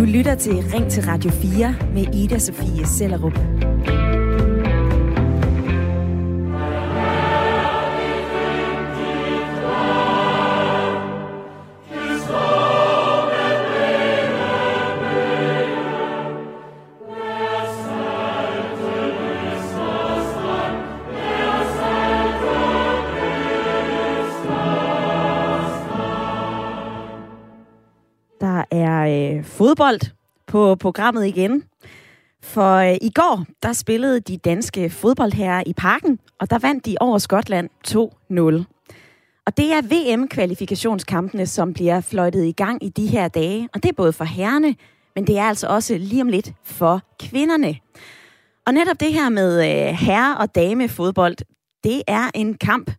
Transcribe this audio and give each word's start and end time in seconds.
Du 0.00 0.04
lytter 0.04 0.34
til 0.34 0.52
Ring 0.74 0.90
til 0.90 1.02
Radio 1.02 1.30
4 1.30 1.74
med 1.94 2.14
Ida 2.14 2.38
Sofie 2.38 2.86
Sellerup. 2.86 3.38
Fodbold 29.70 30.00
på 30.46 30.74
programmet 30.74 31.26
igen. 31.26 31.64
For 32.42 32.74
øh, 32.74 32.96
i 33.02 33.10
går, 33.14 33.44
der 33.62 33.72
spillede 33.72 34.20
de 34.20 34.36
danske 34.36 34.90
fodboldherrer 34.90 35.62
i 35.66 35.72
parken, 35.72 36.18
og 36.40 36.50
der 36.50 36.58
vandt 36.58 36.86
de 36.86 36.96
over 37.00 37.18
Skotland 37.18 37.70
2-0. 37.88 37.94
Og 39.46 39.56
det 39.56 39.72
er 39.72 39.82
VM-kvalifikationskampene, 39.82 41.46
som 41.46 41.72
bliver 41.72 42.00
fløjtet 42.00 42.44
i 42.44 42.52
gang 42.52 42.84
i 42.84 42.88
de 42.88 43.06
her 43.06 43.28
dage. 43.28 43.68
Og 43.74 43.82
det 43.82 43.88
er 43.88 43.92
både 43.92 44.12
for 44.12 44.24
herrene, 44.24 44.74
men 45.14 45.26
det 45.26 45.38
er 45.38 45.44
altså 45.44 45.66
også 45.66 45.98
lige 45.98 46.22
om 46.22 46.28
lidt 46.28 46.52
for 46.64 47.02
kvinderne. 47.20 47.76
Og 48.66 48.74
netop 48.74 49.00
det 49.00 49.12
her 49.12 49.28
med 49.28 49.52
øh, 49.58 49.94
herre- 49.94 50.36
og 50.38 50.54
damefodbold, 50.54 51.36
det 51.84 52.02
er 52.06 52.30
en 52.34 52.54
kamp, 52.54 52.90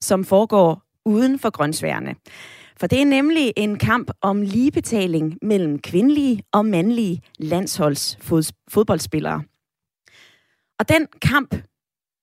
som 0.00 0.24
foregår 0.24 0.82
uden 1.04 1.38
for 1.38 1.50
grøntsværene. 1.50 2.14
For 2.80 2.86
det 2.86 3.00
er 3.00 3.04
nemlig 3.04 3.52
en 3.56 3.78
kamp 3.78 4.10
om 4.20 4.42
ligebetaling 4.42 5.38
mellem 5.42 5.78
kvindelige 5.78 6.42
og 6.52 6.66
mandlige 6.66 7.20
landsholdsfodboldspillere. 7.38 9.42
Og 10.78 10.88
den 10.88 11.06
kamp, 11.22 11.54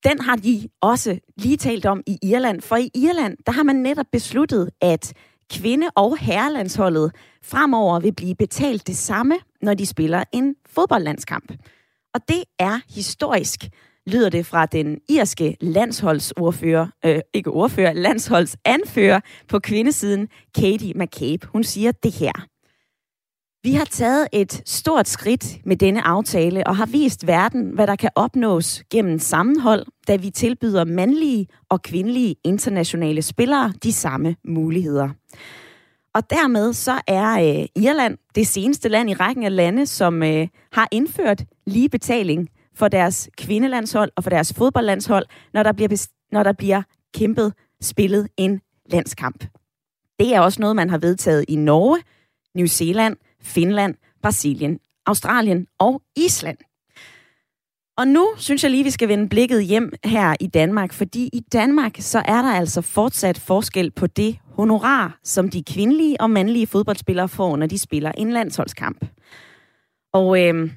den 0.04 0.22
har 0.22 0.36
de 0.36 0.70
også 0.82 1.20
lige 1.38 1.58
talt 1.58 1.86
om 1.86 2.04
i 2.08 2.18
Irland. 2.24 2.62
For 2.62 2.76
i 2.76 2.90
Irland, 2.96 3.38
der 3.46 3.52
har 3.52 3.64
man 3.64 3.76
netop 3.76 4.06
besluttet, 4.12 4.70
at 4.82 5.14
kvinde- 5.54 5.92
og 5.96 6.18
herrelandsholdet 6.18 7.16
fremover 7.44 8.00
vil 8.00 8.16
blive 8.16 8.36
betalt 8.36 8.88
det 8.88 8.98
samme, 8.98 9.36
når 9.62 9.74
de 9.74 9.86
spiller 9.86 10.24
en 10.34 10.56
fodboldlandskamp. 10.66 11.52
Og 12.14 12.22
det 12.28 12.44
er 12.60 12.80
historisk, 12.90 13.70
lyder 14.12 14.30
det 14.30 14.46
fra 14.46 14.66
den 14.66 14.98
irske 15.10 15.58
landsholdsordfører, 15.62 16.88
øh, 17.06 17.20
ikke 17.34 17.50
ordfører, 17.50 17.94
landsholdsanfører 17.94 19.20
på 19.48 19.60
kvindesiden, 19.60 20.28
Katie 20.56 20.94
McCabe. 20.96 21.48
Hun 21.48 21.64
siger 21.64 21.92
det 21.92 22.12
her. 22.12 22.32
Vi 23.64 23.74
har 23.74 23.86
taget 23.86 24.28
et 24.34 24.62
stort 24.66 25.08
skridt 25.08 25.66
med 25.66 25.76
denne 25.76 26.02
aftale 26.02 26.68
og 26.68 26.78
har 26.78 26.86
vist 26.86 27.28
verden, 27.28 27.70
hvad 27.70 27.88
der 27.88 27.96
kan 27.96 28.10
opnås 28.16 28.84
gennem 28.92 29.20
sammenhold, 29.20 29.86
da 30.08 30.16
vi 30.16 30.30
tilbyder 30.30 30.86
mandlige 30.86 31.48
og 31.70 31.82
kvindelige 31.82 32.36
internationale 32.44 33.22
spillere 33.22 33.74
de 33.84 33.94
samme 33.94 34.36
muligheder. 34.46 35.10
Og 36.14 36.30
dermed 36.30 36.74
så 36.74 37.02
er 37.08 37.32
øh, 37.32 37.84
Irland 37.84 38.18
det 38.36 38.48
seneste 38.48 38.90
land 38.90 39.10
i 39.10 39.14
rækken 39.14 39.44
af 39.44 39.56
lande, 39.56 39.86
som 39.86 40.24
øh, 40.24 40.48
har 40.72 40.88
indført 40.92 41.44
lige 41.68 41.90
betaling 41.90 42.50
for 42.82 42.88
deres 42.88 43.30
kvindelandshold 43.38 44.12
og 44.16 44.24
for 44.24 44.30
deres 44.30 44.54
fodboldlandshold, 44.54 45.26
når 45.54 45.64
der 45.64 45.72
bliver, 45.72 46.08
når 46.32 46.44
der 46.44 46.54
bliver 46.54 46.82
kæmpet, 47.14 47.54
spillet 47.82 48.28
en 48.38 48.62
landskamp. 48.86 49.46
Det 50.20 50.36
er 50.36 50.40
også 50.40 50.62
noget, 50.62 50.76
man 50.76 50.90
har 50.90 50.98
vedtaget 50.98 51.46
i 51.48 51.56
Norge, 51.56 52.04
New 52.56 52.66
Zealand, 52.66 53.18
Finland, 53.42 53.96
Brasilien, 54.22 54.80
Australien 55.06 55.68
og 55.80 56.02
Island. 56.16 56.58
Og 57.98 58.08
nu 58.08 58.34
synes 58.38 58.64
jeg 58.64 58.72
lige, 58.72 58.84
vi 58.84 58.90
skal 58.90 59.08
vende 59.08 59.30
blikket 59.30 59.64
hjem 59.64 59.94
her 60.04 60.36
i 60.40 60.48
Danmark, 60.48 60.94
fordi 60.94 61.30
i 61.34 61.40
Danmark 61.54 61.96
så 62.00 62.20
er 62.20 62.42
der 62.42 62.54
altså 62.54 62.82
fortsat 62.82 63.38
forskel 63.40 63.92
på 63.92 64.08
det 64.08 64.38
honorar, 64.54 65.20
som 65.24 65.50
de 65.50 65.64
kvindelige 65.64 66.22
og 66.22 66.30
mandlige 66.30 66.68
fodboldspillere 66.68 67.30
får, 67.30 67.56
når 67.56 67.66
de 67.66 67.78
spiller 67.78 68.12
en 68.12 68.32
landsholdskamp. 68.32 69.06
Og 70.14 70.42
øh, 70.44 70.72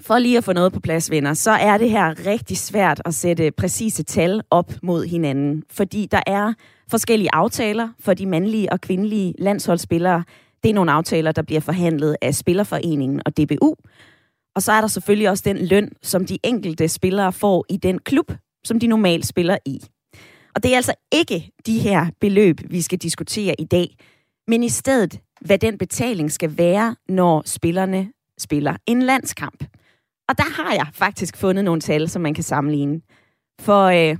for 0.00 0.18
lige 0.18 0.38
at 0.38 0.44
få 0.44 0.52
noget 0.52 0.72
på 0.72 0.80
plads, 0.80 1.10
venner, 1.10 1.34
så 1.34 1.50
er 1.50 1.78
det 1.78 1.90
her 1.90 2.26
rigtig 2.26 2.56
svært 2.56 3.02
at 3.04 3.14
sætte 3.14 3.50
præcise 3.50 4.02
tal 4.02 4.42
op 4.50 4.72
mod 4.82 5.06
hinanden, 5.06 5.62
fordi 5.70 6.06
der 6.10 6.20
er 6.26 6.52
forskellige 6.90 7.30
aftaler 7.32 7.88
for 8.00 8.14
de 8.14 8.26
mandlige 8.26 8.72
og 8.72 8.80
kvindelige 8.80 9.34
landsholdsspillere. 9.38 10.24
Det 10.62 10.70
er 10.70 10.74
nogle 10.74 10.92
aftaler, 10.92 11.32
der 11.32 11.42
bliver 11.42 11.60
forhandlet 11.60 12.16
af 12.22 12.34
Spillerforeningen 12.34 13.22
og 13.26 13.36
DBU. 13.36 13.74
Og 14.54 14.62
så 14.62 14.72
er 14.72 14.80
der 14.80 14.88
selvfølgelig 14.88 15.30
også 15.30 15.42
den 15.46 15.66
løn, 15.66 15.90
som 16.02 16.26
de 16.26 16.38
enkelte 16.44 16.88
spillere 16.88 17.32
får 17.32 17.64
i 17.68 17.76
den 17.76 17.98
klub, 17.98 18.32
som 18.64 18.80
de 18.80 18.86
normalt 18.86 19.26
spiller 19.26 19.58
i. 19.64 19.80
Og 20.54 20.62
det 20.62 20.72
er 20.72 20.76
altså 20.76 20.94
ikke 21.12 21.50
de 21.66 21.78
her 21.78 22.06
beløb, 22.20 22.60
vi 22.70 22.80
skal 22.80 22.98
diskutere 22.98 23.54
i 23.58 23.64
dag, 23.64 23.96
men 24.48 24.62
i 24.62 24.68
stedet, 24.68 25.20
hvad 25.40 25.58
den 25.58 25.78
betaling 25.78 26.32
skal 26.32 26.58
være, 26.58 26.96
når 27.08 27.42
spillerne 27.46 28.08
spiller 28.38 28.76
en 28.86 29.02
landskamp. 29.02 29.64
Og 30.28 30.38
der 30.38 30.62
har 30.62 30.74
jeg 30.74 30.86
faktisk 30.92 31.36
fundet 31.36 31.64
nogle 31.64 31.80
tal, 31.80 32.08
som 32.08 32.22
man 32.22 32.34
kan 32.34 32.44
sammenligne. 32.44 33.00
For 33.60 33.84
øh, 33.84 34.16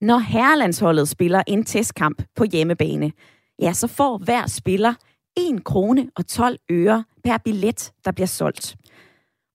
når 0.00 0.18
herrelandsholdet 0.18 1.08
spiller 1.08 1.42
en 1.46 1.64
testkamp 1.64 2.22
på 2.36 2.44
hjemmebane, 2.44 3.12
ja, 3.58 3.72
så 3.72 3.86
får 3.86 4.18
hver 4.18 4.46
spiller 4.46 4.94
1 5.36 5.64
krone 5.64 6.10
og 6.16 6.26
12 6.26 6.58
øre 6.70 7.04
per 7.24 7.38
billet, 7.38 7.92
der 8.04 8.12
bliver 8.12 8.26
solgt. 8.26 8.76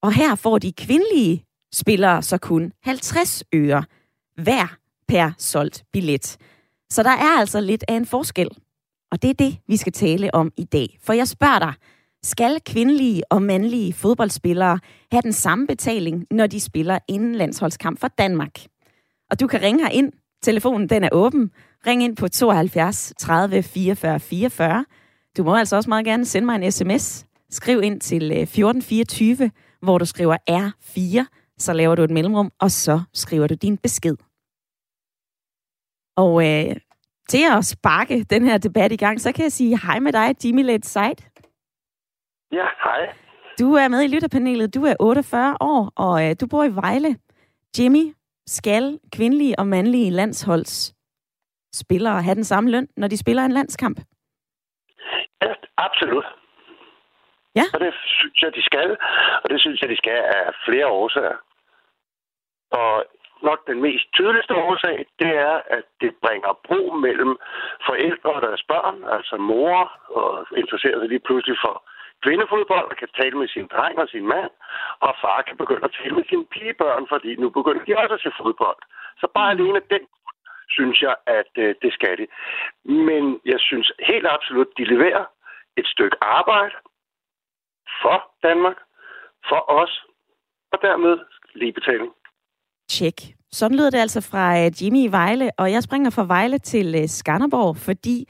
Og 0.02 0.14
her 0.14 0.36
får 0.36 0.58
de 0.58 0.74
kvindelige 0.74 1.46
spillere 1.74 2.22
så 2.22 2.38
kun 2.38 2.72
50 2.84 3.44
øre 3.56 3.84
hver 4.36 4.76
per 5.08 5.32
solgt 5.38 5.84
billet. 5.94 6.38
Så 6.90 7.04
der 7.04 7.10
er 7.10 7.40
altså 7.40 7.62
lidt 7.62 7.84
af 7.88 7.94
en 7.94 8.06
forskel. 8.06 8.50
Og 9.12 9.22
det 9.22 9.30
er 9.30 9.34
det, 9.34 9.58
vi 9.68 9.78
skal 9.78 9.94
tale 9.94 10.36
om 10.36 10.52
i 10.58 10.64
dag. 10.64 10.98
For 11.02 11.14
jeg 11.14 11.28
spørger 11.28 11.60
dig, 11.60 11.74
skal 12.24 12.60
kvindelige 12.66 13.24
og 13.32 13.42
mandlige 13.42 13.94
fodboldspillere 13.94 14.80
have 15.12 15.22
den 15.22 15.34
samme 15.34 15.68
betaling, 15.68 16.26
når 16.32 16.48
de 16.48 16.60
spiller 16.60 17.00
en 17.08 17.36
landsholdskamp 17.36 18.00
for 18.00 18.08
Danmark? 18.08 18.66
Og 19.32 19.40
du 19.40 19.48
kan 19.48 19.62
ringe 19.62 19.84
her 19.84 19.90
ind. 19.90 20.12
Telefonen 20.44 20.90
den 20.90 21.04
er 21.04 21.10
åben. 21.12 21.52
Ring 21.88 22.04
ind 22.04 22.16
på 22.16 22.28
72 22.28 23.14
30 23.18 23.64
44 23.64 24.20
44. 24.20 24.86
Du 25.38 25.44
må 25.44 25.56
altså 25.56 25.76
også 25.76 25.90
meget 25.90 26.06
gerne 26.06 26.26
sende 26.26 26.46
mig 26.46 26.56
en 26.56 26.72
sms. 26.72 27.26
Skriv 27.50 27.82
ind 27.84 28.02
til 28.02 28.24
øh, 28.24 28.38
1424, 28.38 29.52
hvor 29.82 29.98
du 29.98 30.06
skriver 30.06 30.38
R4, 30.50 31.26
så 31.58 31.74
laver 31.74 31.96
du 31.96 32.04
et 32.04 32.12
mellemrum, 32.12 32.52
og 32.60 32.72
så 32.72 33.02
skriver 33.14 33.48
du 33.48 33.54
din 33.54 33.78
besked. 33.78 34.16
Og 36.18 36.48
øh, 36.48 36.76
til 37.30 37.46
at 37.58 37.66
sparke 37.66 38.24
den 38.24 38.46
her 38.46 38.58
debat 38.58 38.92
i 38.92 38.96
gang, 38.96 39.22
så 39.22 39.32
kan 39.32 39.44
jeg 39.44 39.52
sige 39.52 39.80
hej 39.80 40.00
med 40.00 40.14
dig, 40.14 40.36
Jimmy 40.46 40.64
Let 40.64 40.86
Side. 40.86 41.33
Ja, 42.54 42.68
hej. 42.84 43.14
Du 43.60 43.74
er 43.74 43.88
med 43.88 44.04
i 44.04 44.08
lytterpanelet. 44.16 44.76
Du 44.76 44.84
er 44.84 44.96
48 45.00 45.58
år, 45.62 45.92
og 45.96 46.30
øh, 46.30 46.36
du 46.42 46.48
bor 46.48 46.64
i 46.64 46.76
Vejle. 46.76 47.12
Jimmy, 47.80 48.06
skal 48.46 49.00
kvindelige 49.16 49.60
og 49.60 49.68
mandlige 49.68 50.12
landsholds 50.12 50.94
spillere 51.74 52.22
have 52.22 52.36
den 52.36 52.44
samme 52.44 52.72
løn, 52.72 52.88
når 52.98 53.08
de 53.08 53.18
spiller 53.18 53.44
en 53.44 53.52
landskamp? 53.52 53.98
Ja, 55.42 55.54
absolut. 55.78 56.26
Ja. 57.56 57.66
Og 57.74 57.80
det 57.80 57.94
synes 58.18 58.42
jeg, 58.42 58.52
de 58.56 58.64
skal. 58.64 58.98
Og 59.44 59.50
det 59.50 59.62
synes 59.62 59.82
jeg, 59.82 59.90
de 59.90 59.98
skal 59.98 60.20
af 60.36 60.54
flere 60.66 60.88
årsager. 60.88 61.38
Og 62.72 63.06
nok 63.44 63.68
den 63.68 63.82
mest 63.82 64.06
tydeligste 64.14 64.56
årsag, 64.56 65.06
det 65.20 65.32
er, 65.50 65.62
at 65.78 65.86
det 66.02 66.12
bringer 66.24 66.60
bro 66.68 66.82
mellem 67.08 67.38
forældre 67.86 68.32
og 68.38 68.42
deres 68.42 68.64
børn, 68.68 68.98
altså 69.18 69.36
mor, 69.38 69.92
og 70.20 70.48
interesserer 70.58 71.00
sig 71.00 71.10
lige 71.10 71.26
pludselig 71.28 71.58
for 71.66 71.76
kvindefodbold 72.24 72.88
og 72.92 72.98
kan 73.02 73.12
tale 73.20 73.36
med 73.42 73.48
sin 73.56 73.68
dreng 73.74 73.96
og 74.04 74.08
sin 74.14 74.26
mand, 74.34 74.52
og 75.06 75.12
far 75.22 75.40
kan 75.48 75.58
begynde 75.62 75.86
at 75.90 75.96
tale 76.00 76.16
med 76.18 76.26
sine 76.30 76.46
pigebørn, 76.54 77.06
fordi 77.14 77.32
nu 77.36 77.48
begynder 77.58 77.84
de 77.86 77.98
også 78.02 78.14
at 78.18 78.24
se 78.26 78.32
fodbold. 78.42 78.80
Så 79.22 79.26
bare 79.38 79.54
mm. 79.54 79.60
alene 79.60 79.82
den 79.94 80.04
synes 80.76 80.98
jeg, 81.02 81.16
at 81.40 81.52
øh, 81.64 81.76
det 81.84 81.92
skal 81.94 82.16
de. 82.22 82.26
Men 83.10 83.24
jeg 83.52 83.60
synes 83.70 83.88
helt 84.10 84.28
absolut, 84.36 84.70
de 84.78 84.84
leverer 84.94 85.26
et 85.78 85.88
stykke 85.94 86.18
arbejde 86.22 86.76
for 88.02 88.18
Danmark, 88.44 88.78
for 89.50 89.62
os, 89.82 89.94
og 90.74 90.80
dermed 90.82 91.18
ligebetaling. 91.56 92.12
Tjek. 92.90 93.18
Sådan 93.52 93.78
lyder 93.78 93.90
det 93.90 93.98
altså 93.98 94.22
fra 94.32 94.46
øh, 94.60 94.72
Jimmy 94.80 95.02
i 95.08 95.12
Vejle, 95.12 95.52
og 95.58 95.72
jeg 95.72 95.84
springer 95.84 96.10
fra 96.10 96.26
Vejle 96.28 96.60
til 96.60 96.96
øh, 96.96 97.08
Skanderborg, 97.08 97.78
fordi 97.78 98.26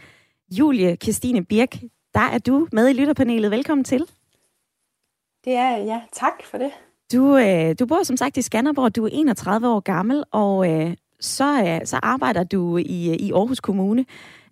Julie 0.59 0.95
Christine 1.03 1.45
Birk, 1.45 1.73
der 2.13 2.19
er 2.19 2.37
du 2.37 2.67
med 2.71 2.89
i 2.89 2.93
lytterpanelet. 2.93 3.51
Velkommen 3.51 3.83
til. 3.83 4.05
Det 5.45 5.53
er 5.53 5.77
ja. 5.77 6.01
Tak 6.11 6.43
for 6.43 6.57
det. 6.57 6.71
Du, 7.13 7.37
øh, 7.37 7.75
du 7.79 7.85
bor 7.85 8.03
som 8.03 8.17
sagt 8.17 8.37
i 8.37 8.41
Skanderborg. 8.41 8.95
Du 8.95 9.05
er 9.05 9.09
31 9.13 9.67
år 9.69 9.79
gammel, 9.79 10.23
og 10.31 10.71
øh, 10.71 10.95
så, 11.19 11.63
øh, 11.63 11.85
så 11.85 11.99
arbejder 12.03 12.43
du 12.43 12.77
i, 12.77 13.15
i 13.15 13.31
Aarhus 13.31 13.59
Kommune. 13.59 14.05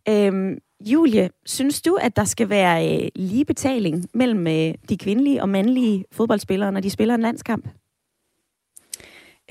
Øhm, 0.09 0.57
Julie, 0.79 1.29
synes 1.45 1.81
du, 1.81 1.95
at 1.95 2.15
der 2.15 2.23
skal 2.23 2.49
være 2.49 3.03
øh, 3.03 3.09
lige 3.15 3.45
betaling 3.45 4.05
mellem 4.13 4.47
øh, 4.47 4.73
de 4.89 4.97
kvindelige 4.97 5.41
og 5.41 5.49
mandlige 5.49 6.05
fodboldspillere, 6.11 6.71
når 6.71 6.79
de 6.79 6.89
spiller 6.89 7.15
en 7.15 7.21
landskamp? 7.21 7.67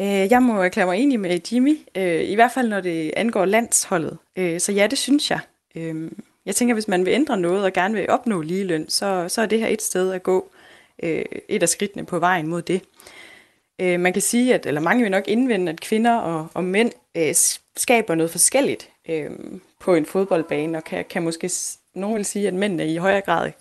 Øh, 0.00 0.06
jeg 0.06 0.42
må 0.42 0.62
erklære 0.62 0.86
mig 0.86 0.98
enig 0.98 1.20
med 1.20 1.40
Jimmy, 1.52 1.78
øh, 1.96 2.22
i 2.30 2.34
hvert 2.34 2.52
fald 2.52 2.68
når 2.68 2.80
det 2.80 3.12
angår 3.16 3.44
landsholdet. 3.44 4.18
Øh, 4.36 4.60
så 4.60 4.72
ja, 4.72 4.86
det 4.86 4.98
synes 4.98 5.30
jeg. 5.30 5.40
Jeg 6.46 6.56
tænker, 6.56 6.74
hvis 6.74 6.88
man 6.88 7.06
vil 7.06 7.14
ændre 7.14 7.36
noget 7.36 7.64
og 7.64 7.72
gerne 7.72 7.94
vil 7.94 8.10
opnå 8.10 8.40
ligeløn, 8.40 8.88
så, 8.88 9.24
så 9.28 9.42
er 9.42 9.46
det 9.46 9.60
her 9.60 9.68
et 9.68 9.82
sted 9.82 10.12
at 10.12 10.22
gå. 10.22 10.50
Øh, 11.02 11.24
et 11.48 11.62
af 11.62 11.68
skridtene 11.68 12.06
på 12.06 12.18
vejen 12.18 12.46
mod 12.46 12.62
det. 12.62 12.82
Øh, 13.80 14.00
man 14.00 14.12
kan 14.12 14.22
sige, 14.22 14.54
at 14.54 14.66
eller 14.66 14.80
mange 14.80 15.02
vil 15.02 15.10
nok 15.10 15.28
indvende, 15.28 15.72
at 15.72 15.80
kvinder 15.80 16.16
og, 16.16 16.48
og 16.54 16.64
mænd 16.64 16.92
øh, 17.16 17.34
skaber 17.76 18.14
noget 18.14 18.30
forskelligt 18.30 18.90
øh, 19.08 19.30
på 19.80 19.94
en 19.94 20.06
fodboldbane, 20.06 20.78
og 20.78 20.84
kan, 20.84 21.04
kan 21.10 21.22
måske, 21.22 21.50
nogen 21.94 22.16
vil 22.16 22.24
sige, 22.24 22.48
at 22.48 22.54
mændene 22.54 22.92
i 22.92 22.96
højere 22.96 23.20
grad 23.20 23.52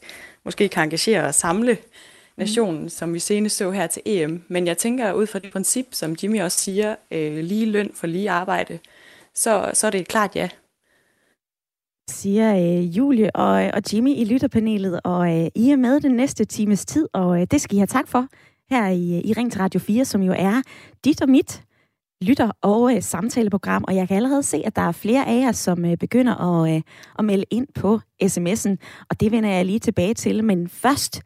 måske 0.45 0.69
kan 0.69 0.83
engagere 0.83 1.25
og 1.25 1.35
samle 1.35 1.77
nationen, 2.37 2.83
mm. 2.83 2.89
som 2.89 3.13
vi 3.13 3.19
senest 3.19 3.57
så 3.57 3.71
her 3.71 3.87
til 3.87 4.01
EM. 4.05 4.43
Men 4.47 4.67
jeg 4.67 4.77
tænker, 4.77 5.13
ud 5.13 5.27
fra 5.27 5.39
det 5.39 5.51
princip, 5.51 5.87
som 5.91 6.15
Jimmy 6.23 6.41
også 6.41 6.59
siger, 6.59 6.95
øh, 7.11 7.37
lige 7.37 7.65
løn 7.65 7.91
for 7.95 8.07
lige 8.07 8.29
arbejde, 8.29 8.79
så, 9.35 9.71
så 9.73 9.87
er 9.87 9.91
det 9.91 10.01
et 10.01 10.07
klart 10.07 10.35
ja. 10.35 10.49
Siger 12.09 12.56
øh, 12.56 12.97
Julie 12.97 13.35
og, 13.35 13.71
og 13.73 13.81
Jimmy 13.94 14.09
i 14.15 14.25
lytterpanelet, 14.25 15.00
og 15.03 15.39
øh, 15.39 15.47
I 15.56 15.71
er 15.71 15.75
med 15.75 16.00
den 16.00 16.11
næste 16.11 16.45
times 16.45 16.85
tid, 16.85 17.07
og 17.13 17.41
øh, 17.41 17.47
det 17.51 17.61
skal 17.61 17.75
I 17.75 17.79
have 17.79 17.88
tak 17.88 18.07
for 18.07 18.27
her 18.69 18.88
i, 18.88 19.17
øh, 19.17 19.21
i 19.25 19.33
Ring 19.33 19.51
til 19.51 19.61
Radio 19.61 19.79
4, 19.79 20.06
som 20.06 20.21
jo 20.21 20.33
er 20.38 20.61
dit 21.06 21.21
og 21.21 21.29
mit 21.29 21.63
lytter- 22.21 22.51
og 22.61 22.95
øh, 22.95 23.01
samtaleprogram, 23.01 23.83
og 23.88 23.95
jeg 23.95 24.07
kan 24.07 24.17
allerede 24.17 24.44
se, 24.44 24.61
at 24.65 24.75
der 24.75 24.81
er 24.81 24.91
flere 24.91 25.27
af 25.27 25.39
jer, 25.39 25.51
som 25.51 25.85
øh, 25.85 25.97
begynder 25.97 26.35
at, 26.35 26.75
øh, 26.75 26.81
at 27.19 27.25
melde 27.25 27.45
ind 27.51 27.67
på 27.75 28.00
sms'en, 28.23 28.75
og 29.09 29.19
det 29.19 29.31
vender 29.31 29.50
jeg 29.50 29.65
lige 29.65 29.79
tilbage 29.79 30.13
til, 30.13 30.44
men 30.44 30.69
først 30.69 31.21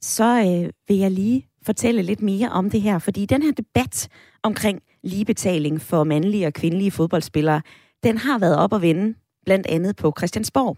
så 0.00 0.40
øh, 0.40 0.70
vil 0.88 0.98
jeg 0.98 1.10
lige 1.10 1.46
fortælle 1.66 2.02
lidt 2.02 2.22
mere 2.22 2.48
om 2.48 2.70
det 2.70 2.80
her, 2.80 2.98
fordi 2.98 3.26
den 3.26 3.42
her 3.42 3.52
debat 3.52 4.08
omkring 4.42 4.80
ligebetaling 5.04 5.80
for 5.80 6.04
mandlige 6.04 6.46
og 6.46 6.52
kvindelige 6.52 6.90
fodboldspillere, 6.90 7.62
den 8.02 8.18
har 8.18 8.38
været 8.38 8.56
op 8.56 8.72
og 8.72 8.82
vende, 8.82 9.14
blandt 9.44 9.66
andet 9.66 9.96
på 9.96 10.12
Christiansborg. 10.18 10.76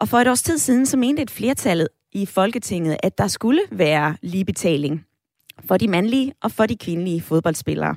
Og 0.00 0.08
for 0.08 0.18
et 0.18 0.28
års 0.28 0.42
tid 0.42 0.58
siden, 0.58 0.86
så 0.86 0.96
mente 0.96 1.22
et 1.22 1.30
flertal 1.30 1.88
i 2.12 2.26
Folketinget, 2.26 2.96
at 3.02 3.18
der 3.18 3.28
skulle 3.28 3.62
være 3.70 4.16
ligebetaling 4.22 5.06
for 5.68 5.76
de 5.76 5.88
mandlige 5.88 6.32
og 6.42 6.52
for 6.52 6.66
de 6.66 6.76
kvindelige 6.76 7.20
fodboldspillere. 7.20 7.96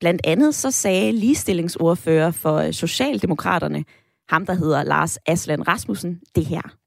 Blandt 0.00 0.20
andet 0.24 0.54
så 0.54 0.70
sagde 0.70 1.12
ligestillingsordfører 1.12 2.30
for 2.30 2.70
Socialdemokraterne, 2.70 3.84
ham 4.28 4.46
der 4.46 4.54
hedder 4.54 4.82
Lars 4.82 5.18
Aslan 5.26 5.68
Rasmussen, 5.68 6.20
det 6.34 6.46
her 6.46 6.79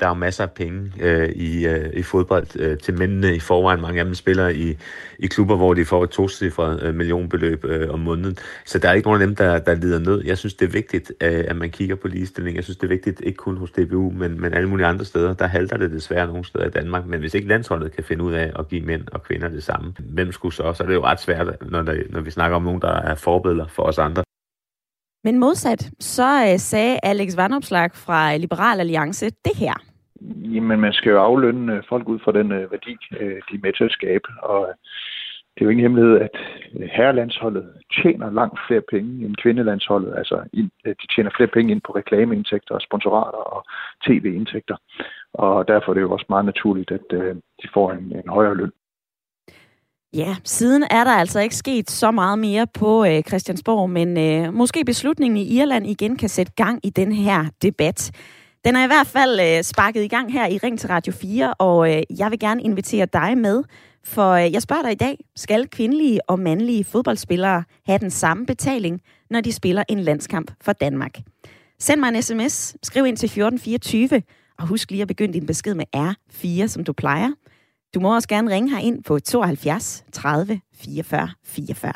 der 0.00 0.08
er 0.08 0.14
masser 0.14 0.44
af 0.44 0.50
penge 0.50 0.92
øh, 1.00 1.28
i, 1.28 1.66
øh, 1.66 1.90
i 1.92 2.02
fodbold 2.02 2.46
øh, 2.58 2.78
til 2.78 2.98
mændene 2.98 3.36
i 3.36 3.40
forvejen. 3.40 3.80
Mange 3.80 3.98
af 4.00 4.04
dem 4.04 4.14
spiller 4.14 4.48
i, 4.48 4.76
i 5.18 5.26
klubber, 5.26 5.56
hvor 5.56 5.74
de 5.74 5.84
får 5.84 6.04
et 6.04 6.10
tocifret 6.10 6.82
øh, 6.82 6.94
millionbeløb 6.94 7.64
øh, 7.64 7.90
om 7.90 8.00
måneden. 8.00 8.38
Så 8.64 8.78
der 8.78 8.88
er 8.88 8.92
ikke 8.92 9.08
nogen 9.08 9.22
af 9.22 9.26
dem, 9.26 9.36
der, 9.36 9.58
der 9.58 9.74
lider 9.74 9.98
nød. 9.98 10.24
Jeg 10.24 10.38
synes, 10.38 10.54
det 10.54 10.66
er 10.68 10.72
vigtigt, 10.72 11.12
øh, 11.20 11.44
at 11.48 11.56
man 11.56 11.70
kigger 11.70 11.96
på 11.96 12.08
ligestilling. 12.08 12.56
Jeg 12.56 12.64
synes, 12.64 12.76
det 12.76 12.84
er 12.84 12.88
vigtigt, 12.88 13.20
ikke 13.24 13.36
kun 13.36 13.56
hos 13.56 13.70
DBU, 13.70 14.10
men, 14.10 14.40
men 14.40 14.54
alle 14.54 14.68
mulige 14.68 14.86
andre 14.86 15.04
steder. 15.04 15.34
Der 15.34 15.46
halter 15.46 15.76
det 15.76 15.90
desværre 15.90 16.26
nogle 16.26 16.44
steder 16.44 16.66
i 16.66 16.70
Danmark. 16.70 17.06
Men 17.06 17.20
hvis 17.20 17.34
ikke 17.34 17.48
landsholdet 17.48 17.92
kan 17.92 18.04
finde 18.04 18.24
ud 18.24 18.32
af 18.32 18.52
at 18.58 18.68
give 18.68 18.80
mænd 18.80 19.02
og 19.12 19.22
kvinder 19.22 19.48
det 19.48 19.62
samme, 19.62 19.94
hvem 19.98 20.32
skulle 20.32 20.54
så? 20.54 20.72
Så 20.72 20.82
er 20.82 20.86
det 20.86 20.94
jo 20.94 21.04
ret 21.04 21.20
svært, 21.20 21.70
når, 21.70 21.82
der, 21.82 21.96
når 22.10 22.20
vi 22.20 22.30
snakker 22.30 22.56
om 22.56 22.62
nogen, 22.62 22.80
der 22.80 22.92
er 22.92 23.14
forbilleder 23.14 23.66
for 23.66 23.82
os 23.82 23.98
andre. 23.98 24.25
Men 25.26 25.38
modsat, 25.38 25.90
så 26.00 26.28
øh, 26.46 26.58
sagde 26.58 26.98
Alex 27.02 27.36
Vandopslag 27.36 27.90
fra 28.06 28.36
Liberal 28.36 28.80
Alliance 28.80 29.26
det 29.26 29.56
her. 29.56 29.74
Jamen, 30.54 30.80
man 30.80 30.92
skal 30.92 31.10
jo 31.10 31.18
aflønne 31.18 31.82
folk 31.88 32.08
ud 32.08 32.18
fra 32.24 32.32
den 32.32 32.52
øh, 32.52 32.72
værdi, 32.72 32.94
øh, 33.20 33.36
de 33.46 33.54
er 33.54 33.62
med 33.62 33.72
til 33.72 33.84
at 33.84 33.90
skabe. 33.98 34.28
Og 34.42 34.60
øh, 34.68 34.74
det 35.54 35.60
er 35.60 35.64
jo 35.64 35.70
ingen 35.70 35.84
hemmelighed, 35.86 36.20
at 36.26 36.36
øh, 36.78 36.88
herrelandsholdet 36.96 37.66
tjener 38.02 38.30
langt 38.30 38.58
flere 38.66 38.82
penge 38.90 39.26
end 39.26 39.36
kvindelandsholdet. 39.42 40.14
Altså, 40.20 40.36
øh, 40.86 40.94
de 41.00 41.06
tjener 41.14 41.30
flere 41.36 41.54
penge 41.56 41.72
ind 41.72 41.82
på 41.86 41.92
reklameindtægter 41.92 42.74
og 42.74 42.82
sponsorater 42.82 43.42
og 43.54 43.60
tv-indtægter. 44.06 44.76
Og 45.34 45.68
derfor 45.68 45.92
er 45.92 45.94
det 45.94 46.00
jo 46.00 46.12
også 46.12 46.26
meget 46.28 46.44
naturligt, 46.44 46.90
at 46.90 47.06
de 47.62 47.68
får 47.74 47.92
en, 47.92 48.04
en 48.24 48.28
højere 48.28 48.56
løn. 48.56 48.72
Ja, 50.16 50.36
siden 50.44 50.84
er 50.90 51.04
der 51.04 51.10
altså 51.10 51.40
ikke 51.40 51.56
sket 51.56 51.90
så 51.90 52.10
meget 52.10 52.38
mere 52.38 52.66
på 52.66 53.04
øh, 53.04 53.22
Christiansborg, 53.22 53.90
men 53.90 54.18
øh, 54.18 54.54
måske 54.54 54.84
beslutningen 54.84 55.36
i 55.36 55.58
Irland 55.58 55.86
igen 55.86 56.16
kan 56.16 56.28
sætte 56.28 56.52
gang 56.52 56.80
i 56.82 56.90
den 56.90 57.12
her 57.12 57.44
debat. 57.62 58.10
Den 58.64 58.76
er 58.76 58.84
i 58.84 58.86
hvert 58.86 59.06
fald 59.06 59.40
øh, 59.40 59.62
sparket 59.62 60.02
i 60.02 60.08
gang 60.08 60.32
her 60.32 60.46
i 60.46 60.58
Ring 60.58 60.78
til 60.78 60.88
Radio 60.88 61.12
4, 61.12 61.54
og 61.54 61.94
øh, 61.94 62.02
jeg 62.18 62.30
vil 62.30 62.38
gerne 62.38 62.62
invitere 62.62 63.06
dig 63.12 63.38
med, 63.38 63.62
for 64.04 64.32
øh, 64.32 64.52
jeg 64.52 64.62
spørger 64.62 64.82
dig 64.82 64.92
i 64.92 64.94
dag, 64.94 65.18
skal 65.36 65.68
kvindelige 65.68 66.30
og 66.30 66.38
mandlige 66.38 66.84
fodboldspillere 66.84 67.64
have 67.86 67.98
den 67.98 68.10
samme 68.10 68.46
betaling, 68.46 69.00
når 69.30 69.40
de 69.40 69.52
spiller 69.52 69.84
en 69.88 70.00
landskamp 70.00 70.50
for 70.60 70.72
Danmark? 70.72 71.18
Send 71.78 72.00
mig 72.00 72.08
en 72.08 72.22
sms, 72.22 72.76
skriv 72.82 73.06
ind 73.06 73.16
til 73.16 73.26
1424, 73.26 74.22
og 74.58 74.66
husk 74.66 74.90
lige 74.90 75.02
at 75.02 75.08
begynde 75.08 75.32
din 75.32 75.46
besked 75.46 75.74
med 75.74 75.84
R4, 75.96 76.66
som 76.66 76.84
du 76.84 76.92
plejer. 76.92 77.30
Du 77.94 78.00
må 78.00 78.14
også 78.14 78.28
gerne 78.28 78.50
ringe 78.50 78.70
her 78.70 78.78
ind 78.78 79.04
på 79.04 79.18
72 79.18 80.04
30 80.12 80.60
44 80.74 81.28
44. 81.44 81.92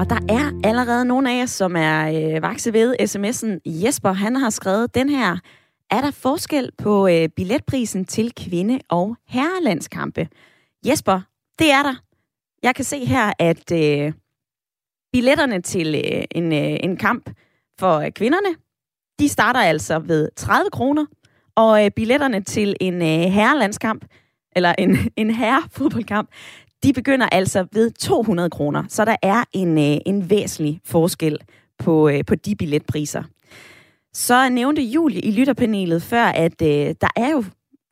Og 0.00 0.10
der 0.10 0.18
er 0.28 0.68
allerede 0.68 1.04
nogle 1.04 1.32
af 1.32 1.38
jer, 1.38 1.46
som 1.46 1.76
er 1.76 2.08
øh, 2.08 2.42
vakse 2.42 2.72
ved 2.72 2.96
sms'en. 3.00 3.58
Jesper, 3.66 4.12
han 4.12 4.36
har 4.36 4.50
skrevet 4.50 4.94
den 4.94 5.08
her. 5.08 5.36
Er 5.90 6.00
der 6.00 6.10
forskel 6.10 6.70
på 6.78 7.08
øh, 7.08 7.28
billetprisen 7.28 8.04
til 8.04 8.32
kvinde- 8.34 8.80
og 8.88 9.16
herrelandskampe? 9.28 10.28
Jesper, 10.86 11.20
det 11.58 11.70
er 11.70 11.82
der. 11.82 11.94
Jeg 12.62 12.74
kan 12.74 12.84
se 12.84 13.04
her, 13.04 13.32
at 13.38 13.72
øh, 13.72 14.12
billetterne 15.12 15.62
til 15.62 15.94
øh, 15.94 16.24
en, 16.30 16.52
øh, 16.52 16.78
en 16.82 16.96
kamp 16.96 17.30
for 17.78 17.98
øh, 17.98 18.10
kvinderne, 18.10 18.56
de 19.20 19.28
starter 19.28 19.60
altså 19.60 19.98
ved 19.98 20.28
30 20.36 20.70
kroner, 20.70 21.06
og 21.56 21.84
øh, 21.84 21.90
billetterne 21.96 22.40
til 22.40 22.76
en 22.80 22.94
øh, 22.94 23.32
herrelandskamp, 23.32 24.04
eller 24.56 24.74
en, 24.78 24.96
en 25.16 25.30
herrefodboldkamp, 25.30 26.28
de 26.82 26.92
begynder 26.92 27.26
altså 27.26 27.66
ved 27.72 27.90
200 27.90 28.50
kroner. 28.50 28.84
Så 28.88 29.04
der 29.04 29.16
er 29.22 29.44
en, 29.52 29.78
øh, 29.78 29.98
en 30.06 30.30
væsentlig 30.30 30.80
forskel 30.84 31.38
på, 31.78 32.08
øh, 32.08 32.24
på 32.26 32.34
de 32.34 32.56
billetpriser. 32.56 33.22
Så 34.14 34.48
nævnte 34.48 34.82
Julie 34.82 35.20
i 35.20 35.30
lytterpanelet 35.30 36.02
før, 36.02 36.24
at 36.24 36.62
øh, 36.62 36.94
der 37.00 37.08
er 37.16 37.30
jo 37.30 37.44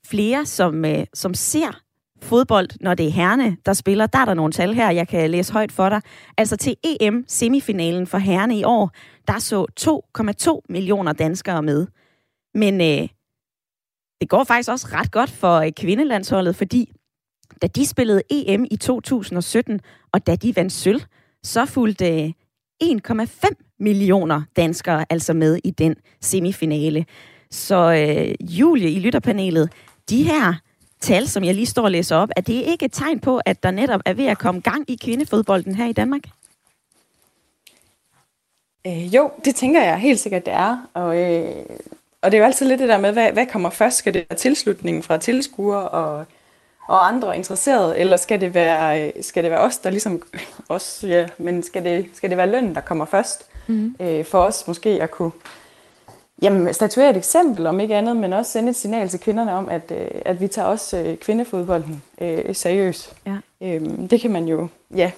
flere, 0.06 0.46
som, 0.46 0.84
øh, 0.84 1.06
som 1.14 1.34
ser 1.34 1.80
fodbold, 2.22 2.68
når 2.80 2.94
det 2.94 3.06
er 3.06 3.10
herrene, 3.10 3.56
der 3.66 3.72
spiller. 3.72 4.06
Der 4.06 4.18
er 4.18 4.24
der 4.24 4.34
nogle 4.34 4.52
tal 4.52 4.74
her, 4.74 4.90
jeg 4.90 5.08
kan 5.08 5.30
læse 5.30 5.52
højt 5.52 5.72
for 5.72 5.88
dig. 5.88 6.00
Altså 6.38 6.56
til 6.56 6.76
EM-semifinalen 6.84 8.06
for 8.06 8.18
herrene 8.18 8.58
i 8.58 8.64
år, 8.64 8.90
der 9.28 9.38
så 9.38 9.66
2,2 10.60 10.66
millioner 10.68 11.12
danskere 11.12 11.62
med. 11.62 11.86
Men 12.54 12.80
øh, 12.80 13.08
det 14.20 14.28
går 14.28 14.44
faktisk 14.44 14.70
også 14.70 14.88
ret 14.92 15.10
godt 15.10 15.30
for 15.30 15.56
øh, 15.56 15.72
kvindelandsholdet, 15.72 16.56
fordi 16.56 16.92
da 17.62 17.66
de 17.66 17.86
spillede 17.86 18.22
EM 18.30 18.66
i 18.70 18.76
2017, 18.76 19.80
og 20.12 20.26
da 20.26 20.36
de 20.36 20.56
vandt 20.56 20.72
sølv, 20.72 21.00
så 21.42 21.66
fulgte 21.66 22.22
øh, 22.22 22.32
1,5 22.84 23.76
millioner 23.80 24.42
danskere 24.56 25.04
altså 25.10 25.32
med 25.32 25.58
i 25.64 25.70
den 25.70 25.96
semifinale. 26.20 27.06
Så 27.50 27.76
øh, 27.92 28.48
Julie 28.58 28.90
i 28.90 29.00
lytterpanelet, 29.00 29.72
de 30.10 30.22
her 30.22 30.54
tal, 31.00 31.28
som 31.28 31.44
jeg 31.44 31.54
lige 31.54 31.66
står 31.66 31.82
og 31.82 31.90
læser 31.90 32.16
op, 32.16 32.28
er 32.36 32.40
det 32.40 32.52
ikke 32.52 32.84
et 32.84 32.92
tegn 32.92 33.20
på, 33.20 33.40
at 33.44 33.62
der 33.62 33.70
netop 33.70 34.00
er 34.04 34.14
ved 34.14 34.26
at 34.26 34.38
komme 34.38 34.60
gang 34.60 34.90
i 34.90 34.98
kvindefodbolden 35.02 35.74
her 35.74 35.86
i 35.86 35.92
Danmark? 35.92 36.22
Øh, 38.86 39.14
jo, 39.14 39.30
det 39.44 39.54
tænker 39.54 39.82
jeg 39.82 39.98
helt 39.98 40.20
sikkert, 40.20 40.46
det 40.46 40.54
er. 40.54 40.88
Og, 40.94 41.18
øh, 41.18 41.64
og 42.22 42.30
det 42.30 42.38
er 42.38 42.38
jo 42.38 42.44
altid 42.44 42.68
lidt 42.68 42.80
det 42.80 42.88
der 42.88 42.98
med, 42.98 43.12
hvad, 43.12 43.32
hvad 43.32 43.46
kommer 43.46 43.70
først? 43.70 43.96
Skal 43.96 44.14
det 44.14 44.26
være 44.30 44.38
tilslutningen 44.38 45.02
fra 45.02 45.16
tilskuere 45.16 45.88
og 45.88 46.26
og 46.88 47.08
andre 47.08 47.36
interesserede, 47.36 47.98
eller 47.98 48.16
skal 48.16 48.40
det 48.40 48.54
være, 48.54 49.12
skal 49.20 49.42
det 49.42 49.50
være 49.50 49.60
os, 49.60 49.78
der 49.78 49.90
ligesom 49.90 50.22
os, 50.68 51.04
ja, 51.08 51.26
men 51.38 51.62
skal 51.62 51.84
det, 51.84 52.06
skal 52.14 52.30
det 52.30 52.38
være 52.38 52.50
lønnen, 52.50 52.74
der 52.74 52.80
kommer 52.80 53.04
først, 53.04 53.46
mm. 53.66 53.96
øh, 54.00 54.24
for 54.24 54.38
os 54.40 54.66
måske 54.66 54.90
at 55.02 55.10
kunne 55.10 55.30
jamen, 56.42 56.74
statuere 56.74 57.10
et 57.10 57.16
eksempel, 57.16 57.66
om 57.66 57.80
ikke 57.80 57.96
andet, 57.96 58.16
men 58.16 58.32
også 58.32 58.52
sende 58.52 58.70
et 58.70 58.76
signal 58.76 59.08
til 59.08 59.20
kvinderne 59.20 59.52
om, 59.52 59.68
at, 59.68 59.90
øh, 59.90 60.08
at 60.24 60.40
vi 60.40 60.48
tager 60.48 60.68
også 60.68 60.98
øh, 60.98 61.16
kvindefodbolden 61.16 62.02
øh, 62.20 62.54
seriøst. 62.54 63.16
Ja. 63.26 63.36
Øh, 63.60 63.80
det 64.10 64.20
kan 64.20 64.30
man 64.30 64.48
jo, 64.48 64.68
ja, 64.94 65.10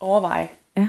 overveje. 0.00 0.48
Ja. 0.76 0.88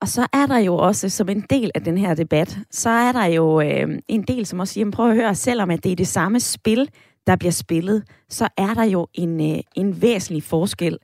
Og 0.00 0.08
så 0.08 0.26
er 0.32 0.46
der 0.46 0.58
jo 0.58 0.76
også, 0.76 1.08
som 1.08 1.28
en 1.28 1.40
del 1.50 1.70
af 1.74 1.84
den 1.84 1.98
her 1.98 2.14
debat, 2.14 2.58
så 2.70 2.90
er 2.90 3.12
der 3.12 3.24
jo 3.24 3.60
øh, 3.60 3.98
en 4.08 4.22
del, 4.22 4.46
som 4.46 4.60
også 4.60 4.74
siger, 4.74 4.90
prøv 4.90 5.10
at 5.10 5.16
høre, 5.16 5.34
selvom 5.34 5.70
at 5.70 5.84
det 5.84 5.92
er 5.92 5.96
det 5.96 6.08
samme 6.08 6.40
spil, 6.40 6.90
der 7.26 7.36
bliver 7.36 7.52
spillet, 7.52 8.04
så 8.28 8.48
er 8.56 8.74
der 8.74 8.84
jo 8.84 9.06
en, 9.14 9.52
øh, 9.52 9.58
en 9.74 10.02
væsentlig 10.02 10.42
forskel. 10.42 10.98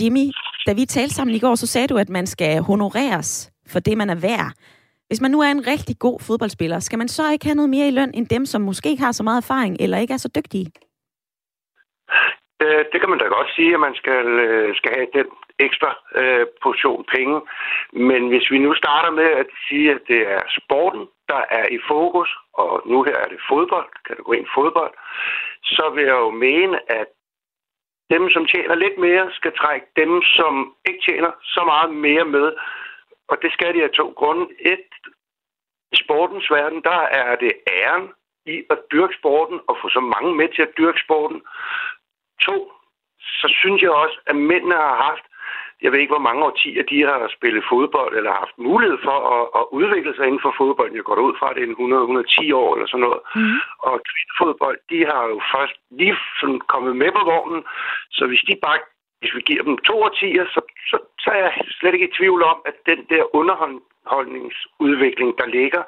Jimmy, 0.00 0.30
da 0.66 0.72
vi 0.72 0.86
talte 0.86 1.14
sammen 1.14 1.36
i 1.36 1.38
går, 1.38 1.54
så 1.54 1.66
sagde 1.66 1.88
du, 1.88 1.96
at 1.96 2.08
man 2.08 2.26
skal 2.26 2.62
honoreres 2.62 3.50
for 3.66 3.80
det, 3.80 3.98
man 3.98 4.10
er 4.10 4.14
værd. 4.14 4.52
Hvis 5.10 5.20
man 5.20 5.30
nu 5.30 5.40
er 5.40 5.50
en 5.50 5.66
rigtig 5.66 5.96
god 5.98 6.18
fodboldspiller, 6.26 6.78
skal 6.78 6.98
man 6.98 7.08
så 7.08 7.22
ikke 7.32 7.46
have 7.46 7.60
noget 7.60 7.70
mere 7.70 7.88
i 7.88 7.96
løn 7.98 8.12
end 8.14 8.26
dem, 8.26 8.46
som 8.46 8.60
måske 8.62 8.90
ikke 8.90 9.02
har 9.02 9.12
så 9.12 9.22
meget 9.22 9.42
erfaring 9.44 9.76
eller 9.80 9.98
ikke 9.98 10.14
er 10.14 10.22
så 10.26 10.30
dygtige? 10.38 10.66
Øh, 12.62 12.84
det 12.92 12.98
kan 13.00 13.10
man 13.10 13.18
da 13.18 13.24
godt 13.24 13.50
sige, 13.56 13.74
at 13.74 13.80
man 13.80 13.94
skal, 13.94 14.26
øh, 14.46 14.76
skal 14.76 14.92
have 14.96 15.08
den 15.18 15.26
ekstra 15.66 15.90
øh, 16.20 16.46
portion 16.62 17.04
penge. 17.14 17.40
Men 18.08 18.28
hvis 18.28 18.50
vi 18.50 18.58
nu 18.58 18.74
starter 18.74 19.10
med 19.10 19.28
at 19.42 19.46
sige, 19.68 19.90
at 19.90 20.00
det 20.08 20.20
er 20.34 20.42
sporten, 20.58 21.04
der 21.28 21.42
er 21.58 21.66
i 21.76 21.78
fokus, 21.88 22.30
og 22.54 22.82
nu 22.90 23.02
her 23.02 23.16
er 23.24 23.28
det 23.28 23.40
fodbold, 23.50 23.88
kategorien 24.08 24.48
fodbold, 24.54 24.94
så 25.62 25.84
vil 25.94 26.04
jeg 26.04 26.18
jo 26.26 26.30
mene, 26.30 26.76
at 27.00 27.08
dem, 28.10 28.30
som 28.34 28.46
tjener 28.46 28.74
lidt 28.74 28.98
mere, 28.98 29.24
skal 29.38 29.52
trække 29.62 29.86
dem, 29.96 30.22
som 30.36 30.74
ikke 30.88 31.02
tjener 31.08 31.30
så 31.42 31.62
meget 31.72 31.90
mere 32.06 32.24
med. 32.24 32.46
Og 33.30 33.36
det 33.42 33.52
skal 33.52 33.74
de 33.74 33.84
af 33.84 33.90
to 33.90 34.06
grunde. 34.16 34.46
Et, 34.60 34.86
i 35.92 35.96
sportens 36.04 36.50
verden, 36.50 36.82
der 36.82 37.00
er 37.20 37.36
det 37.36 37.52
æren 37.78 38.08
i 38.46 38.56
at 38.70 38.78
dyrke 38.92 39.14
sporten 39.20 39.60
og 39.68 39.76
få 39.82 39.88
så 39.88 40.00
mange 40.00 40.34
med 40.34 40.48
til 40.48 40.62
at 40.62 40.76
dyrke 40.78 41.00
sporten. 41.06 41.42
To, 42.46 42.72
så 43.20 43.46
synes 43.60 43.82
jeg 43.82 43.90
også, 43.90 44.18
at 44.26 44.36
mændene 44.36 44.74
har 44.74 44.96
haft 45.08 45.24
jeg 45.82 45.92
ved 45.92 45.98
ikke, 45.98 46.14
hvor 46.16 46.28
mange 46.28 46.44
årtier 46.44 46.82
de 46.90 46.98
har 47.10 47.34
spillet 47.36 47.64
fodbold, 47.72 48.12
eller 48.16 48.40
haft 48.42 48.56
mulighed 48.68 48.98
for 49.06 49.18
at, 49.36 49.44
at 49.58 49.64
udvikle 49.78 50.12
sig 50.14 50.24
inden 50.26 50.44
for 50.46 50.54
fodbold. 50.60 50.90
Jeg 50.94 51.04
går 51.04 51.26
ud 51.28 51.34
fra, 51.38 51.50
at 51.50 51.56
det 51.56 51.64
er 51.64 52.52
100-110 52.52 52.54
år 52.62 52.70
eller 52.74 52.88
sådan 52.88 53.06
noget. 53.06 53.22
Mm. 53.36 53.58
Og 53.86 53.94
kvindefodbold, 54.10 54.78
de 54.90 54.98
har 55.10 55.22
jo 55.32 55.38
først 55.54 55.76
lige 56.00 56.16
sådan 56.40 56.60
kommet 56.72 56.94
med 57.02 57.10
på 57.16 57.22
vognen, 57.32 57.62
så 58.16 58.22
hvis 58.26 58.42
de 58.48 58.54
bare 58.66 58.78
hvis 59.20 59.34
vi 59.34 59.40
giver 59.40 59.62
dem 59.62 59.78
to 59.78 60.02
årtier, 60.02 60.46
så, 60.54 60.60
så, 60.90 60.98
så 61.18 61.30
er 61.30 61.40
jeg 61.44 61.52
slet 61.78 61.94
ikke 61.94 62.08
i 62.08 62.16
tvivl 62.18 62.42
om, 62.42 62.58
at 62.66 62.74
den 62.86 63.00
der 63.12 63.34
underholdningsudvikling, 63.40 65.38
der 65.38 65.46
ligger 65.46 65.82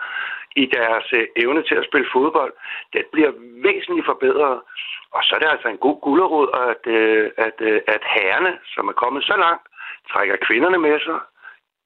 i 0.56 0.66
deres 0.66 1.12
øh, 1.12 1.26
evne 1.36 1.62
til 1.62 1.74
at 1.74 1.86
spille 1.88 2.08
fodbold, 2.12 2.52
det 2.92 3.04
bliver 3.12 3.32
væsentligt 3.68 4.06
forbedret. 4.06 4.60
Og 5.16 5.20
så 5.22 5.34
er 5.34 5.38
det 5.38 5.54
altså 5.54 5.68
en 5.68 5.84
god 5.86 6.00
gulderod, 6.00 6.48
at, 6.70 6.92
øh, 6.92 7.30
at, 7.36 7.56
øh, 7.60 7.80
at 7.86 8.02
herrene, 8.14 8.58
som 8.74 8.88
er 8.88 8.92
kommet 8.92 9.24
så 9.24 9.36
langt, 9.36 9.66
trækker 10.10 10.36
kvinderne 10.46 10.78
med 10.78 11.00
sig 11.00 11.18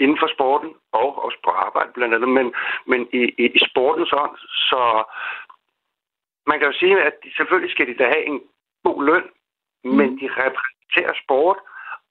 inden 0.01 0.19
for 0.19 0.29
sporten 0.35 0.71
og 0.93 1.25
også 1.25 1.39
på 1.45 1.51
arbejde 1.51 1.91
blandt 1.95 2.15
andet, 2.15 2.29
men, 2.29 2.55
men 2.87 3.09
i, 3.13 3.23
i, 3.43 3.45
i 3.59 3.61
sportens 3.71 4.13
ånd, 4.13 4.37
så 4.71 4.81
man 6.47 6.59
kan 6.59 6.69
jo 6.69 6.79
sige, 6.79 7.03
at 7.03 7.15
de, 7.25 7.29
selvfølgelig 7.37 7.73
skal 7.73 7.87
de 7.87 7.95
da 7.95 8.05
have 8.05 8.27
en 8.27 8.41
god 8.85 9.05
løn, 9.05 9.27
mm. 9.85 9.91
men 9.99 10.09
de 10.21 10.27
repræsenterer 10.29 10.76
sport, 11.25 11.59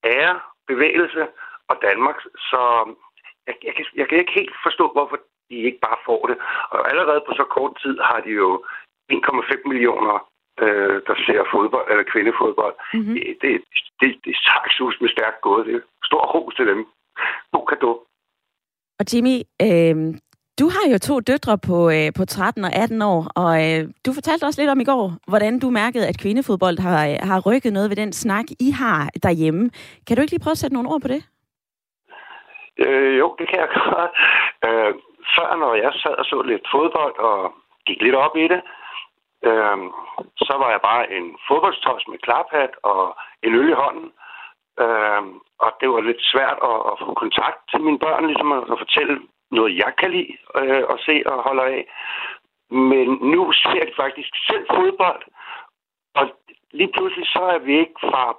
ære, 0.03 0.39
bevægelse 0.67 1.27
og 1.69 1.75
Danmark, 1.81 2.17
så 2.49 2.61
jeg, 3.47 3.55
jeg, 3.63 3.73
kan, 3.75 3.85
jeg 3.95 4.07
kan 4.07 4.17
ikke 4.17 4.37
helt 4.39 4.55
forstå, 4.63 4.85
hvorfor 4.95 5.17
de 5.49 5.55
ikke 5.55 5.79
bare 5.87 5.99
får 6.05 6.21
det. 6.29 6.37
Og 6.69 6.89
allerede 6.91 7.21
på 7.27 7.33
så 7.35 7.45
kort 7.55 7.73
tid 7.83 7.95
har 7.99 8.19
de 8.19 8.29
jo 8.29 8.65
1,5 9.11 9.67
millioner 9.69 10.17
øh, 10.63 10.97
der 11.07 11.15
ser 11.25 11.41
fodbold, 11.53 11.87
eller 11.91 12.03
kvindefodbold. 12.11 12.75
Mm-hmm. 12.93 13.15
Det, 13.15 13.37
det, 13.41 13.51
det, 13.99 14.09
det 14.23 14.31
er 14.35 14.41
sakssus 14.49 14.95
med 15.01 15.09
stærkt 15.09 15.41
gået. 15.41 15.65
Det 15.65 15.75
er 15.75 15.81
stor 16.09 16.23
ros 16.33 16.55
til 16.55 16.67
dem. 16.67 16.81
God 17.53 17.65
kado. 17.69 17.91
Og 18.99 19.05
Jimmy, 19.11 19.37
øh, 19.65 19.95
du 20.59 20.65
har 20.75 20.85
jo 20.91 20.97
to 21.09 21.15
døtre 21.19 21.57
på, 21.67 21.77
øh, 21.95 22.07
på 22.17 22.23
13 22.25 22.63
og 22.63 22.71
18 22.83 23.01
år, 23.01 23.21
og 23.43 23.51
øh, 23.65 23.81
du 24.05 24.09
fortalte 24.13 24.43
også 24.45 24.61
lidt 24.61 24.71
om 24.71 24.79
i 24.79 24.89
går, 24.91 25.05
hvordan 25.27 25.59
du 25.59 25.69
mærkede, 25.69 26.07
at 26.07 26.21
kvindefodbold 26.23 26.77
har, 26.79 26.99
øh, 27.07 27.15
har 27.29 27.39
rykket 27.47 27.73
noget 27.73 27.89
ved 27.89 27.97
den 28.03 28.13
snak, 28.13 28.47
I 28.67 28.69
har 28.71 29.09
derhjemme. 29.23 29.63
Kan 30.05 30.15
du 30.15 30.21
ikke 30.21 30.33
lige 30.33 30.43
prøve 30.43 30.57
at 30.57 30.61
sætte 30.61 30.75
nogle 30.75 30.89
ord 30.89 31.01
på 31.01 31.07
det? 31.07 31.21
Øh, 32.83 33.17
jo, 33.21 33.35
det 33.39 33.45
kan 33.49 33.59
jeg 33.59 33.69
godt. 33.79 34.13
Øh, 34.67 34.93
før, 35.35 35.49
når 35.63 35.73
jeg 35.83 35.91
sad 35.93 36.15
og 36.21 36.25
så 36.25 36.41
lidt 36.41 36.65
fodbold 36.73 37.15
og 37.29 37.53
gik 37.87 38.01
lidt 38.01 38.15
op 38.25 38.35
i 38.43 38.47
det, 38.53 38.61
øh, 39.49 39.77
så 40.47 40.53
var 40.61 40.69
jeg 40.75 40.81
bare 40.89 41.03
en 41.17 41.25
fodboldstøjs 41.47 42.07
med 42.11 42.19
klaphat 42.25 42.73
og 42.83 43.01
en 43.43 43.55
øl 43.59 43.69
i 43.69 43.79
hånden. 43.83 44.09
Øh, 44.83 45.21
og 45.63 45.69
det 45.79 45.87
var 45.89 46.01
lidt 46.09 46.21
svært 46.31 46.57
at, 46.69 46.77
at 46.89 46.95
få 47.01 47.13
kontakt 47.23 47.59
til 47.71 47.79
mine 47.81 47.99
børn, 48.05 48.25
ligesom 48.27 48.51
at, 48.51 48.63
at 48.71 48.77
fortælle 48.83 49.15
noget, 49.55 49.77
jeg 49.77 49.93
kan 49.97 50.11
lide 50.11 50.33
øh, 50.59 50.83
og 50.91 50.97
se 51.05 51.23
og 51.25 51.43
holde 51.43 51.63
af. 51.63 51.85
Men 52.69 53.07
nu 53.33 53.51
ser 53.51 53.75
jeg 53.83 53.91
faktisk 53.95 54.31
selv 54.49 54.65
fodbold, 54.75 55.23
og 56.15 56.25
lige 56.71 56.91
pludselig 56.93 57.27
så 57.27 57.39
er 57.55 57.57
vi 57.57 57.79
ikke 57.79 57.99
fra 58.01 58.37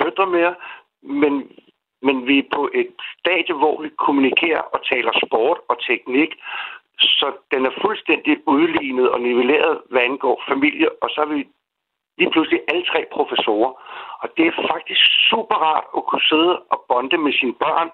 døtre 0.00 0.26
mere, 0.26 0.54
men, 1.02 1.34
men 2.02 2.26
vi 2.26 2.38
er 2.38 2.54
på 2.54 2.70
et 2.74 2.94
stadie, 3.18 3.54
hvor 3.54 3.82
vi 3.82 3.88
kommunikerer 3.88 4.60
og 4.60 4.80
taler 4.90 5.12
sport 5.26 5.58
og 5.68 5.76
teknik, 5.88 6.30
så 6.98 7.32
den 7.52 7.66
er 7.66 7.80
fuldstændig 7.82 8.34
udlignet 8.46 9.10
og 9.10 9.20
nivelleret, 9.20 9.80
hvad 9.90 10.02
angår 10.02 10.42
familie, 10.48 10.88
og 11.02 11.10
så 11.10 11.20
er 11.20 11.26
vi 11.34 11.48
lige 12.18 12.30
pludselig 12.30 12.60
alle 12.68 12.84
tre 12.84 13.04
professorer. 13.12 13.72
Og 14.22 14.28
det 14.36 14.46
er 14.46 14.68
faktisk 14.72 15.04
super 15.30 15.54
rart 15.54 15.86
at 15.96 16.04
kunne 16.04 16.26
sidde 16.32 16.58
og 16.72 16.84
bonde 16.88 17.18
med 17.18 17.32
sine 17.32 17.54
børn, 17.54 17.90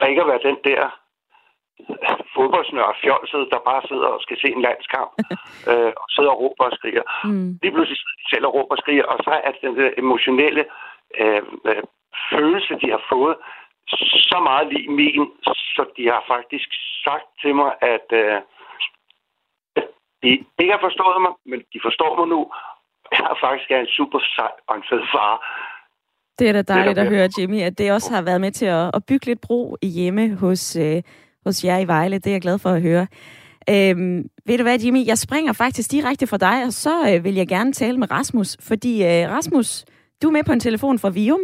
og 0.00 0.08
ikke 0.08 0.22
at 0.22 0.28
være 0.28 0.48
den 0.48 0.58
der 0.64 1.00
fodboldsnør 2.34 2.98
fjolset, 3.02 3.42
der 3.52 3.66
bare 3.70 3.82
sidder 3.90 4.08
og 4.16 4.20
skal 4.24 4.36
se 4.42 4.48
en 4.56 4.62
landskamp, 4.66 5.12
øh, 5.70 5.92
og 6.02 6.06
sidder 6.14 6.30
og 6.34 6.40
råber 6.42 6.64
og 6.70 6.76
skriger. 6.78 7.04
Mm. 7.24 7.50
Lige 7.62 7.74
pludselig 7.74 7.98
sidder 7.98 8.18
de 8.20 8.30
selv 8.32 8.46
og 8.46 8.54
råber 8.56 8.74
og 8.76 8.82
skriger, 8.82 9.06
og 9.12 9.18
så 9.26 9.32
er 9.46 9.52
den 9.64 9.74
der 9.78 9.90
emotionelle 10.02 10.62
øh, 11.20 11.42
øh, 11.70 11.82
følelse, 12.32 12.72
de 12.82 12.88
har 12.96 13.02
fået, 13.12 13.36
så 14.30 14.38
meget 14.48 14.66
lige 14.72 14.90
min, 15.00 15.24
så 15.76 15.82
de 15.96 16.04
har 16.12 16.22
faktisk 16.34 16.68
sagt 17.04 17.26
til 17.42 17.52
mig, 17.60 17.70
at 17.94 18.08
øh, 18.22 18.36
de 20.22 20.28
ikke 20.62 20.74
har 20.76 20.84
forstået 20.88 21.18
mig, 21.24 21.32
men 21.50 21.58
de 21.72 21.78
forstår 21.86 22.12
mig 22.18 22.28
nu. 22.34 22.40
Jeg 23.12 23.24
har 23.28 23.38
faktisk 23.46 23.70
en 23.70 23.86
super 23.98 24.20
sej 24.36 24.52
og 24.68 24.76
en 24.76 24.84
fed 24.90 25.02
far. 25.14 25.34
Det 26.38 26.48
er 26.48 26.52
da 26.52 26.62
dejligt 26.62 26.98
at 26.98 27.08
høre, 27.08 27.28
Jimmy, 27.38 27.60
at 27.62 27.78
det 27.78 27.92
også 27.92 28.14
har 28.14 28.22
været 28.22 28.40
med 28.40 28.52
til 28.52 28.66
at, 28.66 28.90
at 28.94 29.02
bygge 29.08 29.26
lidt 29.26 29.40
bro 29.46 29.76
i 29.82 29.88
hjemme 29.88 30.36
hos, 30.36 30.76
øh, 30.76 31.02
hos 31.46 31.64
jer 31.64 31.78
i 31.78 31.86
Vejle. 31.86 32.18
Det 32.18 32.26
er 32.26 32.30
jeg 32.30 32.40
glad 32.40 32.58
for 32.58 32.70
at 32.70 32.82
høre. 32.82 33.06
Øhm, 33.70 34.24
ved 34.46 34.58
du 34.58 34.62
hvad, 34.62 34.78
Jimmy? 34.78 35.06
Jeg 35.06 35.18
springer 35.18 35.52
faktisk 35.52 35.90
direkte 35.90 36.26
fra 36.26 36.36
dig, 36.36 36.64
og 36.66 36.72
så 36.72 37.14
øh, 37.14 37.24
vil 37.24 37.34
jeg 37.34 37.48
gerne 37.48 37.72
tale 37.72 37.98
med 37.98 38.10
Rasmus. 38.10 38.56
Fordi 38.60 39.02
øh, 39.02 39.30
Rasmus, 39.30 39.84
du 40.22 40.28
er 40.28 40.32
med 40.32 40.44
på 40.44 40.52
en 40.52 40.60
telefon 40.60 40.98
fra 40.98 41.10
Vium. 41.10 41.40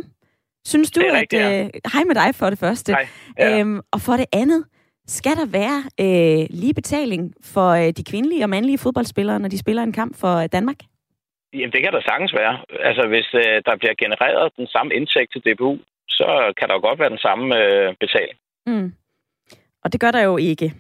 Synes 0.67 0.91
du, 0.91 1.01
at... 1.01 1.33
Øh, 1.35 1.71
hej 1.93 2.05
med 2.07 2.15
dig 2.15 2.35
for 2.35 2.51
det 2.51 2.59
første. 2.59 2.93
Hej. 2.93 3.07
Ja. 3.39 3.61
Øhm, 3.61 3.81
og 3.93 4.01
for 4.01 4.13
det 4.13 4.27
andet, 4.33 4.65
skal 5.07 5.37
der 5.41 5.47
være 5.61 5.79
øh, 6.05 6.47
lige 6.51 6.75
betaling 6.75 7.35
for 7.55 7.69
øh, 7.71 7.91
de 7.99 8.05
kvindelige 8.11 8.45
og 8.45 8.51
mandlige 8.51 8.79
fodboldspillere, 8.79 9.39
når 9.39 9.49
de 9.49 9.59
spiller 9.59 9.83
en 9.83 9.93
kamp 9.93 10.21
for 10.21 10.35
øh, 10.43 10.49
Danmark? 10.53 10.81
Jamen, 11.53 11.73
det 11.73 11.83
kan 11.83 11.93
der 11.93 12.03
sagtens 12.11 12.35
være. 12.35 12.55
Altså, 12.89 13.03
hvis 13.13 13.29
øh, 13.35 13.57
der 13.67 13.77
bliver 13.81 13.95
genereret 14.05 14.53
den 14.57 14.67
samme 14.67 14.95
indtægt 14.95 15.33
til 15.33 15.43
DBU, 15.47 15.79
så 16.09 16.29
kan 16.59 16.69
der 16.69 16.75
jo 16.75 16.81
godt 16.89 16.99
være 16.99 17.15
den 17.17 17.25
samme 17.27 17.45
øh, 17.63 17.95
betaling. 18.01 18.39
Mm. 18.67 18.93
Og 19.87 19.93
det 19.93 20.01
gør 20.01 20.11
der 20.11 20.23
jo 20.23 20.37
ikke. 20.37 20.75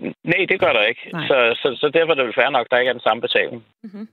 Nej, 0.00 0.46
det 0.48 0.60
gør 0.60 0.72
der 0.72 0.82
ikke. 0.82 1.00
Så, 1.28 1.36
så, 1.62 1.76
så 1.80 1.90
derfor 1.94 2.12
er 2.12 2.14
det 2.14 2.24
vel 2.24 2.34
fair 2.34 2.50
nok, 2.50 2.66
at 2.66 2.70
der 2.70 2.78
ikke 2.78 2.88
er 2.88 2.92
den 2.92 3.02
samme 3.02 3.20
betaling. 3.20 3.64
Mm-hmm. 3.82 4.08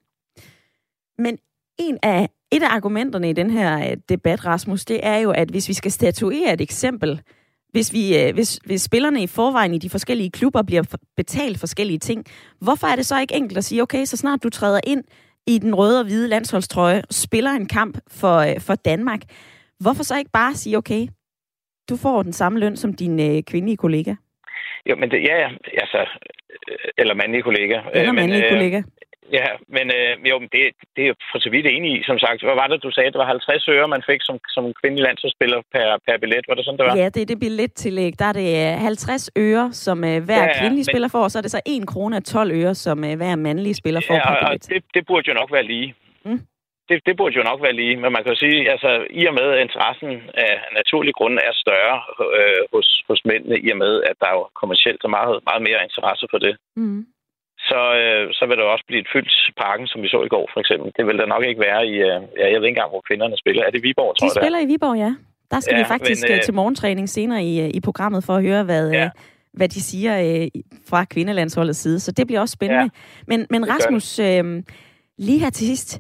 Men 1.17 1.37
en 1.79 1.97
af, 2.03 2.29
et 2.51 2.63
af 2.63 2.69
argumenterne 2.69 3.29
i 3.29 3.33
den 3.33 3.49
her 3.49 3.91
øh, 3.91 3.97
debat, 4.09 4.45
Rasmus, 4.45 4.85
det 4.85 4.99
er 5.03 5.17
jo, 5.17 5.31
at 5.31 5.49
hvis 5.49 5.69
vi 5.69 5.73
skal 5.73 5.91
statuere 5.91 6.53
et 6.53 6.61
eksempel, 6.61 7.21
hvis, 7.69 7.93
vi, 7.93 8.17
øh, 8.19 8.33
hvis, 8.33 8.59
hvis 8.65 8.81
spillerne 8.81 9.23
i 9.23 9.27
forvejen 9.27 9.73
i 9.73 9.77
de 9.77 9.89
forskellige 9.89 10.31
klubber 10.31 10.61
bliver 10.61 10.95
betalt 11.17 11.59
forskellige 11.59 11.99
ting, 11.99 12.25
hvorfor 12.61 12.87
er 12.87 12.95
det 12.95 13.05
så 13.05 13.19
ikke 13.19 13.35
enkelt 13.35 13.57
at 13.57 13.63
sige, 13.63 13.81
okay, 13.81 14.05
så 14.05 14.17
snart 14.17 14.43
du 14.43 14.49
træder 14.49 14.79
ind 14.87 15.03
i 15.47 15.57
den 15.57 15.75
røde 15.75 15.99
og 15.99 16.05
hvide 16.05 16.27
landsholdstrøje, 16.27 17.01
spiller 17.11 17.51
en 17.51 17.67
kamp 17.67 17.97
for, 18.07 18.37
øh, 18.37 18.59
for 18.59 18.75
Danmark, 18.75 19.21
hvorfor 19.79 20.03
så 20.03 20.17
ikke 20.17 20.31
bare 20.31 20.53
sige, 20.53 20.77
okay, 20.77 21.07
du 21.89 21.97
får 21.97 22.23
den 22.23 22.33
samme 22.33 22.59
løn 22.59 22.75
som 22.75 22.93
din 22.93 23.19
øh, 23.19 23.43
kvindelige 23.43 23.77
kollega? 23.77 24.13
Jo, 24.89 24.95
men 24.95 25.11
det, 25.11 25.23
ja, 25.23 25.49
altså, 25.83 25.99
eller 26.97 27.13
mandlige 27.13 27.41
kollega. 27.41 27.81
Eller 27.93 28.11
mandlige 28.11 28.45
øh, 28.45 28.51
kollega. 28.51 28.81
Ja, 29.31 29.47
men 29.75 29.85
øh, 29.97 30.29
jo, 30.31 30.35
det, 30.53 30.63
det 30.95 31.03
er 31.07 31.13
for 31.31 31.39
så 31.39 31.49
vidt 31.49 31.65
enig 31.65 31.89
i, 31.99 32.03
som 32.03 32.17
sagt. 32.19 32.43
Hvad 32.43 32.57
var 32.61 32.67
det, 32.67 32.83
du 32.83 32.91
sagde? 32.91 33.11
Det 33.11 33.17
var 33.17 33.25
50 33.25 33.67
øre, 33.67 33.87
man 33.87 34.03
fik 34.09 34.21
som, 34.21 34.37
som 34.55 34.63
kvindelig 34.81 35.03
landsholdsspiller 35.03 35.59
per, 35.73 35.87
per 36.07 36.17
billet. 36.21 36.45
Var 36.47 36.55
det 36.55 36.65
sådan, 36.65 36.77
det 36.77 36.85
var? 36.85 36.95
Ja, 36.95 37.09
det 37.09 37.21
er 37.21 37.25
det 37.25 37.39
billettillæg. 37.39 38.19
Der 38.19 38.25
er 38.25 38.33
det 38.33 38.79
50 38.79 39.29
øh, 39.35 39.43
øre, 39.45 39.73
som 39.73 40.03
øh, 40.03 40.23
hver 40.27 40.43
ja, 40.43 40.47
ja, 40.47 40.59
kvindelig 40.59 40.85
men... 40.85 40.91
spiller 40.91 41.07
får, 41.07 41.23
og 41.23 41.31
så 41.31 41.37
er 41.37 41.41
det 41.41 41.51
så 41.51 41.61
1 41.65 41.87
krone 41.87 42.21
12 42.21 42.51
øre, 42.51 42.75
som 42.75 43.03
øh, 43.03 43.15
hver 43.17 43.35
mandlig 43.35 43.75
spiller 43.75 44.01
får 44.07 44.13
ja, 44.13 44.27
per 44.27 44.35
billet. 44.39 44.63
Og 44.63 44.69
det, 44.69 44.83
det 44.93 45.07
burde 45.07 45.27
jo 45.27 45.33
nok 45.33 45.51
være 45.51 45.63
lige. 45.63 45.95
Mm. 46.25 46.39
Det, 46.89 46.97
det 47.07 47.17
burde 47.17 47.35
jo 47.39 47.43
nok 47.43 47.61
være 47.65 47.79
lige, 47.81 47.95
men 48.01 48.11
man 48.13 48.23
kan 48.23 48.33
jo 48.33 48.39
sige, 48.45 48.71
altså 48.73 48.89
i 49.21 49.25
og 49.29 49.33
med, 49.39 49.47
at 49.53 49.61
interessen 49.67 50.11
af 50.47 50.53
naturlig 50.79 51.13
grund 51.19 51.35
er 51.47 51.53
større 51.63 51.97
øh, 52.39 52.61
hos, 52.73 52.87
hos 53.09 53.21
mændene, 53.29 53.55
i 53.65 53.67
og 53.73 53.77
med, 53.77 53.93
at 54.09 54.15
der 54.21 54.27
er 54.31 54.35
jo 54.39 54.43
kommercielt 54.61 55.01
så 55.01 55.07
meget, 55.17 55.35
meget 55.49 55.61
mere 55.67 55.83
interesse 55.87 56.25
for 56.31 56.37
det. 56.45 56.53
Mm 56.75 57.05
så, 57.69 57.81
øh, 58.01 58.23
så 58.37 58.43
vil 58.47 58.57
der 58.57 58.63
også 58.75 58.85
blive 58.87 59.01
et 59.05 59.09
fyldt 59.13 59.33
parken, 59.63 59.87
som 59.91 60.01
vi 60.03 60.07
så 60.07 60.19
i 60.27 60.31
går 60.35 60.45
for 60.53 60.59
eksempel. 60.63 60.87
Det 60.97 61.03
vil 61.07 61.17
der 61.21 61.25
nok 61.33 61.43
ikke 61.49 61.61
være 61.67 61.81
i, 61.93 61.93
øh, 62.07 62.19
ja, 62.39 62.45
jeg 62.51 62.57
ved 62.59 62.67
ikke 62.67 62.75
engang, 62.77 62.91
hvor 62.93 63.03
kvinderne 63.09 63.37
spiller. 63.43 63.61
Er 63.63 63.71
det 63.75 63.83
Viborg, 63.83 64.11
tror 64.17 64.27
De 64.27 64.31
jeg, 64.35 64.41
spiller 64.41 64.59
i 64.65 64.67
Viborg, 64.71 64.97
ja. 65.05 65.11
Der 65.51 65.59
skal 65.59 65.75
Ja, 65.75 65.81
vi 65.81 65.85
faktisk 65.95 66.23
men, 66.23 66.31
men, 66.31 66.37
øh, 66.39 66.43
til 66.43 66.53
morgentræning 66.53 67.09
senere 67.09 67.43
i, 67.43 67.53
øh, 67.63 67.69
i 67.77 67.79
programmet 67.81 68.23
for 68.23 68.35
at 68.35 68.43
høre, 68.43 68.63
hvad, 68.63 68.91
Ja. 68.91 69.01
ja. 69.03 69.09
hvad 69.53 69.69
de 69.69 69.81
siger 69.81 70.13
øh, 70.25 70.47
fra 70.89 71.05
kvindelandsholdets 71.05 71.79
side. 71.79 71.99
Så 71.99 72.11
det 72.11 72.27
bliver 72.27 72.39
også 72.41 72.53
spændende. 72.53 72.83
Ja, 72.83 72.89
men, 73.27 73.47
men 73.49 73.69
Rasmus, 73.69 74.19
øh, 74.19 74.63
lige 75.17 75.39
her 75.39 75.49
til 75.49 75.67
sidst. 75.67 75.99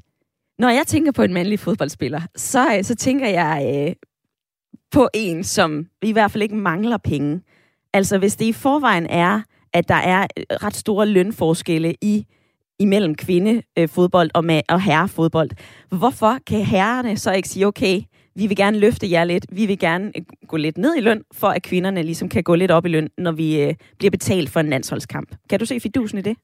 Når 0.59 0.69
jeg 0.69 0.87
tænker 0.87 1.11
på 1.11 1.23
en 1.23 1.33
mandlig 1.33 1.59
fodboldspiller, 1.59 2.21
så, 2.35 2.77
øh, 2.77 2.83
så 2.83 2.95
tænker 2.95 3.27
jeg 3.27 3.85
øh, 3.87 3.95
på 4.91 5.09
en, 5.13 5.43
som 5.43 5.87
i 6.01 6.11
hvert 6.11 6.31
fald 6.31 6.43
ikke 6.43 6.55
mangler 6.55 6.97
penge. 6.97 7.41
Altså 7.93 8.17
hvis 8.17 8.35
det 8.35 8.45
i 8.45 8.53
forvejen 8.53 9.05
er, 9.05 9.41
at 9.73 9.87
der 9.87 9.95
er 9.95 10.27
øh, 10.37 10.43
ret 10.49 10.75
store 10.75 11.05
lønforskelle 11.05 11.95
i 12.01 12.25
imellem 12.79 13.15
kvindefodbold 13.15 14.27
øh, 14.27 14.31
og, 14.33 14.45
med, 14.45 14.61
og 14.69 14.81
herrefodbold. 14.81 15.49
Hvorfor 15.89 16.37
kan 16.47 16.61
herrerne 16.61 17.17
så 17.17 17.31
ikke 17.31 17.49
sige, 17.49 17.67
okay, 17.67 18.01
vi 18.35 18.47
vil 18.47 18.57
gerne 18.57 18.79
løfte 18.79 19.11
jer 19.11 19.23
lidt, 19.23 19.45
vi 19.51 19.65
vil 19.65 19.79
gerne 19.79 20.11
gå 20.47 20.57
lidt 20.57 20.77
ned 20.77 20.95
i 20.97 21.01
løn, 21.01 21.23
for 21.33 21.47
at 21.47 21.63
kvinderne 21.63 22.03
ligesom 22.03 22.29
kan 22.29 22.43
gå 22.43 22.55
lidt 22.55 22.71
op 22.71 22.85
i 22.85 22.89
løn, 22.89 23.09
når 23.17 23.31
vi 23.31 23.61
øh, 23.61 23.73
bliver 23.97 24.11
betalt 24.11 24.49
for 24.49 24.59
en 24.59 24.69
landsholdskamp. 24.69 25.35
Kan 25.49 25.59
du 25.59 25.65
se 25.65 25.79
fidusen 25.79 26.17
i 26.17 26.21
det? 26.21 26.37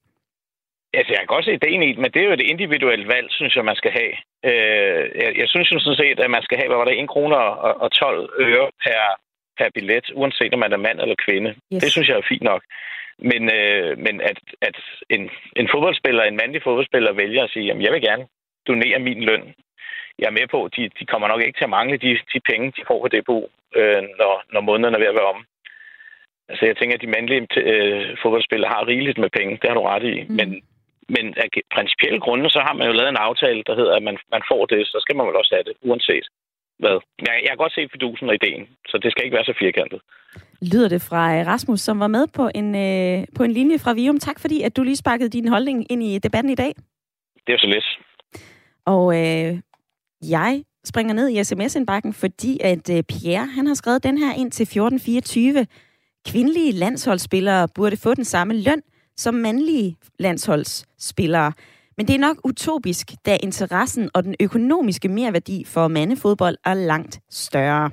Altså, 0.94 1.12
jeg 1.12 1.20
kan 1.20 1.34
godt 1.36 1.46
se 1.46 1.54
ideen 1.54 1.84
i 1.84 1.90
det, 1.94 1.98
men 1.98 2.12
det 2.12 2.20
er 2.22 2.28
jo 2.30 2.34
et 2.34 2.50
individuelt 2.54 3.08
valg, 3.08 3.28
synes 3.32 3.56
jeg, 3.56 3.66
man 3.66 3.76
skal 3.82 3.92
have. 4.00 4.14
Øh, 4.50 5.04
jeg, 5.24 5.32
jeg 5.42 5.48
synes 5.50 5.72
jo 5.72 5.80
sådan 5.80 6.02
set, 6.04 6.20
at 6.20 6.32
man 6.32 6.44
skal 6.44 6.58
have, 6.58 6.70
hvad 6.70 6.78
var 6.78 6.86
det, 6.86 7.04
1 7.04 7.10
kroner 7.10 7.38
og, 7.38 7.82
og 7.82 7.92
12 7.92 8.30
øre 8.40 8.68
per, 8.84 9.02
per 9.58 9.70
billet, 9.76 10.06
uanset 10.14 10.54
om 10.54 10.60
man 10.60 10.74
er 10.74 10.86
mand 10.88 11.00
eller 11.02 11.24
kvinde. 11.28 11.50
Yes. 11.74 11.82
Det 11.84 11.92
synes 11.92 12.08
jeg 12.10 12.18
er 12.18 12.32
fint 12.32 12.44
nok. 12.44 12.64
Men, 13.30 13.42
øh, 13.58 13.98
men 14.06 14.22
at, 14.22 14.40
at 14.62 14.78
en, 15.10 15.30
en 15.56 15.68
fodboldspiller, 15.74 16.24
en 16.24 16.40
mandlig 16.42 16.64
fodboldspiller, 16.64 17.12
vælger 17.14 17.44
at 17.44 17.50
sige, 17.54 17.66
jamen 17.66 17.84
jeg 17.84 17.94
vil 17.94 18.02
gerne 18.02 18.26
donere 18.68 19.00
min 19.00 19.24
løn. 19.24 19.54
Jeg 20.20 20.28
er 20.28 20.38
med 20.40 20.48
på, 20.52 20.70
de, 20.76 20.90
de 21.00 21.06
kommer 21.06 21.28
nok 21.28 21.42
ikke 21.42 21.58
til 21.58 21.70
at 21.70 21.76
mangle 21.78 21.98
de, 21.98 22.20
de 22.34 22.40
penge, 22.50 22.74
de 22.78 22.84
får 22.88 23.00
på 23.02 23.08
DBU, 23.08 23.40
øh, 23.76 24.02
når, 24.20 24.44
når 24.54 24.62
måneden 24.62 24.96
er 24.96 25.00
ved 25.00 25.08
at 25.08 25.20
være 25.20 25.34
om. 25.36 25.46
Altså 26.50 26.66
jeg 26.66 26.78
tænker, 26.78 26.96
at 26.96 27.02
de 27.02 27.14
mandlige 27.16 27.48
øh, 27.58 28.18
fodboldspillere 28.22 28.72
har 28.76 28.88
rigeligt 28.88 29.18
med 29.18 29.30
penge. 29.30 29.60
Det 29.62 29.70
har 29.70 29.78
du 29.78 29.82
ret 29.82 30.04
i. 30.04 30.16
Mm. 30.24 30.36
Men, 30.36 30.48
men 31.16 31.26
af 31.44 31.48
principielle 31.76 32.20
grunde, 32.26 32.48
så 32.56 32.60
har 32.68 32.74
man 32.78 32.88
jo 32.88 32.94
lavet 32.94 33.12
en 33.12 33.26
aftale, 33.30 33.62
der 33.68 33.76
hedder, 33.80 33.94
at 33.96 34.04
man, 34.08 34.18
man 34.36 34.44
får 34.52 34.62
det, 34.66 34.82
så 34.88 34.98
skal 35.04 35.16
man 35.16 35.28
vel 35.28 35.40
også 35.42 35.54
have 35.56 35.68
det, 35.70 35.76
uanset 35.90 36.26
hvad. 36.82 36.98
Jeg, 37.28 37.36
jeg 37.44 37.52
kan 37.52 37.62
godt 37.64 37.76
se 37.76 37.90
fidusen 37.94 38.30
og 38.30 38.36
ideen, 38.40 38.64
så 38.90 38.96
det 39.04 39.12
skal 39.12 39.24
ikke 39.26 39.38
være 39.38 39.50
så 39.50 39.56
firkantet. 39.64 40.00
Lyder 40.72 40.90
det 40.90 41.02
fra 41.10 41.24
øh, 41.36 41.48
Rasmus, 41.48 41.80
som 41.80 42.00
var 42.00 42.12
med 42.18 42.26
på 42.38 42.50
en, 42.60 42.70
øh, 42.86 43.28
på 43.38 43.44
en 43.44 43.52
linje 43.52 43.80
fra 43.80 43.94
Vium. 43.94 44.20
Tak 44.20 44.40
fordi, 44.40 44.62
at 44.62 44.78
du 44.78 44.84
lige 44.84 45.04
sparkede 45.04 45.30
din 45.30 45.48
holdning 45.48 45.92
ind 45.92 46.04
i 46.04 46.20
debatten 46.20 46.52
i 46.52 46.56
dag. 46.64 46.72
Det 47.44 47.50
er 47.52 47.58
jo 47.58 47.64
så 47.66 47.68
lidt. 47.76 47.88
Og 48.86 49.04
øh, 49.20 49.52
jeg 50.30 50.64
springer 50.86 51.14
ned 51.14 51.30
i 51.30 51.44
sms-indbakken, 51.44 52.14
fordi 52.14 52.60
at 52.64 52.86
øh, 52.96 53.04
Pierre 53.04 53.48
han 53.56 53.68
har 53.68 53.74
skrevet 53.74 54.04
den 54.04 54.18
her 54.18 54.34
ind 54.34 54.52
til 54.52 54.64
1424. 54.64 55.66
Kvindelige 56.30 56.72
landsholdsspillere 56.72 57.68
burde 57.76 57.98
få 57.98 58.14
den 58.14 58.26
samme 58.26 58.54
løn 58.54 58.82
som 59.18 59.34
mandlige 59.34 59.98
landsholdsspillere. 60.20 61.54
Men 61.98 62.08
det 62.08 62.16
er 62.16 62.20
nok 62.20 62.38
utopisk, 62.44 63.12
da 63.26 63.38
interessen 63.44 64.10
og 64.14 64.24
den 64.24 64.36
økonomiske 64.40 65.08
merværdi 65.08 65.64
for 65.66 65.88
mandefodbold 65.88 66.58
er 66.66 66.74
langt 66.74 67.20
større. 67.30 67.90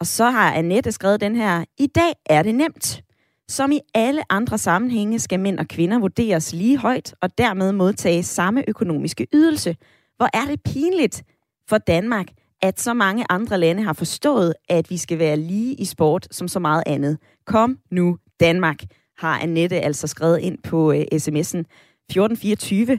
Og 0.00 0.06
så 0.06 0.30
har 0.30 0.52
Annette 0.54 0.92
skrevet 0.92 1.20
den 1.20 1.36
her. 1.36 1.64
I 1.78 1.86
dag 1.86 2.12
er 2.26 2.42
det 2.42 2.54
nemt. 2.54 3.02
Som 3.48 3.72
i 3.72 3.80
alle 3.94 4.32
andre 4.32 4.58
sammenhænge 4.58 5.18
skal 5.18 5.40
mænd 5.40 5.58
og 5.58 5.68
kvinder 5.68 5.98
vurderes 5.98 6.52
lige 6.52 6.78
højt 6.78 7.14
og 7.22 7.38
dermed 7.38 7.72
modtage 7.72 8.22
samme 8.22 8.64
økonomiske 8.68 9.26
ydelse. 9.34 9.76
Hvor 10.16 10.28
er 10.34 10.44
det 10.46 10.62
pinligt 10.62 11.22
for 11.68 11.78
Danmark, 11.78 12.26
at 12.62 12.80
så 12.80 12.94
mange 12.94 13.24
andre 13.28 13.58
lande 13.58 13.82
har 13.82 13.92
forstået, 13.92 14.54
at 14.68 14.90
vi 14.90 14.96
skal 14.96 15.18
være 15.18 15.36
lige 15.36 15.74
i 15.74 15.84
sport 15.84 16.28
som 16.30 16.48
så 16.48 16.58
meget 16.58 16.82
andet. 16.86 17.18
Kom 17.46 17.78
nu, 17.90 18.18
Danmark, 18.40 18.78
har 19.22 19.38
Annette 19.38 19.80
altså 19.80 20.06
skrevet 20.06 20.38
ind 20.38 20.58
på 20.58 20.88
uh, 20.90 20.94
sms'en 20.94 21.62
1424. 22.10 22.98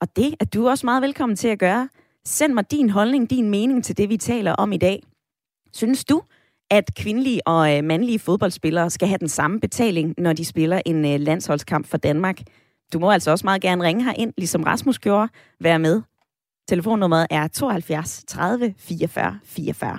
Og 0.00 0.16
det 0.16 0.34
er 0.40 0.44
du 0.44 0.68
også 0.68 0.86
meget 0.86 1.02
velkommen 1.02 1.36
til 1.36 1.48
at 1.48 1.58
gøre. 1.58 1.88
Send 2.24 2.52
mig 2.52 2.70
din 2.70 2.90
holdning, 2.90 3.30
din 3.30 3.50
mening 3.50 3.84
til 3.84 3.96
det, 3.96 4.08
vi 4.08 4.16
taler 4.16 4.52
om 4.52 4.72
i 4.72 4.76
dag. 4.76 5.02
Synes 5.72 6.04
du, 6.04 6.22
at 6.70 6.94
kvindelige 6.94 7.46
og 7.46 7.76
øh, 7.76 7.84
mandlige 7.84 8.18
fodboldspillere 8.18 8.90
skal 8.90 9.08
have 9.08 9.18
den 9.18 9.28
samme 9.28 9.60
betaling, 9.60 10.14
når 10.18 10.32
de 10.32 10.44
spiller 10.44 10.80
en 10.86 11.04
øh, 11.04 11.20
landsholdskamp 11.20 11.86
for 11.86 11.96
Danmark? 11.96 12.42
Du 12.92 12.98
må 12.98 13.10
altså 13.10 13.30
også 13.30 13.46
meget 13.46 13.62
gerne 13.62 13.84
ringe 13.84 14.04
herind, 14.04 14.32
ligesom 14.38 14.62
Rasmus 14.62 14.98
gjorde. 14.98 15.28
Vær 15.60 15.78
med. 15.78 16.02
Telefonnummeret 16.68 17.26
er 17.30 17.48
72 17.48 18.24
30 18.28 18.74
44 18.78 19.38
44. 19.44 19.98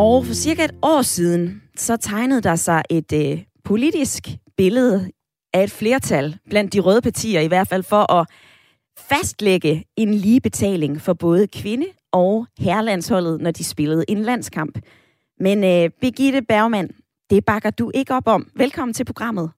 Og 0.00 0.24
for 0.26 0.34
cirka 0.34 0.64
et 0.64 0.74
år 0.82 1.02
siden, 1.02 1.62
så 1.76 1.96
tegnede 1.96 2.40
der 2.40 2.54
sig 2.54 2.82
et 2.90 3.12
øh, 3.12 3.42
politisk 3.64 4.22
billede 4.56 5.10
af 5.54 5.62
et 5.64 5.70
flertal 5.70 6.38
blandt 6.50 6.72
de 6.72 6.80
røde 6.80 7.02
partier, 7.02 7.40
i 7.40 7.46
hvert 7.46 7.68
fald 7.68 7.82
for 7.82 8.12
at 8.12 8.26
fastlægge 8.98 9.84
en 9.96 10.14
lige 10.14 10.40
betaling 10.40 11.00
for 11.00 11.12
både 11.12 11.46
kvinde- 11.46 11.92
og 12.12 12.46
herrelandsholdet, 12.58 13.40
når 13.40 13.50
de 13.50 13.64
spillede 13.64 14.04
en 14.08 14.22
landskamp. 14.22 14.78
Men 15.40 15.64
øh, 15.64 15.90
Birgitte 16.00 16.42
Bergmann, 16.42 16.88
det 17.30 17.44
bakker 17.44 17.70
du 17.70 17.90
ikke 17.94 18.14
op 18.14 18.26
om. 18.26 18.50
Velkommen 18.56 18.94
til 18.94 19.04
programmet. 19.04 19.50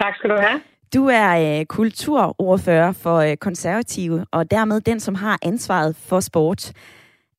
Tak 0.00 0.14
skal 0.16 0.30
du 0.30 0.36
have. 0.40 0.60
Du 0.94 1.06
er 1.06 1.58
øh, 1.60 1.66
kulturordfører 1.66 2.92
for 2.92 3.16
øh, 3.16 3.36
konservative, 3.36 4.26
og 4.32 4.50
dermed 4.50 4.80
den, 4.80 5.00
som 5.00 5.14
har 5.14 5.38
ansvaret 5.42 5.96
for 5.96 6.20
sport. 6.20 6.72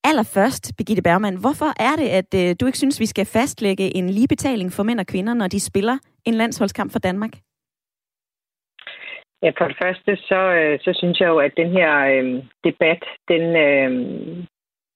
Allerførst, 0.10 0.63
Birgitte 0.78 1.04
Bergman, 1.04 1.41
hvorfor 1.44 1.70
er 1.88 1.96
det, 2.02 2.10
at 2.20 2.30
øh, 2.41 2.56
du 2.60 2.65
ikke 2.65 2.78
synes, 2.78 3.00
vi 3.00 3.06
skal 3.06 3.26
fastlægge 3.26 3.96
en 3.98 4.10
ligebetaling 4.10 4.70
for 4.72 4.84
mænd 4.84 5.00
og 5.00 5.08
kvinder, 5.13 5.34
når 5.34 5.48
de 5.48 5.60
spiller 5.60 5.98
en 6.26 6.34
landsholdskamp 6.34 6.91
for 6.91 7.00
Danmark? 7.00 7.34
Ja, 9.44 9.52
for 9.58 9.65
det 9.68 9.78
første, 9.84 10.12
så, 10.30 10.39
øh, 10.60 10.80
så 10.80 10.91
synes 11.00 11.20
jeg 11.20 11.28
jo, 11.28 11.38
at 11.39 11.54
den 11.58 11.72
her 11.72 11.91
øh, 12.13 12.44
debat, 12.63 13.04
den, 13.32 13.44
øh, 13.65 13.91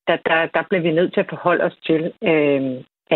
der, 0.07 0.17
der, 0.29 0.39
der 0.55 0.63
bliver 0.69 0.81
vi 0.81 0.91
nødt 0.91 1.13
til 1.13 1.19
at 1.19 1.29
forholde 1.29 1.63
os 1.63 1.77
til, 1.87 2.01
øh, 2.31 2.61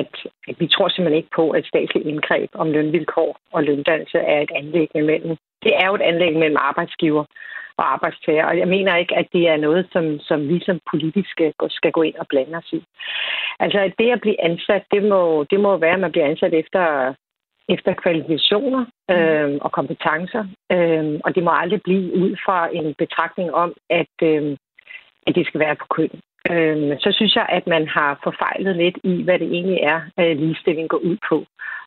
at, 0.01 0.12
at 0.47 0.56
vi 0.60 0.67
tror 0.67 0.89
simpelthen 0.89 1.21
ikke 1.21 1.36
på, 1.36 1.49
at 1.49 1.65
statslig 1.65 2.06
indgreb 2.06 2.49
om 2.53 2.71
lønvilkår 2.71 3.38
og 3.51 3.63
løndannelse 3.63 4.17
er 4.17 4.39
et 4.41 4.51
anlæg 4.56 4.89
mellem. 4.93 5.38
Det 5.63 5.71
er 5.82 5.86
jo 5.88 5.95
et 5.95 6.08
anlæg 6.12 6.34
mellem 6.34 6.58
arbejdsgiver 6.60 7.25
og 7.77 7.93
arbejdstager, 7.93 8.45
og 8.45 8.57
jeg 8.57 8.67
mener 8.67 8.95
ikke, 8.95 9.15
at 9.15 9.27
det 9.33 9.47
er 9.49 9.57
noget, 9.57 9.88
som, 9.91 10.19
som 10.19 10.49
vi 10.49 10.59
som 10.65 10.79
politisk 10.91 11.29
skal, 11.69 11.91
gå 11.91 12.01
ind 12.01 12.15
og 12.15 12.27
blande 12.27 12.57
os 12.57 12.73
i. 12.73 12.83
Altså, 13.59 13.91
det 13.99 14.12
at 14.12 14.21
blive 14.21 14.43
ansat, 14.43 14.83
det 14.91 15.03
må, 15.03 15.45
det 15.51 15.59
må 15.59 15.77
være, 15.77 15.93
at 15.93 15.99
man 15.99 16.12
bliver 16.12 16.27
ansat 16.27 16.53
efter 16.53 17.13
efter 17.69 17.93
kvalifikationer 17.93 18.86
øh, 19.12 19.57
og 19.62 19.71
kompetencer, 19.71 20.43
øh, 20.71 21.19
og 21.25 21.36
det 21.36 21.43
må 21.43 21.51
aldrig 21.53 21.81
blive 21.81 22.15
ud 22.15 22.36
fra 22.45 22.69
en 22.73 22.95
betragtning 22.97 23.53
om, 23.53 23.73
at, 23.89 24.15
øh, 24.23 24.57
at 25.27 25.36
det 25.36 25.47
skal 25.47 25.59
være 25.59 25.75
på 25.75 25.86
køn. 25.95 26.09
Øh, 26.51 26.97
så 26.99 27.09
synes 27.12 27.36
jeg, 27.36 27.45
at 27.49 27.67
man 27.67 27.88
har 27.88 28.19
forfejlet 28.23 28.75
lidt 28.75 28.97
i, 29.03 29.23
hvad 29.23 29.39
det 29.39 29.47
egentlig 29.47 29.79
er, 29.93 30.01
at 30.17 30.38
ligestilling 30.38 30.89
går 30.89 30.97
ud 30.97 31.17
på. 31.29 31.38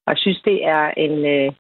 Og 0.06 0.10
jeg 0.14 0.18
synes, 0.18 0.40
det 0.44 0.64
er 0.64 0.90
en... 0.96 1.24
Øh, 1.24 1.52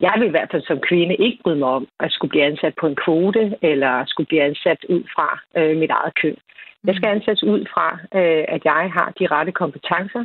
jeg 0.00 0.14
vil 0.18 0.28
i 0.28 0.30
hvert 0.36 0.50
fald 0.50 0.62
som 0.66 0.80
kvinde 0.88 1.16
ikke 1.16 1.38
bryde 1.42 1.58
mig 1.58 1.68
om 1.68 1.88
at 2.00 2.12
skulle 2.12 2.28
blive 2.28 2.44
ansat 2.44 2.74
på 2.80 2.86
en 2.86 2.96
kvote, 3.04 3.58
eller 3.62 4.04
skulle 4.06 4.26
blive 4.26 4.42
ansat 4.42 4.84
ud 4.88 5.02
fra 5.14 5.28
øh, 5.56 5.76
mit 5.76 5.90
eget 5.90 6.14
køn. 6.22 6.36
Jeg 6.84 6.94
skal 6.96 7.08
ansættes 7.08 7.42
ud 7.42 7.66
fra, 7.72 7.88
øh, 8.18 8.44
at 8.48 8.64
jeg 8.64 8.82
har 8.96 9.12
de 9.18 9.26
rette 9.26 9.52
kompetencer, 9.52 10.24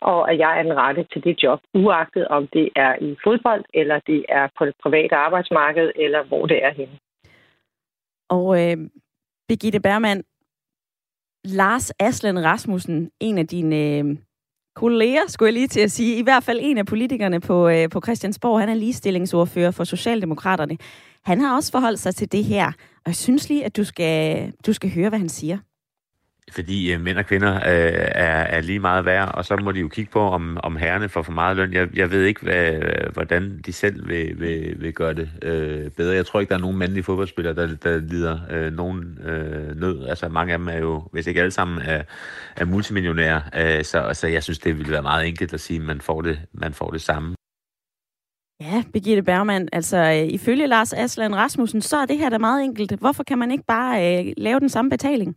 og 0.00 0.30
at 0.30 0.38
jeg 0.38 0.58
er 0.58 0.62
den 0.62 0.76
rette 0.76 1.06
til 1.12 1.24
det 1.24 1.42
job, 1.42 1.60
uagtet 1.74 2.28
om 2.28 2.46
det 2.46 2.68
er 2.76 2.92
i 3.00 3.16
fodbold, 3.24 3.64
eller 3.74 3.98
det 4.06 4.24
er 4.28 4.48
på 4.58 4.64
det 4.66 4.74
private 4.82 5.14
arbejdsmarked, 5.14 5.90
eller 5.96 6.22
hvor 6.22 6.46
det 6.46 6.64
er 6.64 6.72
henne. 6.72 6.98
Og 8.28 8.46
øh, 8.60 8.76
Birgitte 9.48 9.80
Bergmann, 9.80 10.24
Lars 11.44 11.90
Aslen 11.90 12.44
Rasmussen, 12.44 13.10
en 13.20 13.38
af 13.38 13.46
dine 13.46 13.76
øh, 13.76 14.04
kolleger, 14.74 15.20
skulle 15.28 15.46
jeg 15.46 15.52
lige 15.52 15.68
til 15.68 15.80
at 15.80 15.90
sige, 15.90 16.16
i 16.16 16.22
hvert 16.22 16.44
fald 16.44 16.58
en 16.62 16.78
af 16.78 16.86
politikerne 16.86 17.40
på, 17.40 17.68
øh, 17.68 17.88
på 17.88 18.00
Christiansborg, 18.04 18.60
han 18.60 18.68
er 18.68 18.74
ligestillingsordfører 18.74 19.70
for 19.70 19.84
Socialdemokraterne. 19.84 20.78
Han 21.24 21.40
har 21.40 21.56
også 21.56 21.72
forholdt 21.72 22.00
sig 22.00 22.14
til 22.14 22.32
det 22.32 22.44
her, 22.44 22.66
og 22.96 23.06
jeg 23.06 23.16
synes 23.16 23.48
lige, 23.48 23.64
at 23.64 23.76
du 23.76 23.84
skal, 23.84 24.52
du 24.66 24.72
skal 24.72 24.90
høre, 24.94 25.08
hvad 25.08 25.18
han 25.18 25.28
siger 25.28 25.58
fordi 26.50 26.92
øh, 26.92 27.00
mænd 27.00 27.18
og 27.18 27.26
kvinder 27.26 27.54
øh, 27.54 27.62
er, 27.62 28.42
er 28.42 28.60
lige 28.60 28.78
meget 28.78 29.04
værd, 29.04 29.34
og 29.34 29.44
så 29.44 29.56
må 29.56 29.72
de 29.72 29.80
jo 29.80 29.88
kigge 29.88 30.10
på, 30.10 30.20
om, 30.20 30.58
om 30.62 30.76
herrene 30.76 31.08
får 31.08 31.22
for 31.22 31.32
meget 31.32 31.56
løn. 31.56 31.72
Jeg, 31.72 31.96
jeg 31.96 32.10
ved 32.10 32.24
ikke, 32.24 32.40
hvad, 32.42 32.72
hvordan 33.12 33.60
de 33.66 33.72
selv 33.72 34.08
vil, 34.08 34.40
vil, 34.40 34.82
vil 34.82 34.92
gøre 34.92 35.14
det 35.14 35.30
øh, 35.42 35.90
bedre. 35.90 36.14
Jeg 36.14 36.26
tror 36.26 36.40
ikke, 36.40 36.50
der 36.50 36.56
er 36.56 36.60
nogen 36.60 36.76
mandlige 36.76 37.04
fodboldspillere, 37.04 37.54
der, 37.54 37.76
der 37.76 37.98
lider 37.98 38.38
øh, 38.50 38.72
nogen 38.72 39.18
øh, 39.24 39.80
nød. 39.80 40.06
Altså 40.08 40.28
mange 40.28 40.52
af 40.52 40.58
dem 40.58 40.68
er 40.68 40.78
jo, 40.78 41.08
hvis 41.12 41.26
ikke 41.26 41.40
alle 41.40 41.50
sammen, 41.50 41.82
er, 41.82 42.02
er 42.56 42.64
multimillionærer. 42.64 43.40
Øh, 43.56 43.84
så, 43.84 44.10
så 44.12 44.26
jeg 44.26 44.42
synes, 44.42 44.58
det 44.58 44.78
ville 44.78 44.92
være 44.92 45.02
meget 45.02 45.28
enkelt 45.28 45.54
at 45.54 45.60
sige, 45.60 45.80
at 45.80 45.86
man 45.86 46.00
får 46.00 46.20
det, 46.20 46.40
man 46.52 46.72
får 46.72 46.90
det 46.90 47.00
samme. 47.02 47.34
Ja, 48.60 48.82
Birgitte 48.92 49.22
Bergman, 49.22 49.68
altså 49.72 49.96
øh, 49.96 50.32
ifølge 50.32 50.66
Lars 50.66 50.92
Aslan 50.92 51.36
Rasmussen, 51.36 51.80
så 51.82 51.96
er 51.96 52.06
det 52.06 52.18
her 52.18 52.30
da 52.30 52.38
meget 52.38 52.64
enkelt. 52.64 52.92
Hvorfor 53.00 53.22
kan 53.22 53.38
man 53.38 53.50
ikke 53.50 53.64
bare 53.64 54.18
øh, 54.18 54.32
lave 54.36 54.60
den 54.60 54.68
samme 54.68 54.90
betaling? 54.90 55.36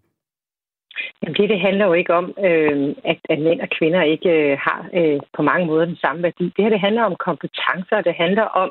Jamen 1.21 1.35
det, 1.35 1.49
det 1.49 1.59
handler 1.59 1.85
jo 1.85 1.93
ikke 1.93 2.13
om, 2.13 2.33
øh, 2.47 2.95
at, 3.03 3.19
at 3.29 3.39
mænd 3.39 3.61
og 3.61 3.69
kvinder 3.69 4.01
ikke 4.01 4.29
øh, 4.29 4.57
har 4.59 4.89
øh, 4.93 5.19
på 5.33 5.41
mange 5.41 5.65
måder 5.65 5.85
den 5.85 5.95
samme 5.95 6.23
værdi. 6.23 6.43
Det 6.43 6.63
her 6.63 6.69
det 6.69 6.79
handler 6.79 7.03
om 7.03 7.15
kompetencer, 7.15 8.01
det 8.01 8.15
handler 8.23 8.43
om, 8.43 8.69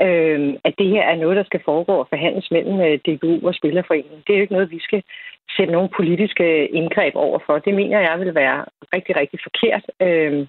øh, 0.00 0.54
at 0.64 0.74
det 0.78 0.88
her 0.88 1.02
er 1.02 1.16
noget, 1.16 1.36
der 1.36 1.44
skal 1.44 1.62
foregå 1.64 1.92
og 1.92 2.06
forhandles 2.08 2.50
mellem 2.50 2.80
øh, 2.80 2.98
DBU 3.06 3.48
og 3.48 3.54
Spillerforeningen. 3.54 4.22
Det 4.26 4.32
er 4.32 4.38
jo 4.38 4.42
ikke 4.42 4.58
noget, 4.58 4.70
vi 4.70 4.80
skal 4.80 5.02
sætte 5.56 5.72
nogle 5.72 5.88
politiske 5.96 6.44
øh, 6.44 6.68
indgreb 6.72 7.14
over 7.16 7.38
for. 7.46 7.58
Det 7.58 7.74
mener 7.74 8.00
jeg 8.00 8.20
vil 8.20 8.34
være 8.34 8.64
rigtig, 8.94 9.16
rigtig 9.16 9.38
forkert. 9.42 9.84
Øh, 10.00 10.46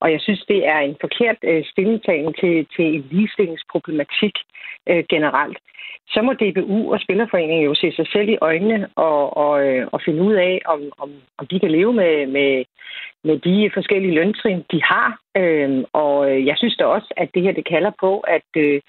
og 0.00 0.12
jeg 0.12 0.20
synes, 0.20 0.42
det 0.48 0.66
er 0.66 0.78
en 0.78 0.96
forkert 1.00 1.36
øh, 1.42 1.64
stillingtagen 1.64 2.34
til, 2.40 2.66
til 2.76 2.84
en 2.94 3.06
ligestillingsproblematik 3.10 4.34
øh, 4.38 4.59
øh, 4.88 5.04
generelt. 5.08 5.58
Så 6.08 6.22
må 6.22 6.32
DBU 6.32 6.92
og 6.92 7.00
Spillerforeningen 7.00 7.64
jo 7.64 7.74
se 7.74 7.92
sig 7.92 8.06
selv 8.12 8.28
i 8.28 8.38
øjnene 8.40 8.88
og, 8.96 9.36
og, 9.36 9.66
øh, 9.66 9.86
og 9.92 10.00
finde 10.04 10.22
ud 10.22 10.34
af, 10.34 10.60
om, 10.64 10.80
om, 10.98 11.10
om 11.38 11.46
de 11.46 11.60
kan 11.60 11.70
leve 11.70 11.92
med, 11.92 12.26
med, 12.26 12.64
med 13.24 13.38
de 13.38 13.70
forskellige 13.74 14.14
løntrin, 14.14 14.64
de 14.72 14.82
har. 14.82 15.18
Øhm, 15.36 15.84
og 15.92 16.30
øh, 16.30 16.46
jeg 16.46 16.56
synes 16.58 16.76
da 16.76 16.84
også, 16.84 17.10
at 17.16 17.28
det 17.34 17.42
her 17.42 17.52
det 17.52 17.68
kalder 17.68 17.92
på, 18.00 18.20
at 18.20 18.50
øh, 18.56 18.80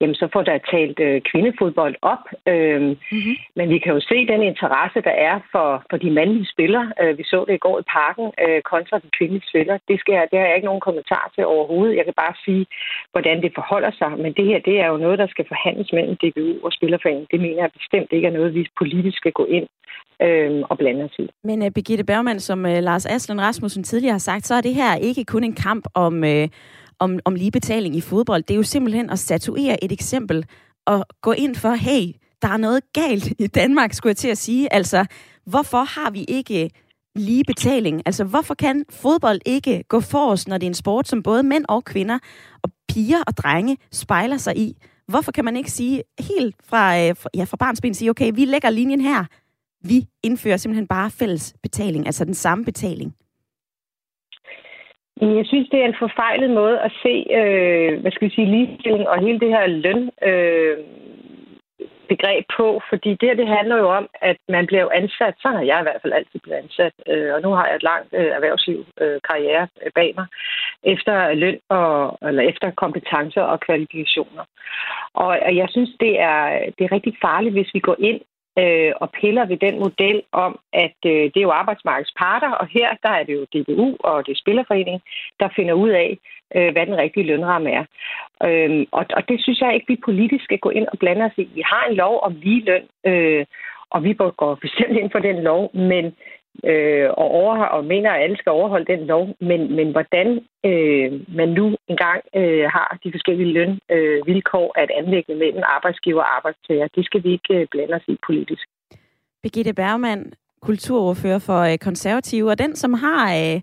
jamen, 0.00 0.14
så 0.14 0.28
får 0.32 0.42
der 0.42 0.58
talt 0.74 1.00
øh, 1.00 1.20
kvindefodbold 1.30 1.96
op. 2.02 2.24
Øhm, 2.48 2.84
mm-hmm. 3.12 3.36
Men 3.56 3.68
vi 3.68 3.78
kan 3.78 3.92
jo 3.94 4.00
se 4.00 4.26
den 4.32 4.42
interesse, 4.42 5.00
der 5.08 5.16
er 5.30 5.36
for, 5.52 5.84
for 5.90 5.96
de 5.96 6.10
mandlige 6.10 6.52
spillere. 6.54 6.92
Øh, 7.02 7.18
vi 7.18 7.24
så 7.24 7.44
det 7.48 7.54
i 7.54 7.64
går 7.66 7.78
i 7.80 7.90
parken 7.98 8.26
øh, 8.44 8.62
kontra 8.72 8.98
de 8.98 9.10
kvindelige 9.18 9.48
spillere. 9.50 9.78
Det, 9.88 10.00
skal 10.00 10.12
jeg, 10.12 10.28
det 10.30 10.38
har 10.38 10.46
jeg 10.46 10.56
ikke 10.56 10.70
nogen 10.70 10.86
kommentar 10.88 11.30
til 11.34 11.46
overhovedet. 11.46 11.96
Jeg 11.96 12.04
kan 12.04 12.14
bare 12.24 12.34
sige, 12.44 12.66
hvordan 13.12 13.42
det 13.42 13.52
forholder 13.54 13.92
sig. 14.00 14.10
Men 14.24 14.32
det 14.32 14.44
her, 14.50 14.58
det 14.68 14.76
er 14.80 14.88
jo 14.92 14.96
noget, 14.96 15.18
der 15.18 15.26
skal 15.26 15.46
forhandles 15.48 15.92
mellem 15.92 16.16
DBU 16.22 16.52
og 16.66 16.72
Spillerforeningen. 16.72 17.28
Det 17.32 17.40
mener 17.40 17.62
jeg 17.62 17.78
bestemt 17.80 18.12
ikke 18.12 18.28
er 18.28 18.36
noget, 18.38 18.54
vi 18.54 18.66
politisk 18.78 19.16
skal 19.16 19.32
gå 19.32 19.44
ind 19.44 19.66
øh, 20.26 20.62
og 20.70 20.78
blande 20.78 21.04
os 21.04 21.16
i. 21.18 21.26
Men 21.44 21.62
uh, 21.62 21.68
Birgitte 21.74 22.04
Bergman, 22.04 22.40
som 22.40 22.64
uh, 22.64 22.78
Lars 22.88 23.06
Aslan 23.06 23.40
Rasmussen 23.72 23.84
tidligere 23.84 24.12
har 24.12 24.18
sagt, 24.18 24.46
så 24.46 24.54
er 24.54 24.60
det 24.60 24.74
her 24.74 24.94
ikke 24.96 25.24
kun 25.24 25.44
en 25.44 25.54
kamp 25.54 25.86
om, 25.94 26.24
øh, 26.24 26.48
om, 26.98 27.18
om 27.24 27.34
lige 27.34 27.50
betaling 27.50 27.96
i 27.96 28.00
fodbold. 28.00 28.42
Det 28.42 28.54
er 28.54 28.56
jo 28.56 28.62
simpelthen 28.62 29.10
at 29.10 29.18
statuere 29.18 29.84
et 29.84 29.92
eksempel 29.92 30.44
og 30.86 31.06
gå 31.22 31.32
ind 31.32 31.56
for, 31.56 31.70
hey, 31.74 32.12
der 32.42 32.48
er 32.48 32.56
noget 32.56 32.92
galt 32.92 33.32
i 33.38 33.46
Danmark, 33.46 33.92
skulle 33.92 34.10
jeg 34.10 34.16
til 34.16 34.28
at 34.28 34.38
sige. 34.38 34.72
Altså, 34.72 35.06
hvorfor 35.46 35.82
har 35.82 36.10
vi 36.10 36.24
ikke 36.28 36.70
lige 37.16 37.44
betaling? 37.44 38.02
Altså, 38.06 38.24
hvorfor 38.24 38.54
kan 38.54 38.84
fodbold 38.90 39.40
ikke 39.46 39.84
gå 39.88 40.02
os, 40.14 40.48
når 40.48 40.58
det 40.58 40.66
er 40.66 40.70
en 40.70 40.74
sport, 40.74 41.08
som 41.08 41.22
både 41.22 41.42
mænd 41.42 41.64
og 41.68 41.84
kvinder 41.84 42.18
og 42.62 42.70
piger 42.88 43.22
og 43.26 43.36
drenge 43.36 43.76
spejler 43.92 44.36
sig 44.36 44.56
i? 44.56 44.76
Hvorfor 45.08 45.32
kan 45.32 45.44
man 45.44 45.56
ikke 45.56 45.70
sige 45.70 46.02
helt 46.18 46.56
fra, 46.64 46.98
øh, 46.98 47.14
ja, 47.34 47.44
fra 47.44 47.56
barnsben, 47.56 47.94
sige, 47.94 48.10
okay, 48.10 48.32
vi 48.34 48.44
lægger 48.44 48.70
linjen 48.70 49.00
her, 49.00 49.24
vi 49.84 50.06
indfører 50.22 50.56
simpelthen 50.56 50.86
bare 50.86 51.10
fælles 51.10 51.54
betaling, 51.62 52.06
altså 52.06 52.24
den 52.24 52.34
samme 52.34 52.64
betaling? 52.64 53.14
Jeg 55.22 55.46
synes, 55.46 55.68
det 55.68 55.80
er 55.80 55.84
en 55.84 56.02
forfejlet 56.04 56.50
måde 56.50 56.80
at 56.80 56.92
se, 57.02 57.14
øh, 57.38 58.00
hvad 58.00 58.10
skal 58.10 58.28
vi 58.28 58.34
sige, 58.34 58.50
ligestilling 58.50 59.08
og 59.08 59.20
hele 59.20 59.40
det 59.40 59.48
her 59.48 59.66
løn 59.66 60.10
øh, 60.22 60.76
begreb 62.12 62.44
på, 62.56 62.66
fordi 62.90 63.10
det 63.20 63.28
her, 63.28 63.40
det 63.40 63.48
handler 63.56 63.76
jo 63.76 63.88
om, 63.98 64.06
at 64.30 64.38
man 64.48 64.66
bliver 64.66 64.88
ansat, 65.00 65.34
sådan 65.42 65.58
har 65.58 65.66
jeg 65.70 65.78
i 65.80 65.86
hvert 65.86 66.02
fald 66.02 66.12
altid 66.12 66.38
blevet 66.40 66.62
ansat, 66.64 66.94
øh, 67.12 67.30
og 67.34 67.40
nu 67.44 67.50
har 67.56 67.66
jeg 67.66 67.76
et 67.76 67.88
langt 67.90 68.10
øh, 68.18 68.30
erhvervsliv, 68.36 68.80
øh, 69.02 69.18
karriere 69.28 69.66
øh, 69.82 69.90
bag 69.98 70.10
mig, 70.18 70.26
efter 70.92 71.34
løn 71.42 71.58
og, 71.68 72.18
eller 72.28 72.42
efter 72.50 72.66
kompetencer 72.82 73.42
og 73.52 73.60
kvalifikationer. 73.66 74.44
Og, 75.14 75.32
og 75.46 75.52
jeg 75.60 75.68
synes, 75.70 75.90
det 76.00 76.20
er, 76.20 76.40
det 76.76 76.82
er 76.84 76.92
rigtig 76.96 77.14
farligt, 77.26 77.54
hvis 77.54 77.74
vi 77.74 77.80
går 77.88 77.96
ind 77.98 78.20
øh, 78.58 78.92
og 78.96 79.10
piller 79.10 79.44
ved 79.46 79.56
den 79.56 79.78
model 79.78 80.22
om, 80.32 80.58
at 80.72 80.98
øh, 81.06 81.24
det 81.32 81.36
er 81.36 81.48
jo 81.48 81.50
arbejdsmarkedets 81.50 82.14
parter, 82.18 82.50
og 82.50 82.66
her 82.66 82.88
der 83.02 83.08
er 83.08 83.22
det 83.24 83.34
jo 83.34 83.44
DBU 83.52 83.96
og 84.00 84.26
det 84.26 84.32
er 84.32 84.42
Spillerforening, 84.42 85.02
der 85.40 85.48
finder 85.56 85.74
ud 85.74 85.90
af, 85.90 86.18
øh, 86.56 86.72
hvad 86.72 86.86
den 86.86 86.96
rigtige 86.96 87.26
lønramme 87.26 87.70
er. 87.70 87.84
Øh, 88.48 88.86
og, 88.90 89.04
og 89.16 89.28
det 89.28 89.42
synes 89.42 89.60
jeg 89.60 89.74
ikke, 89.74 89.88
vi 89.88 90.04
politisk 90.04 90.44
skal 90.44 90.58
gå 90.58 90.70
ind 90.70 90.86
og 90.92 90.98
blande 90.98 91.24
os 91.24 91.36
i. 91.36 91.48
Vi 91.54 91.62
har 91.66 91.84
en 91.84 91.96
lov 91.96 92.20
om 92.22 92.34
lige 92.42 92.64
løn, 92.64 92.84
øh, 93.04 93.46
og 93.90 94.04
vi 94.04 94.12
går 94.14 94.54
bestemt 94.54 94.96
ind 94.98 95.10
for 95.10 95.18
den 95.18 95.42
lov, 95.42 95.70
men 95.74 96.14
øh, 96.64 97.08
og, 97.10 97.28
over, 97.40 97.54
og 97.64 97.84
mener, 97.84 98.10
at 98.10 98.22
alle 98.22 98.36
skal 98.36 98.50
overholde 98.50 98.92
den 98.92 99.06
lov, 99.06 99.24
men, 99.40 99.76
men 99.76 99.90
hvordan 99.90 100.28
øh, 100.64 101.08
man 101.38 101.48
nu 101.48 101.76
engang 101.88 102.20
øh, 102.36 102.64
har 102.74 102.98
de 103.04 103.12
forskellige 103.12 103.52
lønvilkår 103.58 104.72
øh, 104.76 104.82
at 104.82 104.90
anlægge 105.00 105.34
mellem 105.34 105.62
arbejdsgiver 105.76 106.22
og 106.22 106.36
arbejdstager, 106.36 106.88
det 106.96 107.04
skal 107.06 107.24
vi 107.24 107.32
ikke 107.32 107.54
øh, 107.54 107.66
blande 107.70 107.94
os 107.94 108.08
i 108.08 108.16
politisk. 108.26 108.66
Birgitte 109.42 109.74
Bergmann, 109.74 110.32
kulturordfører 110.60 111.38
for 111.38 111.60
øh, 111.60 111.78
konservative, 111.78 112.50
og 112.50 112.58
den, 112.58 112.76
som 112.76 112.92
har 112.94 113.24
øh, 113.34 113.60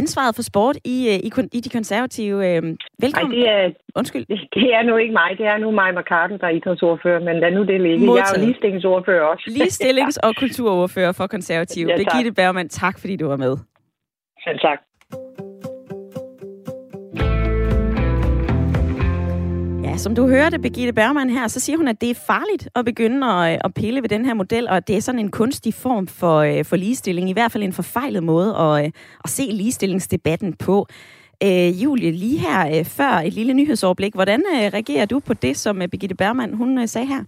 ansvaret 0.00 0.34
for 0.34 0.42
sport 0.42 0.76
i, 0.84 0.96
øh, 1.12 1.18
i, 1.28 1.30
i 1.58 1.60
de 1.60 1.70
konservative. 1.78 2.36
Øh, 2.48 2.62
velkommen. 3.04 3.32
Ej, 3.32 3.38
det 3.38 3.48
er, 3.48 3.70
Undskyld. 4.00 4.24
Det 4.60 4.68
er 4.78 4.82
nu 4.82 4.96
ikke 4.96 5.12
mig. 5.12 5.30
Det 5.38 5.46
er 5.46 5.58
nu 5.58 5.70
mig 5.70 5.90
McCarthy, 5.98 6.36
der 6.40 6.46
er 6.46 6.54
idrætsordfører, 6.58 7.20
men 7.28 7.34
lad 7.40 7.50
nu 7.50 7.62
det 7.64 7.80
ligge. 7.80 8.06
Modtaget. 8.06 8.36
Jeg 8.36 8.42
er 8.42 8.44
ligestillingsordfører 8.46 9.24
også. 9.32 9.44
Ligestillings- 9.60 10.20
og 10.26 10.36
kulturordfører 10.42 11.12
for 11.12 11.26
konservative. 11.26 11.88
Ja, 11.90 11.96
Birgitte 11.96 12.32
Bergman, 12.32 12.68
tak 12.68 12.98
fordi 13.00 13.16
du 13.16 13.26
var 13.28 13.36
med. 13.36 13.56
Selv 14.44 14.58
tak. 14.58 14.78
Som 19.98 20.14
du 20.14 20.28
hørte 20.28 20.58
Birgitte 20.58 20.92
Bergman 20.92 21.30
her, 21.30 21.48
så 21.48 21.60
siger 21.60 21.76
hun, 21.76 21.88
at 21.88 22.00
det 22.00 22.10
er 22.10 22.14
farligt 22.14 22.68
at 22.74 22.84
begynde 22.84 23.26
at, 23.26 23.52
øh, 23.52 23.60
at 23.64 23.74
pille 23.74 24.02
ved 24.02 24.08
den 24.08 24.24
her 24.24 24.34
model, 24.34 24.68
og 24.68 24.88
det 24.88 24.96
er 24.96 25.00
sådan 25.00 25.18
en 25.18 25.30
kunstig 25.30 25.74
form 25.74 26.06
for, 26.06 26.38
øh, 26.38 26.64
for 26.64 26.76
ligestilling, 26.76 27.30
i 27.30 27.32
hvert 27.32 27.52
fald 27.52 27.62
en 27.62 27.72
forfejlet 27.72 28.22
måde 28.22 28.56
at, 28.56 28.84
øh, 28.84 28.90
at 29.24 29.30
se 29.30 29.42
ligestillingsdebatten 29.42 30.52
på. 30.52 30.86
Øh, 31.42 31.82
Julie, 31.82 32.10
lige 32.12 32.38
her 32.38 32.84
før 32.84 33.10
et 33.10 33.32
lille 33.32 33.54
nyhedsoverblik, 33.54 34.14
hvordan 34.14 34.42
reagerer 34.52 35.06
du 35.06 35.20
på 35.20 35.34
det, 35.34 35.56
som 35.56 35.82
Birgitte 35.90 36.14
Bergman 36.14 36.54
hun 36.54 36.88
sagde 36.88 37.06
her? 37.06 37.24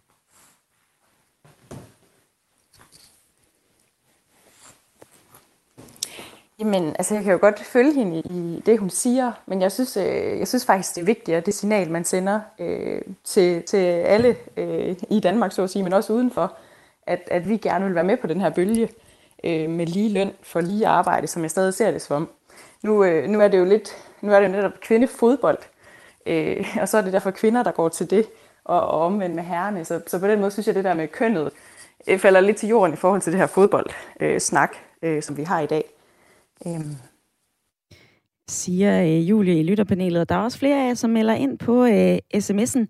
Jamen, 6.60 6.96
altså 6.98 7.14
jeg 7.14 7.24
kan 7.24 7.32
jo 7.32 7.38
godt 7.40 7.60
følge 7.60 7.94
hende 7.94 8.18
i 8.18 8.62
det, 8.66 8.78
hun 8.78 8.90
siger, 8.90 9.32
men 9.46 9.62
jeg 9.62 9.72
synes, 9.72 9.96
øh, 9.96 10.38
jeg 10.38 10.48
synes 10.48 10.66
faktisk, 10.66 10.94
det 10.94 11.00
er 11.00 11.04
vigtigere, 11.04 11.40
det 11.40 11.54
signal, 11.54 11.90
man 11.90 12.04
sender 12.04 12.40
øh, 12.58 13.02
til, 13.24 13.62
til 13.62 13.76
alle 13.86 14.36
øh, 14.56 14.96
i 15.10 15.20
Danmark, 15.20 15.52
så 15.52 15.62
at 15.62 15.70
sige, 15.70 15.82
men 15.82 15.92
også 15.92 16.12
udenfor, 16.12 16.56
at, 17.06 17.20
at 17.26 17.48
vi 17.48 17.56
gerne 17.56 17.84
vil 17.84 17.94
være 17.94 18.04
med 18.04 18.16
på 18.16 18.26
den 18.26 18.40
her 18.40 18.50
bølge 18.50 18.88
øh, 19.44 19.70
med 19.70 19.86
lige 19.86 20.12
løn 20.12 20.32
for 20.42 20.60
lige 20.60 20.86
arbejde, 20.86 21.26
som 21.26 21.42
jeg 21.42 21.50
stadig 21.50 21.74
ser 21.74 21.90
det 21.90 22.02
som. 22.02 22.28
Nu, 22.82 23.04
øh, 23.04 23.28
nu 23.28 23.40
er 23.40 23.48
det 23.48 23.58
jo 23.58 23.64
lidt, 23.64 23.96
nu 24.20 24.32
er 24.32 24.40
det 24.40 24.46
jo 24.46 24.52
netop 24.52 24.80
kvindefodbold, 24.80 25.58
øh, 26.26 26.76
og 26.82 26.88
så 26.88 26.98
er 26.98 27.02
det 27.02 27.12
derfor 27.12 27.30
kvinder, 27.30 27.62
der 27.62 27.72
går 27.72 27.88
til 27.88 28.10
det, 28.10 28.26
og, 28.64 28.80
og 28.80 29.00
omvendt 29.00 29.34
med 29.34 29.44
herrene. 29.44 29.84
Så, 29.84 30.00
så 30.06 30.18
på 30.18 30.26
den 30.26 30.40
måde 30.40 30.50
synes 30.50 30.66
jeg, 30.66 30.74
det 30.74 30.84
der 30.84 30.94
med 30.94 31.08
kønnet 31.08 31.50
øh, 32.06 32.18
falder 32.18 32.40
lidt 32.40 32.56
til 32.56 32.68
jorden 32.68 32.92
i 32.94 32.96
forhold 32.96 33.20
til 33.20 33.32
det 33.32 33.40
her 33.40 33.46
fodboldsnak, 33.46 34.76
øh, 35.02 35.16
øh, 35.16 35.22
som 35.22 35.36
vi 35.36 35.42
har 35.42 35.60
i 35.60 35.66
dag. 35.66 35.97
Øhm. 36.66 36.96
Siger 38.48 39.02
øh, 39.02 39.30
Julie 39.30 39.60
i 39.60 39.62
lytterpanelet. 39.62 40.28
Der 40.28 40.34
er 40.34 40.38
også 40.38 40.58
flere 40.58 40.82
af 40.82 40.88
jer, 40.88 40.94
som 40.94 41.10
melder 41.10 41.34
ind 41.34 41.58
på 41.58 41.84
øh, 41.84 42.18
sms'en. 42.34 42.86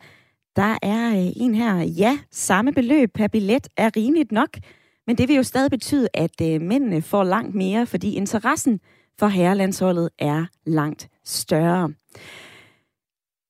Der 0.57 0.79
er 0.83 1.11
øh, 1.11 1.33
en 1.37 1.55
her. 1.55 1.77
Ja, 1.77 2.19
samme 2.31 2.73
beløb 2.73 3.13
per 3.15 3.29
billet 3.29 3.69
er 3.77 3.91
rimeligt 3.97 4.33
nok, 4.33 4.59
men 5.07 5.19
det 5.19 5.29
vil 5.29 5.37
jo 5.37 5.43
stadig 5.43 5.71
betyde, 5.71 6.09
at 6.15 6.41
øh, 6.43 6.61
mændene 6.61 7.03
får 7.03 7.25
langt 7.25 7.55
mere, 7.55 7.87
fordi 7.87 8.15
interessen 8.15 8.81
for 9.19 9.27
herrelandsholdet 9.27 10.11
er 10.19 10.47
langt 10.67 11.09
større. 11.25 11.93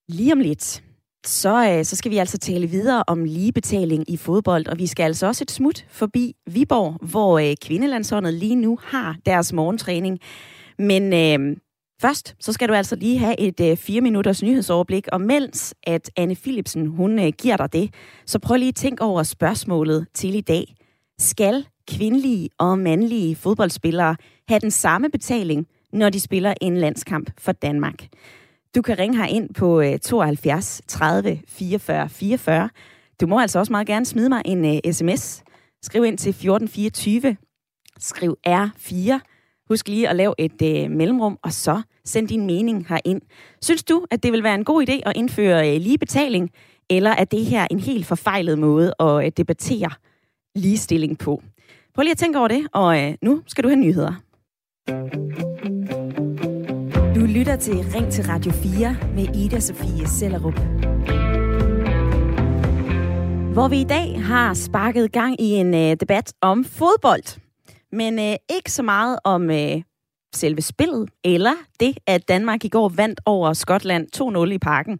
Lige 0.08 0.32
om 0.32 0.40
lidt, 0.40 0.84
så, 1.26 1.70
øh, 1.70 1.84
så 1.84 1.96
skal 1.96 2.10
vi 2.10 2.16
altså 2.16 2.38
tale 2.38 2.66
videre 2.66 3.04
om 3.06 3.24
ligebetaling 3.24 4.10
i 4.10 4.16
fodbold, 4.16 4.66
og 4.68 4.78
vi 4.78 4.86
skal 4.86 5.04
altså 5.04 5.26
også 5.26 5.44
et 5.44 5.50
smut 5.50 5.86
forbi 5.90 6.34
Viborg, 6.46 7.06
hvor 7.06 7.38
øh, 7.38 7.54
kvindelandsholdet 7.62 8.34
lige 8.34 8.56
nu 8.56 8.78
har 8.82 9.16
deres 9.26 9.52
morgentræning. 9.52 10.18
Men 10.78 11.12
øh, 11.12 11.56
først, 12.00 12.36
så 12.40 12.52
skal 12.52 12.68
du 12.68 12.74
altså 12.74 12.96
lige 12.96 13.18
have 13.18 13.40
et 13.40 13.60
øh, 13.60 13.76
fire 13.76 14.00
minutters 14.00 14.42
nyhedsoverblik, 14.42 15.08
og 15.12 15.20
mens 15.20 15.74
at 15.82 16.10
Anne 16.16 16.36
Philipsen, 16.36 16.86
hun 16.86 17.18
øh, 17.18 17.32
giver 17.38 17.56
dig 17.56 17.72
det, 17.72 17.94
så 18.26 18.38
prøv 18.38 18.56
lige 18.56 18.68
at 18.68 18.74
tænke 18.74 19.02
over 19.02 19.22
spørgsmålet 19.22 20.06
til 20.14 20.34
i 20.34 20.40
dag. 20.40 20.74
Skal 21.18 21.66
kvindelige 21.88 22.48
og 22.58 22.78
mandlige 22.78 23.36
fodboldspillere 23.36 24.16
have 24.48 24.60
den 24.60 24.70
samme 24.70 25.10
betaling, 25.10 25.66
når 25.92 26.10
de 26.10 26.20
spiller 26.20 26.54
en 26.60 26.76
landskamp 26.76 27.30
for 27.38 27.52
Danmark? 27.52 28.08
Du 28.74 28.82
kan 28.82 28.98
ringe 28.98 29.16
her 29.16 29.26
ind 29.26 29.54
på 29.54 29.82
72 30.02 30.82
30 30.88 31.40
44 31.48 32.08
44. 32.08 32.70
Du 33.20 33.26
må 33.26 33.40
altså 33.40 33.58
også 33.58 33.72
meget 33.72 33.86
gerne 33.86 34.06
smide 34.06 34.28
mig 34.28 34.42
en 34.44 34.64
øh, 34.64 34.80
uh, 34.86 34.92
sms. 34.92 35.42
Skriv 35.82 36.04
ind 36.04 36.18
til 36.18 36.30
1424. 36.30 37.36
Skriv 37.98 38.36
R4. 38.46 39.18
Husk 39.68 39.88
lige 39.88 40.08
at 40.08 40.16
lave 40.16 40.34
et 40.38 40.62
uh, 40.62 40.90
mellemrum, 40.90 41.38
og 41.42 41.52
så 41.52 41.82
send 42.04 42.28
din 42.28 42.46
mening 42.46 42.86
herind. 42.88 43.22
Synes 43.62 43.84
du, 43.84 44.06
at 44.10 44.22
det 44.22 44.32
vil 44.32 44.42
være 44.42 44.54
en 44.54 44.64
god 44.64 44.88
idé 44.88 45.00
at 45.06 45.16
indføre 45.16 45.76
uh, 45.76 45.82
lige 45.82 45.98
betaling, 45.98 46.50
eller 46.90 47.10
er 47.10 47.24
det 47.24 47.44
her 47.46 47.66
en 47.70 47.80
helt 47.80 48.06
forfejlet 48.06 48.58
måde 48.58 48.94
at 49.00 49.16
uh, 49.16 49.26
debattere 49.36 49.90
ligestilling 50.54 51.18
på? 51.18 51.42
Prøv 51.94 52.02
lige 52.02 52.12
at 52.12 52.18
tænke 52.18 52.38
over 52.38 52.48
det, 52.48 52.66
og 52.72 52.98
uh, 52.98 53.14
nu 53.22 53.42
skal 53.46 53.64
du 53.64 53.68
have 53.68 53.80
nyheder. 53.80 54.14
Du 57.14 57.20
lytter 57.20 57.56
til 57.56 57.74
Ring 57.74 58.12
til 58.12 58.24
Radio 58.24 58.52
4 58.52 58.96
med 59.14 59.36
Ida 59.36 59.60
Sofie 59.60 60.08
Sellerup. 60.08 60.54
Hvor 63.52 63.68
vi 63.68 63.80
i 63.80 63.84
dag 63.84 64.24
har 64.24 64.54
sparket 64.54 65.12
gang 65.12 65.40
i 65.40 65.44
en 65.44 65.74
øh, 65.74 65.96
debat 66.00 66.32
om 66.40 66.64
fodbold. 66.64 67.40
Men 67.92 68.18
øh, 68.18 68.36
ikke 68.56 68.72
så 68.72 68.82
meget 68.82 69.18
om 69.24 69.50
øh, 69.50 69.82
selve 70.34 70.62
spillet, 70.62 71.10
eller 71.24 71.52
det, 71.80 71.98
at 72.06 72.28
Danmark 72.28 72.64
i 72.64 72.68
går 72.68 72.88
vandt 72.88 73.20
over 73.26 73.52
Skotland 73.52 74.06
2-0 74.48 74.52
i 74.52 74.58
parken. 74.58 74.98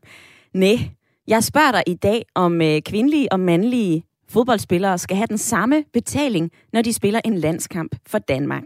Nej, 0.54 0.78
jeg 1.26 1.44
spørger 1.44 1.72
dig 1.72 1.82
i 1.86 1.94
dag, 1.94 2.24
om 2.34 2.62
øh, 2.62 2.82
kvindelige 2.82 3.32
og 3.32 3.40
mandlige 3.40 4.02
fodboldspillere 4.28 4.98
skal 4.98 5.16
have 5.16 5.26
den 5.26 5.38
samme 5.38 5.84
betaling, 5.92 6.50
når 6.72 6.82
de 6.82 6.92
spiller 6.92 7.20
en 7.24 7.34
landskamp 7.34 7.96
for 8.06 8.18
Danmark. 8.18 8.64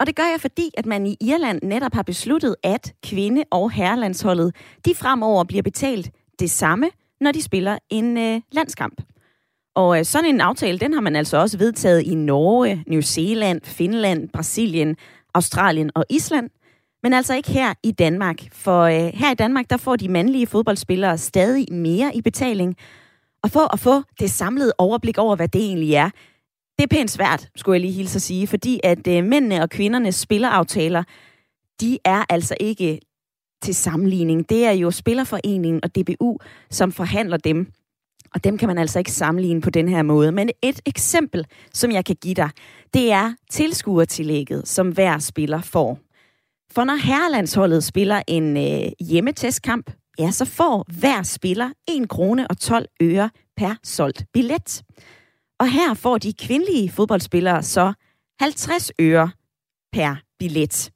Og 0.00 0.06
det 0.06 0.16
gør 0.16 0.22
jeg, 0.22 0.40
fordi 0.40 0.70
at 0.76 0.86
man 0.86 1.06
i 1.06 1.16
Irland 1.20 1.60
netop 1.62 1.94
har 1.94 2.02
besluttet, 2.02 2.56
at 2.62 2.94
kvinde- 3.02 3.44
og 3.50 3.70
herrelandsholdet, 3.70 4.56
de 4.84 4.94
fremover 4.94 5.44
bliver 5.44 5.62
betalt 5.62 6.10
det 6.38 6.50
samme, 6.50 6.90
når 7.20 7.32
de 7.32 7.42
spiller 7.42 7.78
en 7.90 8.18
øh, 8.18 8.40
landskamp. 8.52 9.02
Og 9.74 9.98
øh, 9.98 10.04
sådan 10.04 10.34
en 10.34 10.40
aftale, 10.40 10.78
den 10.78 10.92
har 10.92 11.00
man 11.00 11.16
altså 11.16 11.36
også 11.36 11.58
vedtaget 11.58 12.02
i 12.02 12.14
Norge, 12.14 12.84
New 12.86 13.00
Zealand, 13.00 13.60
Finland, 13.64 14.28
Brasilien, 14.28 14.96
Australien 15.34 15.90
og 15.94 16.04
Island. 16.10 16.50
Men 17.02 17.12
altså 17.12 17.34
ikke 17.34 17.50
her 17.50 17.74
i 17.82 17.92
Danmark, 17.92 18.36
for 18.52 18.82
øh, 18.82 19.10
her 19.14 19.30
i 19.30 19.34
Danmark, 19.34 19.70
der 19.70 19.76
får 19.76 19.96
de 19.96 20.08
mandlige 20.08 20.46
fodboldspillere 20.46 21.18
stadig 21.18 21.72
mere 21.72 22.16
i 22.16 22.22
betaling. 22.22 22.76
Og 23.42 23.50
for 23.50 23.72
at 23.72 23.80
få 23.80 24.02
det 24.20 24.30
samlede 24.30 24.72
overblik 24.78 25.18
over, 25.18 25.36
hvad 25.36 25.48
det 25.48 25.60
egentlig 25.60 25.94
er, 25.94 26.10
det 26.78 26.82
er 26.84 26.96
pænt 26.96 27.10
svært, 27.10 27.48
skulle 27.56 27.74
jeg 27.74 27.80
lige 27.80 27.92
hilse 27.92 28.16
at 28.16 28.22
sige, 28.22 28.46
fordi 28.46 28.80
at 28.84 29.06
øh, 29.08 29.24
mændene 29.24 29.62
og 29.62 29.70
kvindernes 29.70 30.14
spilleraftaler, 30.14 31.02
de 31.80 31.98
er 32.04 32.24
altså 32.28 32.54
ikke 32.60 33.00
til 33.62 33.74
sammenligning. 33.74 34.48
Det 34.48 34.64
er 34.64 34.70
jo 34.70 34.90
Spillerforeningen 34.90 35.80
og 35.82 35.90
DBU, 35.96 36.38
som 36.70 36.92
forhandler 36.92 37.36
dem. 37.36 37.66
Og 38.34 38.44
dem 38.44 38.58
kan 38.58 38.68
man 38.68 38.78
altså 38.78 38.98
ikke 38.98 39.12
sammenligne 39.12 39.60
på 39.60 39.70
den 39.70 39.88
her 39.88 40.02
måde. 40.02 40.32
Men 40.32 40.50
et 40.62 40.80
eksempel, 40.86 41.46
som 41.72 41.90
jeg 41.90 42.04
kan 42.04 42.16
give 42.22 42.34
dig, 42.34 42.50
det 42.94 43.12
er 43.12 43.32
tilskuertillægget, 43.50 44.68
som 44.68 44.88
hver 44.88 45.18
spiller 45.18 45.60
får. 45.62 45.98
For 46.72 46.84
når 46.84 46.94
herrelandsholdet 46.94 47.84
spiller 47.84 48.22
en 48.28 48.56
øh, 48.56 48.92
hjemmetestkamp, 49.00 49.90
ja, 50.18 50.30
så 50.30 50.44
får 50.44 50.84
hver 51.00 51.22
spiller 51.22 51.70
1 51.88 52.08
krone 52.08 52.46
og 52.48 52.58
12 52.58 52.88
øre 53.02 53.30
per 53.56 53.74
solgt 53.82 54.24
billet. 54.32 54.82
Og 55.64 55.70
her 55.70 55.94
får 55.94 56.18
de 56.18 56.32
kvindelige 56.32 56.90
fodboldspillere 56.90 57.62
så 57.62 57.92
50 58.40 58.92
øre 59.00 59.30
per 59.92 60.16
billet. 60.38 60.90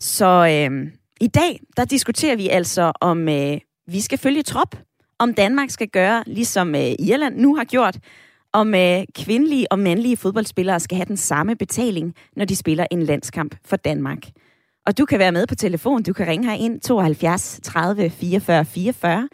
Så 0.00 0.26
øh, 0.26 0.92
i 1.20 1.26
dag, 1.26 1.60
der 1.76 1.84
diskuterer 1.84 2.36
vi 2.36 2.48
altså, 2.48 2.92
om 3.00 3.28
øh, 3.28 3.58
vi 3.86 4.00
skal 4.00 4.18
følge 4.18 4.42
trop, 4.42 4.76
om 5.18 5.34
Danmark 5.34 5.70
skal 5.70 5.88
gøre, 5.88 6.24
ligesom 6.26 6.74
øh, 6.74 6.92
Irland 6.98 7.36
nu 7.36 7.56
har 7.56 7.64
gjort, 7.64 7.98
om 8.52 8.74
øh, 8.74 9.02
kvindelige 9.14 9.72
og 9.72 9.78
mandlige 9.78 10.16
fodboldspillere 10.16 10.80
skal 10.80 10.96
have 10.96 11.06
den 11.06 11.16
samme 11.16 11.56
betaling, 11.56 12.14
når 12.36 12.44
de 12.44 12.56
spiller 12.56 12.86
en 12.90 13.02
landskamp 13.02 13.54
for 13.64 13.76
Danmark. 13.76 14.22
Og 14.86 14.98
du 14.98 15.04
kan 15.04 15.18
være 15.18 15.32
med 15.32 15.46
på 15.46 15.54
telefon. 15.54 16.02
Du 16.02 16.12
kan 16.12 16.26
ringe 16.26 16.50
her 16.50 16.56
ind 16.56 16.80
72 16.80 17.60
30 17.62 18.10
44 18.10 18.64
44. 18.64 19.28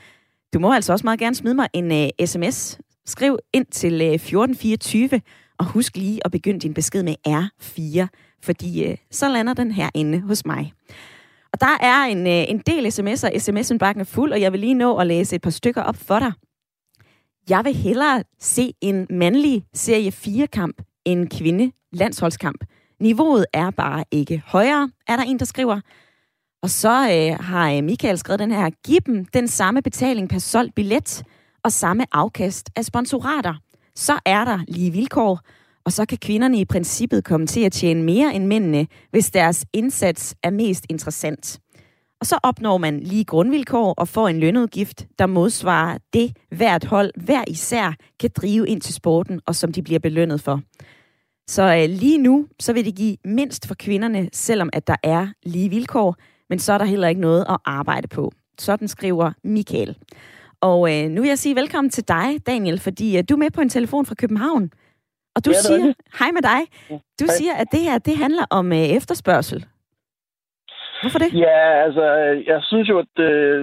Du 0.55 0.59
må 0.59 0.73
altså 0.73 0.93
også 0.93 1.07
meget 1.07 1.21
gerne 1.21 1.35
smide 1.35 1.55
mig 1.55 1.69
en 1.73 1.93
øh, 1.93 2.09
uh, 2.23 2.27
sms. 2.27 2.79
Skriv 3.11 3.39
ind 3.53 3.67
til 3.67 3.93
øh, 3.93 4.15
1424, 4.15 5.21
og 5.59 5.67
husk 5.67 5.97
lige 5.97 6.21
at 6.25 6.31
begynde 6.31 6.61
din 6.61 6.75
besked 6.75 7.03
med 7.03 7.15
R4, 7.29 8.07
fordi 8.43 8.85
øh, 8.85 8.97
så 9.11 9.29
lander 9.29 9.55
den 9.55 9.71
her 9.73 9.91
inde 9.95 10.21
hos 10.21 10.47
mig. 10.47 10.73
Og 11.53 11.61
der 11.61 11.79
er 11.81 12.05
en, 12.05 12.27
øh, 12.27 12.45
en 12.49 12.59
del 12.59 12.87
sms'er. 12.87 13.39
SMS-indbakken 13.39 14.01
er 14.01 14.05
fuld, 14.05 14.33
og 14.33 14.41
jeg 14.41 14.53
vil 14.53 14.61
lige 14.61 14.75
nå 14.75 14.97
at 14.97 15.07
læse 15.07 15.37
et 15.37 15.43
par 15.43 15.51
stykker 15.51 15.83
op 15.83 15.97
for 15.97 16.19
dig. 16.19 16.33
Jeg 17.49 17.65
vil 17.65 17.75
hellere 17.75 18.23
se 18.41 18.73
en 18.81 19.07
mandlig 19.11 19.65
serie 19.75 20.11
4-kamp 20.11 20.83
end 21.05 21.21
en 21.21 21.29
kvinde 21.29 21.73
landsholdskamp. 21.93 22.65
Niveauet 23.01 23.47
er 23.53 23.71
bare 23.71 24.05
ikke 24.11 24.43
højere, 24.47 24.91
er 25.07 25.17
der 25.17 25.23
en, 25.23 25.39
der 25.39 25.45
skriver. 25.45 25.81
Og 26.63 26.71
så 26.71 26.89
øh, 26.91 27.45
har 27.45 27.83
Michael 27.83 28.19
skrevet 28.19 28.39
den 28.39 28.51
her, 28.51 28.71
giv 28.85 29.01
dem 29.07 29.25
den 29.25 29.49
samme 29.49 29.83
betaling 29.83 30.29
per 30.29 30.39
solgt 30.39 30.75
billet 30.75 31.23
og 31.65 31.73
samme 31.73 32.05
afkast 32.13 32.71
af 32.77 32.85
sponsorater. 32.85 33.55
Så 33.95 34.19
er 34.27 34.45
der 34.45 34.59
lige 34.69 34.91
vilkår, 34.91 35.41
og 35.85 35.93
så 35.93 36.07
kan 36.07 36.19
kvinderne 36.19 36.59
i 36.59 36.65
princippet 36.65 37.25
komme 37.25 37.47
til 37.47 37.61
at 37.61 37.73
tjene 37.73 38.03
mere 38.03 38.35
end 38.35 38.47
mændene, 38.47 38.87
hvis 39.11 39.31
deres 39.31 39.67
indsats 39.73 40.35
er 40.43 40.51
mest 40.51 40.87
interessant. 40.89 41.61
Og 42.21 42.27
så 42.27 42.39
opnår 42.43 42.79
man 42.79 43.01
lige 43.01 43.25
grundvilkår 43.25 43.95
og 43.95 44.09
får 44.09 44.29
en 44.29 44.41
lønudgift, 44.41 45.07
der 45.19 45.27
modsvarer 45.27 45.99
det, 46.13 46.37
hvert 46.51 46.85
hold 46.85 47.13
hver 47.25 47.45
især 47.49 47.95
kan 48.21 48.31
drive 48.37 48.69
ind 48.69 48.81
til 48.81 48.95
sporten, 48.95 49.41
og 49.47 49.57
som 49.57 49.73
de 49.73 49.83
bliver 49.83 49.99
belønnet 49.99 50.41
for. 50.41 50.61
Så 51.49 51.63
øh, 51.63 51.91
lige 51.99 52.19
nu, 52.19 52.47
så 52.61 52.73
vil 52.73 52.85
det 52.85 52.95
give 52.95 53.17
mindst 53.25 53.67
for 53.67 53.75
kvinderne, 53.75 54.29
selvom 54.33 54.71
at 54.73 54.87
der 54.87 54.97
er 55.03 55.29
lige 55.43 55.69
vilkår, 55.69 56.17
men 56.51 56.59
så 56.59 56.73
er 56.73 56.79
der 56.79 56.85
heller 56.85 57.09
ikke 57.09 57.21
noget 57.21 57.45
at 57.49 57.57
arbejde 57.65 58.09
på. 58.09 58.33
Sådan 58.59 58.89
skriver 58.89 59.33
Michael. 59.45 59.97
Og 60.63 60.81
øh, 60.93 61.09
nu 61.11 61.21
vil 61.23 61.29
jeg 61.29 61.39
sige 61.39 61.57
velkommen 61.57 61.91
til 61.91 62.09
dig, 62.09 62.47
Daniel, 62.47 62.81
fordi 62.81 63.19
øh, 63.19 63.25
du 63.29 63.35
er 63.35 63.39
med 63.39 63.51
på 63.51 63.61
en 63.61 63.69
telefon 63.69 64.07
fra 64.07 64.15
København. 64.15 64.71
Og 65.37 65.45
du 65.45 65.51
Ja, 65.51 65.53
det 65.55 65.59
er 65.59 65.67
siger, 65.69 65.77
rigtigt. 65.77 66.19
hej 66.21 66.31
med 66.37 66.43
dig, 66.53 66.61
du 67.21 67.25
Hej. 67.29 67.35
siger, 67.39 67.55
at 67.63 67.67
det 67.73 67.81
her, 67.81 67.99
det 67.99 68.17
handler 68.17 68.45
om 68.51 68.73
øh, 68.73 68.87
efterspørgsel. 68.99 69.61
Hvorfor 71.03 71.19
det? 71.19 71.31
Ja, 71.47 71.61
altså, 71.87 72.05
jeg 72.53 72.61
synes 72.71 72.89
jo, 72.89 72.97
at 73.05 73.15
øh, 73.31 73.61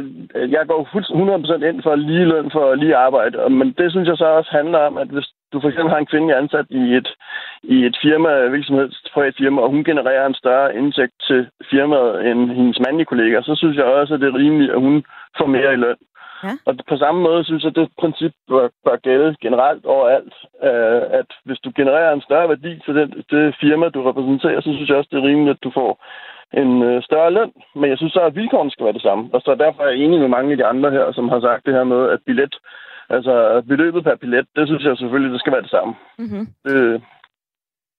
jeg 0.56 0.64
går 0.68 0.90
fuldstændig 0.94 1.26
100% 1.36 1.70
ind 1.70 1.80
for 1.84 1.96
lige 1.96 2.26
løn 2.32 2.50
for 2.56 2.76
lige 2.76 2.96
arbejde. 3.08 3.50
Men 3.50 3.68
det 3.80 3.92
synes 3.92 4.08
jeg 4.08 4.18
så 4.18 4.26
også 4.40 4.52
handler 4.60 4.80
om, 4.90 4.98
at 4.98 5.08
hvis 5.16 5.28
du 5.54 5.58
for 5.62 5.70
eksempel 5.70 5.92
har 5.94 5.98
en 6.02 6.12
kvinde 6.14 6.36
ansat 6.42 6.66
i 6.70 6.84
et, 7.00 7.10
i 7.64 7.78
et 7.90 7.98
firma, 8.06 8.30
hvilket 8.50 8.68
som 8.68 8.76
helst 8.82 9.08
privat 9.14 9.36
firma, 9.38 9.62
og 9.62 9.70
hun 9.70 9.84
genererer 9.84 10.26
en 10.28 10.42
større 10.44 10.76
indtægt 10.80 11.16
til 11.28 11.48
firmaet 11.72 12.28
end 12.30 12.42
hendes 12.58 12.80
mandlige 12.86 13.06
kollegaer, 13.12 13.42
så 13.42 13.54
synes 13.56 13.78
jeg 13.78 13.86
også, 13.86 14.14
at 14.14 14.20
det 14.22 14.28
er 14.30 14.38
rimeligt, 14.44 14.72
at 14.72 14.82
hun 14.88 14.96
får 15.38 15.46
mere 15.56 15.74
i 15.74 15.82
løn. 15.86 16.00
Ja. 16.44 16.54
Og 16.66 16.74
på 16.90 16.98
samme 16.98 17.22
måde 17.22 17.44
synes 17.44 17.64
jeg, 17.64 17.70
at 17.70 17.76
det 17.76 17.90
princip 18.00 18.34
bør, 18.50 18.68
bør 18.86 18.98
gælde 19.08 19.36
generelt 19.42 19.86
overalt, 19.86 20.36
øh, 20.64 21.02
at 21.20 21.30
hvis 21.46 21.60
du 21.60 21.70
genererer 21.76 22.14
en 22.14 22.28
større 22.28 22.50
værdi 22.50 22.72
til 22.86 22.96
den, 22.96 23.10
det 23.32 23.56
firma, 23.62 23.90
du 23.90 24.02
repræsenterer, 24.04 24.62
så 24.62 24.70
synes 24.74 24.90
jeg 24.90 24.98
også, 24.98 25.10
det 25.12 25.20
er 25.20 25.30
rimeligt, 25.30 25.56
at 25.56 25.64
du 25.64 25.72
får 25.80 25.92
en 26.62 26.84
øh, 26.90 27.04
større 27.04 27.32
løn, 27.38 27.52
men 27.76 27.90
jeg 27.90 27.98
synes 27.98 28.14
så, 28.14 28.22
at 28.22 28.36
vilkårene 28.36 28.72
skal 28.72 28.86
være 28.86 28.98
det 29.00 29.08
samme. 29.08 29.30
Og 29.34 29.42
så 29.42 29.56
derfor 29.56 29.84
er 29.84 29.90
jeg 29.90 30.00
enig 30.00 30.20
med 30.20 30.28
mange 30.28 30.52
af 30.52 30.58
de 30.58 30.66
andre 30.66 30.92
her, 30.92 31.12
som 31.12 31.30
har 31.30 31.40
sagt 31.40 31.66
det 31.66 31.74
her 31.74 31.84
med, 31.84 32.10
at 32.10 32.20
billet, 32.26 32.56
altså 33.10 33.64
beløbet 33.68 34.04
per 34.04 34.16
billet, 34.16 34.46
det 34.56 34.68
synes 34.68 34.84
jeg 34.84 34.98
selvfølgelig, 34.98 35.34
det 35.34 35.40
skal 35.40 35.54
være 35.54 35.62
det 35.62 35.76
samme. 35.78 35.94
Mm-hmm. 36.20 36.48
Det, 36.66 37.02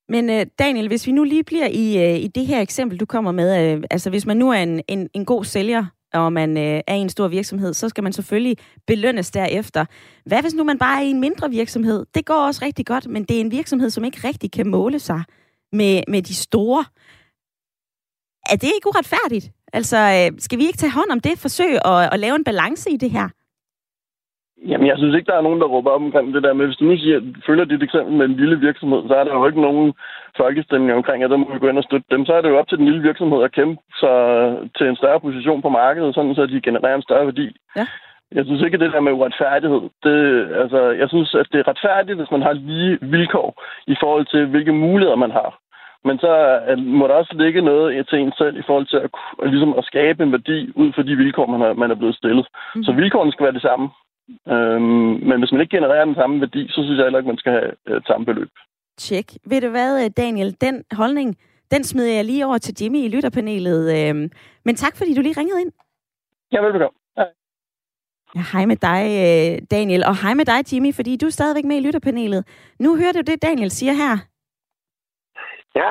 Men 0.08 0.30
øh, 0.30 0.46
Daniel, 0.58 0.88
hvis 0.88 1.06
vi 1.06 1.12
nu 1.12 1.24
lige 1.24 1.44
bliver 1.44 1.68
i, 1.84 1.86
øh, 2.04 2.16
i 2.26 2.28
det 2.28 2.46
her 2.46 2.60
eksempel, 2.60 3.00
du 3.00 3.06
kommer 3.06 3.32
med, 3.32 3.48
øh, 3.62 3.82
altså 3.90 4.10
hvis 4.10 4.26
man 4.26 4.36
nu 4.36 4.50
er 4.50 4.62
en, 4.62 4.82
en, 4.88 5.10
en 5.14 5.24
god 5.24 5.44
sælger, 5.44 5.84
og 6.14 6.32
man 6.32 6.56
øh, 6.56 6.80
er 6.86 6.94
i 6.94 6.98
en 6.98 7.08
stor 7.08 7.28
virksomhed, 7.28 7.74
så 7.74 7.88
skal 7.88 8.04
man 8.04 8.12
selvfølgelig 8.12 8.56
belønnes 8.86 9.30
derefter. 9.30 9.84
Hvad 10.26 10.42
hvis 10.42 10.54
nu 10.54 10.64
man 10.64 10.78
bare 10.78 10.98
er 10.98 11.06
i 11.06 11.10
en 11.10 11.20
mindre 11.20 11.50
virksomhed? 11.50 12.06
Det 12.14 12.26
går 12.26 12.46
også 12.46 12.64
rigtig 12.64 12.86
godt, 12.86 13.06
men 13.08 13.24
det 13.24 13.36
er 13.36 13.40
en 13.40 13.52
virksomhed, 13.52 13.90
som 13.90 14.04
ikke 14.04 14.28
rigtig 14.28 14.52
kan 14.52 14.68
måle 14.68 14.98
sig 14.98 15.22
med, 15.72 16.02
med 16.08 16.22
de 16.22 16.34
store. 16.34 16.84
Er 18.52 18.56
det 18.56 18.70
ikke 18.76 18.88
uretfærdigt? 18.88 19.50
Altså, 19.72 19.96
øh, 19.96 20.38
skal 20.38 20.58
vi 20.58 20.64
ikke 20.66 20.78
tage 20.78 20.92
hånd 20.92 21.10
om 21.10 21.20
det 21.20 21.38
forsøg 21.38 21.72
at, 21.84 22.12
at 22.12 22.20
lave 22.20 22.36
en 22.36 22.44
balance 22.44 22.90
i 22.90 22.96
det 22.96 23.10
her? 23.10 23.28
jamen, 24.66 24.86
jeg 24.86 24.98
synes 24.98 25.14
ikke, 25.14 25.30
der 25.30 25.38
er 25.38 25.46
nogen, 25.46 25.60
der 25.60 25.72
råber 25.74 25.90
op 25.90 26.02
omkring 26.02 26.34
det 26.34 26.42
der 26.42 26.52
Men 26.54 26.66
hvis 26.66 26.76
du 26.76 26.84
nu 26.84 26.96
siger, 26.96 27.20
følger 27.46 27.64
dit 27.64 27.82
eksempel 27.82 28.12
med 28.16 28.26
en 28.26 28.36
lille 28.36 28.56
virksomhed, 28.66 29.00
så 29.08 29.14
er 29.14 29.24
der 29.24 29.34
jo 29.34 29.46
ikke 29.46 29.60
nogen 29.60 29.92
folkestemning 30.42 30.92
omkring, 30.96 31.20
at 31.22 31.30
der 31.30 31.36
må 31.36 31.52
vi 31.52 31.58
gå 31.58 31.68
ind 31.68 31.78
og 31.82 31.88
støtte 31.88 32.08
dem. 32.10 32.26
Så 32.26 32.32
er 32.34 32.40
det 32.40 32.50
jo 32.50 32.58
op 32.58 32.68
til 32.68 32.78
den 32.78 32.86
lille 32.86 33.02
virksomhed 33.02 33.42
at 33.42 33.52
kæmpe 33.52 33.82
sig 34.00 34.18
til 34.76 34.86
en 34.86 34.96
større 34.96 35.20
position 35.20 35.62
på 35.62 35.68
markedet, 35.68 36.14
sådan 36.14 36.34
så 36.34 36.46
de 36.46 36.66
genererer 36.68 36.96
en 36.96 37.08
større 37.08 37.26
værdi. 37.26 37.46
Ja. 37.76 37.86
Jeg 38.36 38.44
synes 38.44 38.62
ikke, 38.62 38.74
at 38.74 38.80
det 38.80 38.92
der 38.92 39.00
med 39.00 39.12
uretfærdighed, 39.12 39.82
det, 40.04 40.18
altså, 40.62 40.80
jeg 41.02 41.08
synes, 41.08 41.34
at 41.34 41.46
det 41.52 41.58
er 41.60 41.68
retfærdigt, 41.68 42.18
hvis 42.18 42.30
man 42.30 42.42
har 42.42 42.52
lige 42.52 42.98
vilkår 43.00 43.48
i 43.86 43.96
forhold 44.00 44.26
til, 44.26 44.46
hvilke 44.46 44.72
muligheder 44.72 45.16
man 45.16 45.30
har. 45.30 45.50
Men 46.04 46.18
så 46.18 46.60
må 46.78 47.06
der 47.06 47.14
også 47.14 47.34
ligge 47.34 47.60
noget 47.60 48.08
til 48.08 48.18
en 48.18 48.32
selv 48.38 48.56
i 48.58 48.62
forhold 48.66 48.86
til 48.86 48.96
at, 48.96 49.10
ligesom 49.50 49.74
at 49.78 49.84
skabe 49.84 50.22
en 50.22 50.32
værdi 50.32 50.72
ud 50.74 50.92
fra 50.92 51.02
de 51.02 51.16
vilkår, 51.16 51.46
man 51.46 51.62
er, 51.62 51.72
man 51.72 51.90
er 51.90 51.94
blevet 51.94 52.16
stillet. 52.16 52.46
Mm. 52.74 52.84
Så 52.84 52.92
vilkårene 52.92 53.32
skal 53.32 53.44
være 53.44 53.58
det 53.58 53.62
samme. 53.62 53.88
Øhm, 54.48 55.14
men 55.28 55.38
hvis 55.38 55.52
man 55.52 55.60
ikke 55.60 55.76
genererer 55.76 56.04
den 56.04 56.14
samme 56.14 56.40
værdi, 56.40 56.68
så 56.68 56.82
synes 56.82 56.96
jeg 56.96 57.04
heller 57.04 57.18
ikke, 57.18 57.32
man 57.32 57.42
skal 57.42 57.52
have 57.52 57.96
et 57.96 58.06
samme 58.06 58.26
beløb. 58.26 58.50
Tjek. 58.98 59.26
Ved 59.50 59.60
du 59.60 59.68
hvad, 59.68 60.10
Daniel? 60.10 60.56
Den 60.60 60.84
holdning, 60.92 61.36
den 61.72 61.84
smider 61.84 62.14
jeg 62.14 62.24
lige 62.24 62.46
over 62.46 62.58
til 62.58 62.74
Jimmy 62.80 62.98
i 62.98 63.08
lytterpanelet. 63.08 63.82
Øhm, 63.98 64.30
men 64.64 64.74
tak, 64.76 64.96
fordi 64.96 65.14
du 65.14 65.20
lige 65.20 65.40
ringede 65.40 65.60
ind. 65.60 65.72
Ja, 66.52 66.60
velbekomme. 66.60 66.98
Ja, 68.36 68.42
hej 68.52 68.64
med 68.72 68.78
dig, 68.88 69.02
øh, 69.24 69.52
Daniel, 69.76 70.02
og 70.10 70.14
hej 70.22 70.34
med 70.34 70.46
dig, 70.52 70.60
Jimmy, 70.72 70.90
fordi 70.98 71.12
du 71.16 71.26
er 71.26 71.38
stadigvæk 71.38 71.64
med 71.64 71.76
i 71.76 71.84
lytterpanelet. 71.86 72.42
Nu 72.84 72.96
hører 73.00 73.12
du 73.12 73.22
det, 73.30 73.42
Daniel 73.42 73.70
siger 73.70 73.94
her. 74.02 74.14
Ja, 75.80 75.90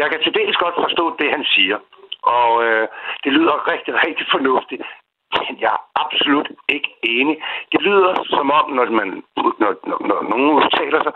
jeg 0.00 0.06
kan 0.10 0.20
til 0.22 0.34
dels 0.38 0.56
godt 0.64 0.76
forstå 0.84 1.04
det, 1.20 1.28
han 1.36 1.44
siger. 1.54 1.78
Og 2.38 2.64
øh, 2.66 2.88
det 3.24 3.32
lyder 3.32 3.70
rigtig, 3.72 3.94
rigtig 4.06 4.26
fornuftigt. 4.34 4.82
Men 5.34 5.52
jeg 5.64 5.72
er 5.78 5.82
absolut 6.04 6.48
ikke 6.68 6.90
enig. 7.02 7.36
Det 7.72 7.80
lyder 7.82 8.12
som 8.34 8.50
om, 8.50 8.66
når, 8.76 8.86
man, 9.00 9.08
når, 9.60 9.70
når, 9.88 9.98
når 10.08 10.18
nogen 10.32 10.50
udtaler 10.58 11.00
sig, 11.02 11.14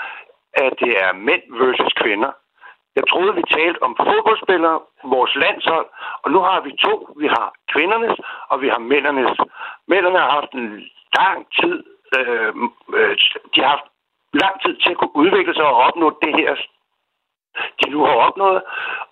at 0.64 0.72
det 0.82 0.92
er 1.04 1.12
mænd 1.12 1.42
versus 1.60 1.92
kvinder. 2.02 2.32
Jeg 2.96 3.04
troede, 3.10 3.34
vi 3.34 3.42
talte 3.56 3.82
om 3.82 3.96
fodboldspillere, 3.96 4.80
vores 5.04 5.34
landshold, 5.34 5.86
og 6.22 6.30
nu 6.30 6.38
har 6.48 6.60
vi 6.60 6.72
to. 6.86 6.94
Vi 7.22 7.26
har 7.26 7.46
kvindernes, 7.72 8.18
og 8.50 8.60
vi 8.62 8.68
har 8.68 8.78
mændernes. 8.78 9.38
Mænderne 9.88 10.18
har 10.18 10.30
haft 10.30 10.52
en 10.52 10.68
lang 11.18 11.38
tid, 11.60 11.76
øh, 12.16 12.52
øh, 12.98 13.16
de 13.54 13.60
har 13.62 13.70
haft 13.76 13.88
lang 14.42 14.54
tid 14.64 14.74
til 14.76 14.90
at 14.90 14.98
kunne 14.98 15.16
udvikle 15.22 15.54
sig 15.54 15.64
og 15.64 15.76
opnå 15.86 16.18
det 16.22 16.32
her, 16.40 16.54
de 17.80 17.90
nu 17.90 18.00
har 18.04 18.16
opnået. 18.28 18.62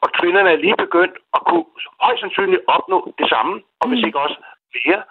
Og 0.02 0.08
kvinderne 0.18 0.50
er 0.50 0.56
lige 0.64 0.82
begyndt 0.84 1.16
at 1.36 1.40
kunne 1.48 1.66
højst 2.00 2.20
sandsynligt 2.20 2.62
opnå 2.66 3.14
det 3.18 3.28
samme, 3.28 3.62
og 3.80 3.88
hvis 3.88 4.00
mm. 4.00 4.06
ikke 4.06 4.20
også 4.20 4.38
mere. 4.74 5.02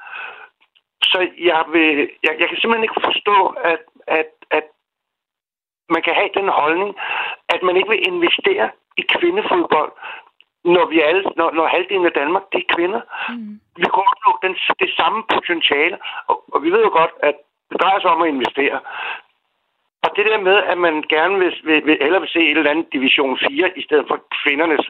Så 1.03 1.17
jeg, 1.49 1.63
vil, 1.73 2.09
jeg, 2.23 2.33
jeg 2.39 2.47
kan 2.49 2.57
simpelthen 2.57 2.87
ikke 2.87 3.05
forstå, 3.09 3.37
at, 3.71 3.83
at, 4.07 4.29
at 4.51 4.65
man 5.89 6.01
kan 6.01 6.15
have 6.15 6.29
den 6.33 6.49
holdning, 6.49 6.95
at 7.49 7.63
man 7.63 7.75
ikke 7.77 7.89
vil 7.89 8.07
investere 8.07 8.69
i 8.97 9.01
kvindefodbold, 9.01 9.91
når 10.63 10.85
vi 10.85 11.01
alle, 11.01 11.23
når, 11.35 11.51
når 11.51 11.67
halvdelen 11.67 12.05
af 12.05 12.11
Danmark, 12.11 12.43
det 12.51 12.59
er 12.59 12.73
kvinder. 12.75 13.01
Mm. 13.29 13.59
Vi 13.75 13.83
kan 13.93 14.03
opnå 14.11 14.31
den, 14.41 14.53
det 14.79 14.89
samme 14.99 15.23
potentiale, 15.33 15.97
og, 16.27 16.43
og 16.53 16.63
vi 16.63 16.69
ved 16.71 16.81
jo 16.83 16.89
godt, 16.89 17.13
at 17.19 17.35
det 17.71 17.81
drejer 17.81 17.99
sig 17.99 18.09
om 18.09 18.21
at 18.21 18.29
investere. 18.29 18.79
Og 20.03 20.09
det 20.15 20.25
der 20.25 20.39
med, 20.39 20.57
at 20.71 20.77
man 20.77 21.03
gerne 21.09 21.39
vil, 21.39 21.53
vil, 21.63 21.85
vil 21.85 21.97
eller 22.01 22.19
vil 22.19 22.29
se 22.29 22.39
et 22.39 22.57
eller 22.57 22.71
andet 22.71 22.93
division 22.93 23.39
4 23.39 23.77
i 23.77 23.83
stedet 23.83 24.05
for 24.07 24.17
kvindernes, 24.43 24.85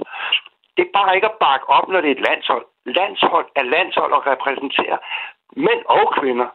det 0.77 0.84
er 0.86 0.97
bare 0.99 1.15
ikke 1.15 1.27
at 1.27 1.39
bakke 1.39 1.69
op, 1.69 1.88
når 1.89 2.01
det 2.01 2.08
er 2.12 2.15
et 2.15 2.27
landshold. 2.29 2.65
Landshold 2.86 3.45
er 3.56 3.63
landshold 3.63 4.12
og 4.13 4.27
repræsenterer 4.27 4.97
mænd 5.56 5.82
og 5.86 6.13
kvinder. 6.19 6.47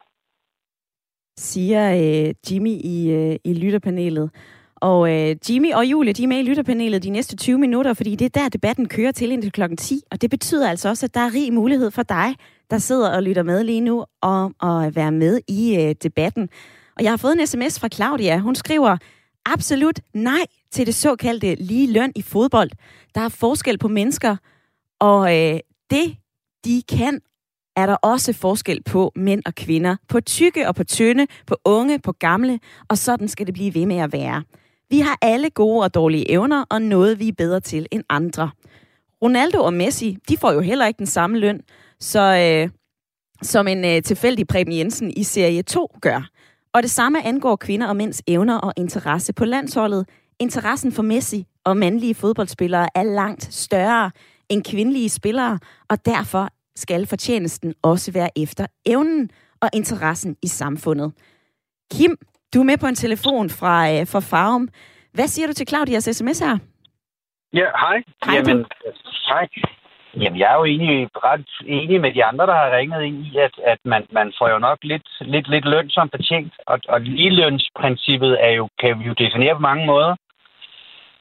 Siger 1.38 1.92
øh, 1.94 2.34
Jimmy 2.50 2.70
i, 2.70 3.10
øh, 3.10 3.36
i 3.44 3.52
lytterpanelet. 3.52 4.30
Og 4.76 5.10
øh, 5.12 5.36
Jimmy 5.50 5.72
og 5.72 5.84
Julie, 5.84 6.12
de 6.12 6.22
er 6.22 6.26
med 6.26 6.38
i 6.38 6.42
lytterpanelet 6.42 7.02
de 7.02 7.10
næste 7.10 7.36
20 7.36 7.58
minutter, 7.58 7.94
fordi 7.94 8.16
det 8.16 8.24
er 8.24 8.40
der, 8.40 8.48
debatten 8.48 8.88
kører 8.88 9.12
til 9.12 9.30
indtil 9.32 9.52
klokken 9.52 9.76
10. 9.76 10.02
Og 10.10 10.22
det 10.22 10.30
betyder 10.30 10.70
altså 10.70 10.88
også, 10.88 11.06
at 11.06 11.14
der 11.14 11.20
er 11.20 11.34
rig 11.34 11.52
mulighed 11.52 11.90
for 11.90 12.02
dig, 12.02 12.36
der 12.70 12.78
sidder 12.78 13.10
og 13.10 13.22
lytter 13.22 13.42
med 13.42 13.64
lige 13.64 13.80
nu, 13.80 14.04
og 14.22 14.52
at 14.62 14.96
være 14.96 15.12
med 15.12 15.40
i 15.48 15.76
øh, 15.76 15.94
debatten. 16.02 16.48
Og 16.96 17.02
jeg 17.02 17.12
har 17.12 17.16
fået 17.16 17.40
en 17.40 17.46
sms 17.46 17.80
fra 17.80 17.88
Claudia. 17.88 18.38
Hun 18.38 18.54
skriver, 18.54 18.96
absolut 19.46 20.00
nej 20.14 20.46
til 20.70 20.86
det 20.86 20.94
såkaldte 20.94 21.54
lige 21.54 21.92
løn 21.92 22.12
i 22.16 22.22
fodbold. 22.22 22.70
Der 23.14 23.20
er 23.20 23.28
forskel 23.28 23.78
på 23.78 23.88
mennesker, 23.88 24.36
og 25.00 25.36
øh, 25.36 25.60
det, 25.90 26.16
de 26.64 26.82
kan, 26.88 27.20
er 27.78 27.86
der 27.86 27.94
også 27.94 28.32
forskel 28.32 28.82
på 28.82 29.12
mænd 29.16 29.42
og 29.46 29.54
kvinder. 29.54 29.96
På 30.08 30.20
tykke 30.20 30.68
og 30.68 30.74
på 30.74 30.84
tynde, 30.84 31.26
på 31.46 31.56
unge, 31.64 31.98
på 31.98 32.12
gamle, 32.12 32.60
og 32.88 32.98
sådan 32.98 33.28
skal 33.28 33.46
det 33.46 33.54
blive 33.54 33.74
ved 33.74 33.86
med 33.86 33.96
at 33.96 34.12
være. 34.12 34.42
Vi 34.90 35.00
har 35.00 35.18
alle 35.22 35.50
gode 35.50 35.84
og 35.84 35.94
dårlige 35.94 36.30
evner, 36.30 36.64
og 36.70 36.82
noget 36.82 37.18
vi 37.18 37.28
er 37.28 37.32
bedre 37.32 37.60
til 37.60 37.86
end 37.90 38.04
andre. 38.08 38.50
Ronaldo 39.22 39.62
og 39.62 39.74
Messi, 39.74 40.16
de 40.28 40.36
får 40.36 40.52
jo 40.52 40.60
heller 40.60 40.86
ikke 40.86 40.98
den 40.98 41.06
samme 41.06 41.38
løn, 41.38 41.60
så 42.00 42.20
øh, 42.20 42.70
som 43.42 43.68
en 43.68 43.84
øh, 43.84 44.02
tilfældig 44.02 44.46
Preben 44.46 44.72
Jensen 44.72 45.10
i 45.16 45.22
serie 45.22 45.62
2 45.62 45.88
gør. 46.00 46.28
Og 46.72 46.82
det 46.82 46.90
samme 46.90 47.26
angår 47.26 47.56
kvinder 47.56 47.86
og 47.86 47.96
mænds 47.96 48.22
evner 48.26 48.58
og 48.58 48.72
interesse 48.76 49.32
på 49.32 49.44
landsholdet. 49.44 50.08
Interessen 50.38 50.92
for 50.92 51.02
Messi 51.02 51.46
og 51.64 51.76
mandlige 51.76 52.14
fodboldspillere 52.14 52.88
er 52.94 53.02
langt 53.02 53.54
større 53.54 54.10
end 54.48 54.64
kvindelige 54.64 55.08
spillere, 55.08 55.58
og 55.88 56.06
derfor 56.06 56.48
skal 56.84 57.06
fortjenesten 57.06 57.74
også 57.82 58.12
være 58.12 58.30
efter 58.36 58.66
evnen 58.86 59.30
og 59.62 59.68
interessen 59.74 60.36
i 60.42 60.46
samfundet. 60.46 61.12
Kim, 61.92 62.16
du 62.54 62.60
er 62.60 62.64
med 62.64 62.78
på 62.78 62.86
en 62.86 62.94
telefon 62.94 63.50
fra, 63.50 63.74
øh, 63.92 64.06
fra 64.12 64.20
Farum. 64.20 64.68
Hvad 65.14 65.28
siger 65.28 65.46
du 65.46 65.52
til 65.52 65.68
Claudias 65.68 66.04
sms 66.04 66.38
her? 66.38 66.58
Ja, 67.52 67.68
hej. 67.82 68.02
Hej, 68.24 68.34
Jamen, 68.34 68.66
hej. 69.28 69.48
Jamen, 70.20 70.38
jeg 70.38 70.52
er 70.52 70.58
jo 70.60 70.64
egentlig 70.64 71.08
ret 71.28 71.50
enig 71.66 72.00
med 72.00 72.12
de 72.14 72.24
andre, 72.24 72.46
der 72.46 72.54
har 72.54 72.76
ringet 72.76 73.02
ind 73.02 73.16
i, 73.26 73.38
at, 73.46 73.54
at 73.72 73.78
man, 73.84 74.02
man 74.12 74.32
får 74.38 74.48
jo 74.48 74.58
nok 74.58 74.78
lidt, 74.82 75.08
lidt, 75.20 75.48
lidt 75.48 75.64
løn 75.64 75.90
som 75.90 76.10
fortjent. 76.10 76.52
Og, 76.66 76.78
og 76.88 77.00
ligelønsprincippet 77.00 78.44
er 78.46 78.50
jo, 78.50 78.68
kan 78.80 78.98
vi 78.98 79.04
jo 79.04 79.12
definere 79.12 79.54
på 79.54 79.60
mange 79.60 79.86
måder. 79.86 80.16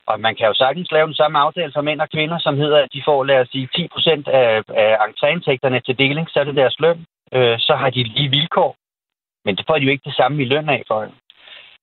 Og 0.07 0.19
man 0.19 0.35
kan 0.35 0.47
jo 0.47 0.53
sagtens 0.53 0.91
lave 0.91 1.07
den 1.07 1.19
samme 1.21 1.39
aftale 1.39 1.71
for 1.73 1.81
mænd 1.81 2.01
og 2.01 2.09
kvinder, 2.09 2.37
som 2.39 2.57
hedder, 2.57 2.79
at 2.83 2.93
de 2.93 3.01
får, 3.05 3.23
lad 3.23 3.39
os 3.41 3.49
sige, 3.49 3.69
10 3.75 3.87
procent 3.87 4.27
af, 4.27 4.63
af 4.67 4.97
entréindtægterne 5.07 5.79
til 5.79 5.97
deling, 5.97 6.29
så 6.29 6.39
er 6.39 6.43
det 6.43 6.55
deres 6.55 6.79
løn. 6.79 7.05
Øh, 7.33 7.59
så 7.59 7.75
har 7.75 7.89
de 7.89 8.03
lige 8.03 8.29
vilkår. 8.29 8.75
Men 9.45 9.55
det 9.55 9.65
får 9.67 9.77
de 9.77 9.85
jo 9.85 9.91
ikke 9.91 10.09
det 10.09 10.15
samme 10.15 10.41
i 10.41 10.45
løn 10.45 10.69
af 10.69 10.83
for. 10.87 11.05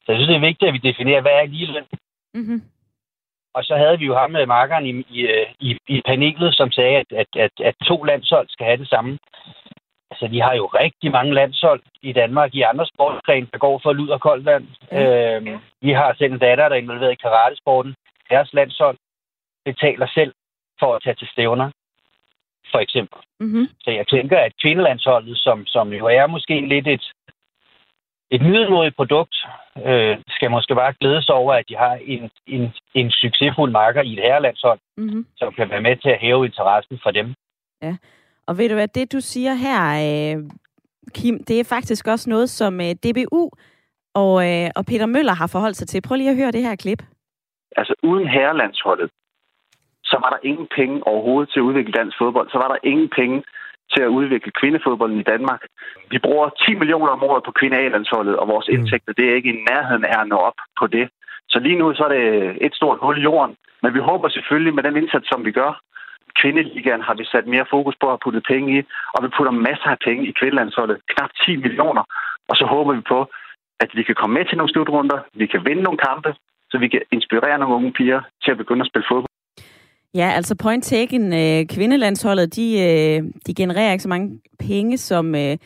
Så 0.05 0.09
jeg 0.09 0.17
synes, 0.17 0.29
det 0.29 0.37
er 0.37 0.49
vigtigt, 0.51 0.69
at 0.69 0.75
vi 0.75 0.89
definerer, 0.89 1.21
hvad 1.21 1.33
er 1.33 1.47
lige 1.47 1.73
løn. 1.73 1.87
Mm-hmm. 2.35 2.63
Og 3.55 3.65
så 3.65 3.77
havde 3.77 3.99
vi 3.99 4.05
jo 4.07 4.15
ham 4.17 4.31
med 4.31 4.47
markeren 4.47 4.87
i, 4.87 4.91
i, 4.91 5.21
i, 5.61 5.79
i 5.89 6.03
panelet, 6.07 6.55
som 6.55 6.71
sagde, 6.71 6.97
at, 6.97 7.13
at, 7.13 7.27
at, 7.37 7.53
at 7.65 7.75
to 7.85 8.03
landshold 8.03 8.49
skal 8.49 8.67
have 8.67 8.77
det 8.77 8.89
samme. 8.89 9.19
Altså, 10.11 10.29
vi 10.29 10.39
har 10.39 10.55
jo 10.55 10.67
rigtig 10.67 11.11
mange 11.11 11.35
landshold 11.35 11.83
i 12.03 12.13
Danmark 12.13 12.55
i 12.55 12.63
andre 12.63 12.87
sportsgrene, 12.87 13.49
der 13.53 13.59
går 13.59 13.81
for 13.83 13.93
lud 13.93 14.09
og 14.09 14.21
koldt 14.21 14.45
vand. 14.45 14.67
Mm. 14.93 14.99
Øhm, 14.99 15.61
vi 15.81 15.93
har 15.93 16.15
selv 16.19 16.33
en 16.33 16.39
datter, 16.39 16.69
der 16.69 16.77
er 16.77 16.81
involveret 16.81 17.13
i 17.13 17.23
karatesporten. 17.25 17.95
Deres 18.31 18.53
landshold 18.53 18.99
betaler 19.65 20.07
selv 20.15 20.33
for 20.81 20.95
at 20.95 21.03
tage 21.03 21.15
til 21.15 21.29
stævner, 21.33 21.71
for 22.71 22.79
eksempel. 22.79 23.19
Mm-hmm. 23.41 23.67
Så 23.81 23.91
jeg 23.91 24.07
tænker, 24.09 24.39
at 24.39 24.53
kvindelandsholdet, 24.63 25.39
som, 25.39 25.67
som 25.67 25.93
jo 25.93 26.07
er 26.07 26.27
måske 26.27 26.69
lidt 26.69 26.87
et, 26.87 27.05
et 28.31 28.43
middelmodigt 28.43 28.97
produkt, 28.97 29.37
øh, 29.87 30.17
skal 30.29 30.51
måske 30.51 30.75
bare 30.75 30.95
glæde 31.01 31.23
sig 31.23 31.35
over, 31.35 31.55
at 31.55 31.69
de 31.69 31.77
har 31.77 31.95
en, 32.03 32.31
en, 32.47 32.73
en 32.95 33.11
succesfuld 33.11 33.71
marker 33.71 34.03
i 34.03 34.13
et 34.13 34.19
herrelandshold, 34.27 34.79
Mm-hmm. 34.97 35.27
som 35.37 35.53
kan 35.53 35.71
være 35.71 35.81
med 35.81 35.97
til 35.97 36.09
at 36.09 36.21
hæve 36.21 36.47
interessen 36.47 37.01
for 37.03 37.11
dem. 37.11 37.35
Og 38.47 38.59
ved 38.59 38.69
du 38.69 38.75
hvad, 38.75 38.89
det 38.89 39.13
du 39.13 39.21
siger 39.21 39.55
her, 39.55 39.81
øh, 40.05 40.45
Kim, 41.15 41.45
det 41.45 41.61
er 41.61 41.65
faktisk 41.65 42.07
også 42.07 42.31
noget, 42.31 42.51
som 42.51 42.81
øh, 42.81 42.91
DBU 43.03 43.51
og, 44.15 44.51
øh, 44.51 44.71
og 44.77 44.87
Peter 44.87 45.07
Møller 45.07 45.33
har 45.33 45.47
forholdt 45.47 45.77
sig 45.77 45.89
til. 45.89 46.03
Prøv 46.03 46.17
lige 46.17 46.31
at 46.31 46.37
høre 46.37 46.51
det 46.53 46.63
her 46.63 46.77
klip. 46.77 47.03
Altså 47.77 47.95
uden 48.03 48.29
herrelandsholdet, 48.29 49.11
så 50.05 50.17
var 50.23 50.31
der 50.31 50.47
ingen 50.49 50.69
penge 50.77 51.07
overhovedet 51.07 51.51
til 51.53 51.61
at 51.61 51.69
udvikle 51.69 51.93
dansk 51.93 52.19
fodbold. 52.19 52.49
Så 52.51 52.59
var 52.59 52.69
der 52.69 52.79
ingen 52.83 53.11
penge 53.19 53.43
til 53.93 54.03
at 54.03 54.15
udvikle 54.19 54.53
kvindefodbolden 54.61 55.21
i 55.21 55.29
Danmark. 55.33 55.63
Vi 56.11 56.19
bruger 56.19 56.49
10 56.49 56.75
millioner 56.75 57.13
om 57.13 57.23
året 57.23 57.45
på 57.45 57.53
kvinde-A-landsholdet, 57.59 58.37
og 58.37 58.49
vores 58.49 58.69
indtægter, 58.69 59.13
det 59.13 59.25
er 59.29 59.35
ikke 59.35 59.53
i 59.55 59.65
nærheden 59.71 60.05
af 60.05 60.21
at 60.21 60.29
nå 60.29 60.37
op 60.37 60.59
på 60.79 60.87
det. 60.87 61.09
Så 61.49 61.59
lige 61.59 61.79
nu 61.79 61.95
så 61.95 62.05
er 62.05 62.09
det 62.09 62.57
et 62.61 62.75
stort 62.75 62.99
hul 63.03 63.19
i 63.19 63.23
jorden. 63.23 63.57
Men 63.83 63.95
vi 63.95 63.99
håber 63.99 64.29
selvfølgelig 64.29 64.75
med 64.75 64.83
den 64.83 64.97
indsats, 64.97 65.29
som 65.29 65.45
vi 65.45 65.53
gør, 65.53 65.81
kvindeligaen 66.41 67.03
har 67.09 67.15
vi 67.15 67.25
sat 67.25 67.47
mere 67.47 67.67
fokus 67.71 67.97
på 68.01 68.13
at 68.13 68.21
putte 68.25 68.41
penge 68.41 68.69
i, 68.79 68.83
og 69.15 69.25
vi 69.25 69.29
putter 69.37 69.53
masser 69.69 69.91
af 69.95 69.99
penge 70.05 70.27
i 70.29 70.37
kvindelandsholdet, 70.39 70.97
knap 71.13 71.31
10 71.45 71.57
millioner. 71.57 72.05
Og 72.49 72.57
så 72.57 72.65
håber 72.67 72.93
vi 72.95 73.03
på, 73.15 73.21
at 73.81 73.91
vi 73.95 74.03
kan 74.03 74.15
komme 74.15 74.35
med 74.35 74.45
til 74.45 74.59
nogle 74.59 74.73
slutrunder, 74.73 75.19
vi 75.35 75.47
kan 75.47 75.65
vinde 75.65 75.83
nogle 75.83 75.99
kampe, 75.99 76.35
så 76.75 76.79
vi 76.85 76.89
kan 76.89 77.03
inspirere 77.13 77.59
nogle 77.59 77.75
unge 77.75 77.93
piger 77.99 78.21
til 78.45 78.51
at 78.51 78.59
begynde 78.63 78.83
at 78.85 78.91
spille 78.91 79.07
fodbold. 79.11 79.35
Ja, 80.15 80.29
altså 80.39 80.55
point 80.63 80.85
taken, 80.85 81.25
øh, 81.33 81.67
kvindelandsholdet, 81.67 82.57
de, 82.57 82.67
øh, 82.87 83.23
de 83.47 83.55
genererer 83.55 83.93
ikke 83.93 84.03
så 84.03 84.09
mange 84.09 84.41
penge, 84.59 84.99
som... 84.99 85.35
Øh, 85.35 85.41
Jeg 85.41 85.59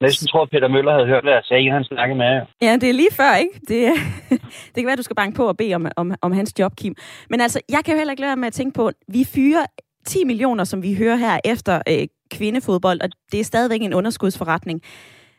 næsten 0.00 0.26
tror, 0.28 0.42
at 0.42 0.50
Peter 0.50 0.68
Møller 0.68 0.92
havde 0.92 1.06
hørt, 1.06 1.24
hvad 1.24 1.32
jeg 1.32 1.42
sagde, 1.44 1.70
han 1.70 1.84
snakkede 1.84 2.18
med 2.18 2.26
jer. 2.26 2.44
Ja, 2.62 2.72
det 2.80 2.88
er 2.88 2.92
lige 2.92 3.12
før, 3.12 3.36
ikke? 3.36 3.54
Det, 3.68 3.80
det 4.72 4.76
kan 4.76 4.86
være, 4.86 4.96
du 4.96 5.02
skal 5.02 5.16
banke 5.16 5.36
på 5.36 5.48
og 5.48 5.56
bede 5.56 5.74
om, 5.74 5.86
om, 5.96 6.14
om 6.22 6.32
hans 6.32 6.54
job, 6.58 6.72
Kim. 6.76 6.94
Men 7.30 7.40
altså, 7.40 7.60
jeg 7.68 7.80
kan 7.84 7.94
jo 7.94 7.98
heller 7.98 8.12
ikke 8.12 8.20
lade 8.20 8.36
med 8.36 8.46
at 8.46 8.52
tænke 8.52 8.74
på, 8.74 8.90
vi 9.08 9.24
fyrer 9.34 9.64
10 10.06 10.24
millioner, 10.24 10.64
som 10.64 10.82
vi 10.82 10.94
hører 10.94 11.16
her 11.16 11.40
efter 11.44 11.82
øh, 11.88 12.06
kvindefodbold, 12.30 13.00
og 13.00 13.08
det 13.32 13.40
er 13.40 13.44
stadigvæk 13.44 13.82
en 13.82 13.94
underskudsforretning. 13.94 14.82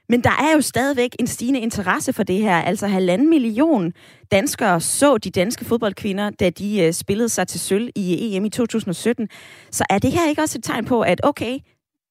Men 0.09 0.21
der 0.21 0.29
er 0.29 0.53
jo 0.55 0.61
stadigvæk 0.61 1.15
en 1.19 1.27
stigende 1.27 1.59
interesse 1.59 2.13
for 2.13 2.23
det 2.23 2.39
her. 2.39 2.57
Altså 2.61 2.87
halvanden 2.87 3.29
million 3.29 3.93
danskere 4.31 4.81
så 4.81 5.17
de 5.17 5.29
danske 5.29 5.65
fodboldkvinder, 5.65 6.29
da 6.29 6.49
de 6.49 6.81
øh, 6.81 6.93
spillede 6.93 7.29
sig 7.29 7.47
til 7.47 7.59
sølv 7.59 7.89
i 7.95 8.13
øh, 8.13 8.35
EM 8.35 8.45
i 8.45 8.49
2017. 8.49 9.27
Så 9.71 9.85
er 9.89 9.99
det 9.99 10.11
her 10.11 10.29
ikke 10.29 10.41
også 10.41 10.57
et 10.57 10.63
tegn 10.63 10.85
på, 10.85 11.01
at 11.01 11.21
okay, 11.23 11.59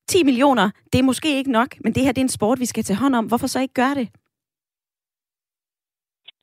10 0.08 0.24
millioner, 0.24 0.70
det 0.92 0.98
er 0.98 1.02
måske 1.02 1.36
ikke 1.36 1.52
nok, 1.52 1.76
men 1.84 1.94
det 1.94 2.02
her 2.02 2.12
det 2.12 2.20
er 2.20 2.24
en 2.24 2.28
sport, 2.28 2.60
vi 2.60 2.66
skal 2.66 2.84
tage 2.84 2.96
hånd 2.96 3.14
om. 3.14 3.24
Hvorfor 3.24 3.46
så 3.46 3.60
ikke 3.60 3.74
gøre 3.74 3.94
det? 3.94 4.08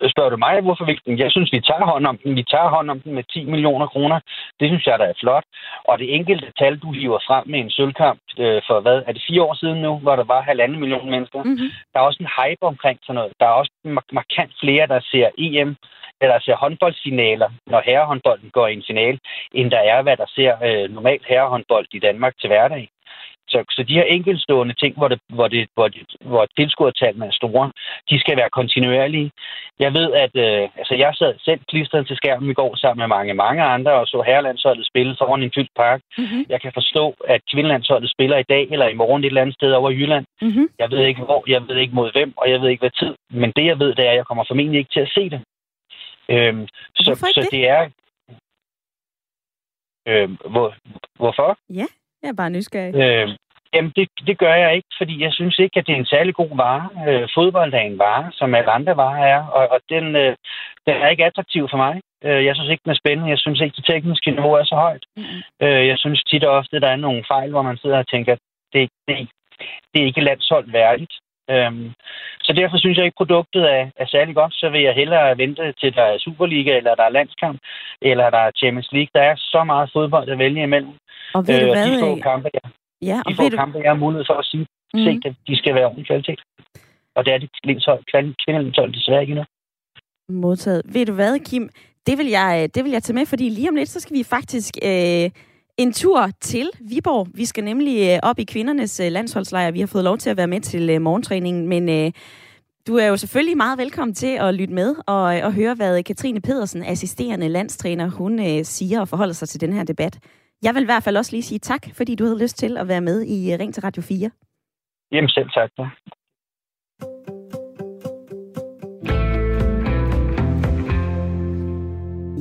Spørger 0.07 0.29
du 0.29 0.37
mig, 0.37 0.61
hvorfor 0.61 0.85
vi... 0.85 0.99
Jeg 1.23 1.31
synes, 1.31 1.53
vi 1.53 1.61
tager 1.61 1.85
hånd 1.85 2.05
om 2.07 2.17
den. 2.17 2.35
Vi 2.35 2.43
tager 2.43 2.69
hånd 2.69 2.91
om 2.91 2.99
den 3.01 3.13
med 3.13 3.23
10 3.23 3.45
millioner 3.45 3.87
kroner. 3.87 4.19
Det 4.59 4.69
synes 4.69 4.85
jeg, 4.87 4.99
der 4.99 5.05
er 5.05 5.19
flot. 5.19 5.43
Og 5.83 5.99
det 5.99 6.15
enkelte 6.15 6.51
tal, 6.59 6.77
du 6.77 6.91
hiver 6.91 7.19
frem 7.27 7.43
med 7.47 7.59
en 7.59 7.69
sølvkamp 7.69 8.19
øh, 8.39 8.61
for, 8.67 8.79
hvad, 8.79 9.03
er 9.07 9.11
det 9.11 9.23
fire 9.27 9.43
år 9.43 9.53
siden 9.53 9.81
nu, 9.81 9.99
hvor 9.99 10.15
der 10.15 10.23
var 10.23 10.41
halvanden 10.41 10.79
million 10.79 11.09
mennesker? 11.09 11.43
Mm-hmm. 11.43 11.69
Der 11.93 11.99
er 11.99 12.03
også 12.03 12.23
en 12.23 12.33
hype 12.37 12.63
omkring 12.63 12.99
sådan 13.01 13.15
noget. 13.15 13.33
Der 13.39 13.45
er 13.45 13.55
også 13.61 13.71
markant 14.11 14.51
flere, 14.61 14.87
der 14.87 14.99
ser 15.11 15.29
EM, 15.37 15.75
eller 16.21 16.39
ser 16.39 16.55
håndboldsfinaler, 16.55 17.49
når 17.67 17.81
herrehåndbolden 17.85 18.49
går 18.49 18.67
i 18.67 18.73
en 18.73 18.83
finale, 18.87 19.19
end 19.53 19.71
der 19.71 19.79
er, 19.79 20.01
hvad 20.01 20.17
der 20.17 20.25
ser 20.35 20.51
øh, 20.67 20.89
normalt 20.95 21.25
herrehåndbold 21.27 21.87
i 21.91 21.99
Danmark 21.99 22.33
til 22.39 22.47
hverdag. 22.47 22.89
Så, 23.51 23.57
så 23.75 23.83
de 23.83 23.93
her 23.93 24.03
enkeltstående 24.03 24.73
ting, 24.73 24.97
hvor, 24.97 25.07
det, 25.07 25.19
hvor, 25.37 25.47
det, 25.47 25.67
hvor, 25.73 25.87
det, 25.87 26.01
hvor 26.21 26.45
tilskuertallene 26.57 27.25
er 27.25 27.31
store, 27.31 27.71
de 28.09 28.19
skal 28.19 28.37
være 28.37 28.49
kontinuerlige. 28.49 29.31
Jeg 29.79 29.93
ved, 29.93 30.13
at 30.13 30.33
øh, 30.45 30.69
altså 30.81 30.95
jeg 30.95 31.11
sad 31.15 31.33
selv 31.39 31.59
klistret 31.69 32.07
til 32.07 32.17
skærmen 32.17 32.51
i 32.51 32.53
går 32.53 32.75
sammen 32.75 33.01
med 33.01 33.07
mange, 33.07 33.33
mange 33.33 33.63
andre, 33.63 33.91
og 33.91 34.07
så 34.07 34.23
herrelandsholdet 34.27 34.85
spille 34.87 35.15
foran 35.19 35.43
en 35.43 35.51
fyldt 35.55 35.73
park. 35.75 36.01
Mm-hmm. 36.17 36.45
Jeg 36.49 36.61
kan 36.61 36.71
forstå, 36.73 37.15
at 37.27 37.41
kvindelandsholdet 37.51 38.11
spiller 38.11 38.37
i 38.37 38.49
dag 38.53 38.67
eller 38.71 38.87
i 38.87 38.99
morgen 39.01 39.23
et 39.23 39.27
eller 39.27 39.41
andet 39.41 39.55
sted 39.55 39.71
over 39.71 39.89
Jylland. 39.89 40.25
Mm-hmm. 40.41 40.69
Jeg 40.79 40.91
ved 40.91 41.05
ikke 41.05 41.21
hvor, 41.21 41.43
jeg 41.47 41.61
ved 41.67 41.77
ikke 41.77 41.95
mod 41.95 42.11
hvem, 42.11 42.33
og 42.37 42.51
jeg 42.51 42.61
ved 42.61 42.69
ikke 42.69 42.81
hvad 42.81 42.97
tid. 42.99 43.15
Men 43.29 43.51
det, 43.55 43.65
jeg 43.65 43.79
ved, 43.79 43.95
det 43.95 44.05
er, 44.05 44.11
at 44.11 44.17
jeg 44.17 44.25
kommer 44.25 44.43
formentlig 44.47 44.79
ikke 44.79 44.93
til 44.93 44.99
at 44.99 45.11
se 45.17 45.29
det. 45.29 45.41
Øhm, 46.29 46.67
så, 46.95 47.15
så 47.15 47.41
det? 47.41 47.51
det 47.51 47.69
er... 47.69 47.89
Øh, 50.07 50.29
hvor, 50.53 50.75
hvorfor? 51.15 51.57
Ja. 51.69 51.85
Jeg 52.23 52.29
er 52.29 52.39
bare 52.41 52.49
nysgerrig. 52.49 52.95
Øh, 52.95 53.29
jamen, 53.73 53.91
det, 53.95 54.09
det 54.27 54.37
gør 54.37 54.55
jeg 54.55 54.75
ikke, 54.75 54.91
fordi 54.97 55.23
jeg 55.23 55.33
synes 55.33 55.59
ikke, 55.59 55.79
at 55.79 55.87
det 55.87 55.93
er 55.93 55.99
en 55.99 56.13
særlig 56.15 56.33
god 56.35 56.57
vare. 56.57 56.89
Øh, 57.07 57.27
fodbold 57.35 57.73
er 57.73 57.79
en 57.79 57.99
vare, 57.99 58.31
som 58.31 58.55
alle 58.55 58.71
andre 58.71 58.97
varer 58.97 59.25
er, 59.35 59.41
og, 59.57 59.67
og 59.71 59.79
den, 59.89 60.15
øh, 60.15 60.35
den 60.85 60.95
er 61.03 61.07
ikke 61.09 61.25
attraktiv 61.25 61.67
for 61.69 61.77
mig. 61.77 62.01
Øh, 62.23 62.45
jeg 62.45 62.55
synes 62.55 62.69
ikke, 62.69 62.83
den 62.85 62.91
er 62.91 63.01
spændende. 63.03 63.29
Jeg 63.29 63.39
synes 63.39 63.61
ikke, 63.61 63.75
det 63.75 63.85
tekniske 63.85 64.31
niveau 64.31 64.53
er 64.53 64.63
så 64.63 64.75
højt. 64.75 65.05
Mm. 65.17 65.23
Øh, 65.63 65.87
jeg 65.87 65.97
synes 65.97 66.23
tit 66.23 66.43
og 66.43 66.55
ofte, 66.59 66.79
der 66.79 66.89
er 66.89 67.05
nogle 67.05 67.23
fejl, 67.27 67.49
hvor 67.51 67.61
man 67.61 67.77
sidder 67.77 67.97
og 67.97 68.07
tænker, 68.07 68.35
det, 68.73 68.89
det, 69.07 69.29
det 69.91 70.01
er 70.01 70.05
ikke 70.05 70.27
landshold 70.29 70.71
værdigt. 70.71 71.13
Øhm, 71.53 71.91
så 72.45 72.51
derfor 72.53 72.77
synes 72.77 72.97
jeg 72.97 73.05
ikke, 73.05 73.21
produktet 73.21 73.63
er, 73.77 73.83
er 74.01 74.07
særlig 74.07 74.35
godt. 74.35 74.53
Så 74.53 74.69
vil 74.69 74.81
jeg 74.81 74.93
hellere 74.93 75.37
vente 75.37 75.73
til, 75.79 75.95
der 75.95 76.03
er 76.03 76.17
Superliga, 76.17 76.77
eller 76.77 76.95
der 76.95 77.03
er 77.03 77.17
landskamp, 77.17 77.59
eller 78.01 78.29
der 78.29 78.41
er 78.47 78.51
Champions 78.61 78.91
League. 78.91 79.11
Der 79.13 79.21
er 79.21 79.35
så 79.35 79.63
meget 79.63 79.89
fodbold 79.93 80.29
at 80.29 80.39
vælge 80.39 80.63
imellem. 80.63 80.93
Og 81.33 81.47
ved 81.47 81.55
øh, 81.55 81.61
du 81.61 81.71
hvad? 81.73 81.85
De 81.91 81.99
få 81.99 82.21
kampe, 82.29 82.49
ja. 82.53 82.69
Ja, 83.01 83.19
og 83.25 83.31
de 83.31 83.35
få 83.35 83.49
du... 83.49 83.57
kampe, 83.57 83.77
jeg 83.83 83.91
har 83.91 84.03
mulighed 84.05 84.25
for 84.29 84.33
at 84.33 84.45
sige, 84.45 84.65
mm. 84.93 84.99
se, 85.05 85.11
at 85.25 85.33
de 85.47 85.57
skal 85.57 85.75
være 85.75 85.85
ordentlig 85.85 86.07
kvalitet. 86.07 86.39
Og 87.15 87.25
det 87.25 87.33
er 87.33 87.37
det 87.37 87.49
kvindelige 88.45 88.87
desværre 88.97 89.21
ikke 89.21 89.31
endnu. 89.31 89.45
Modtaget. 90.29 90.81
Ved 90.93 91.05
du 91.05 91.13
hvad, 91.13 91.39
Kim? 91.39 91.69
Det 92.07 92.17
vil, 92.17 92.27
jeg, 92.27 92.69
det 92.75 92.83
vil 92.83 92.91
jeg 92.91 93.03
tage 93.03 93.15
med, 93.15 93.25
fordi 93.25 93.49
lige 93.49 93.69
om 93.69 93.75
lidt, 93.75 93.89
så 93.89 93.99
skal 93.99 94.17
vi 94.17 94.23
faktisk 94.23 94.73
øh, 94.83 95.29
en 95.79 95.93
tur 95.93 96.29
til 96.41 96.69
Viborg. 96.79 97.27
Vi 97.33 97.45
skal 97.45 97.63
nemlig 97.63 98.09
øh, 98.09 98.19
op 98.23 98.39
i 98.39 98.43
kvindernes 98.43 98.99
øh, 98.99 99.11
landsholdslejr. 99.11 99.71
Vi 99.71 99.79
har 99.79 99.87
fået 99.87 100.03
lov 100.03 100.17
til 100.17 100.29
at 100.29 100.37
være 100.37 100.47
med 100.47 100.61
til 100.61 100.89
øh, 100.89 101.01
morgentræningen, 101.01 101.67
men 101.67 102.13
du 102.87 102.95
er 102.95 103.07
jo 103.07 103.17
selvfølgelig 103.17 103.57
meget 103.57 103.77
velkommen 103.77 104.15
til 104.15 104.37
at 104.39 104.55
lytte 104.55 104.73
med 104.73 104.95
og, 105.07 105.23
og 105.23 105.53
høre, 105.53 105.75
hvad 105.75 106.03
Katrine 106.03 106.41
Pedersen, 106.41 106.83
assisterende 106.83 107.49
landstræner, 107.49 108.09
hun 108.09 108.63
siger 108.63 108.99
og 109.01 109.07
forholder 109.07 109.33
sig 109.33 109.49
til 109.49 109.61
den 109.61 109.73
her 109.73 109.83
debat. 109.83 110.19
Jeg 110.63 110.75
vil 110.75 110.81
i 110.81 110.85
hvert 110.85 111.03
fald 111.03 111.17
også 111.17 111.31
lige 111.31 111.43
sige 111.43 111.59
tak, 111.59 111.87
fordi 111.93 112.15
du 112.15 112.23
havde 112.23 112.41
lyst 112.41 112.57
til 112.57 112.77
at 112.77 112.87
være 112.87 113.01
med 113.01 113.25
i 113.25 113.55
Ring 113.55 113.73
til 113.73 113.81
Radio 113.81 114.01
4. 114.01 114.29
Jamen 115.11 115.29
selv 115.29 115.49
tak. 115.49 115.69
Ja. 115.79 115.85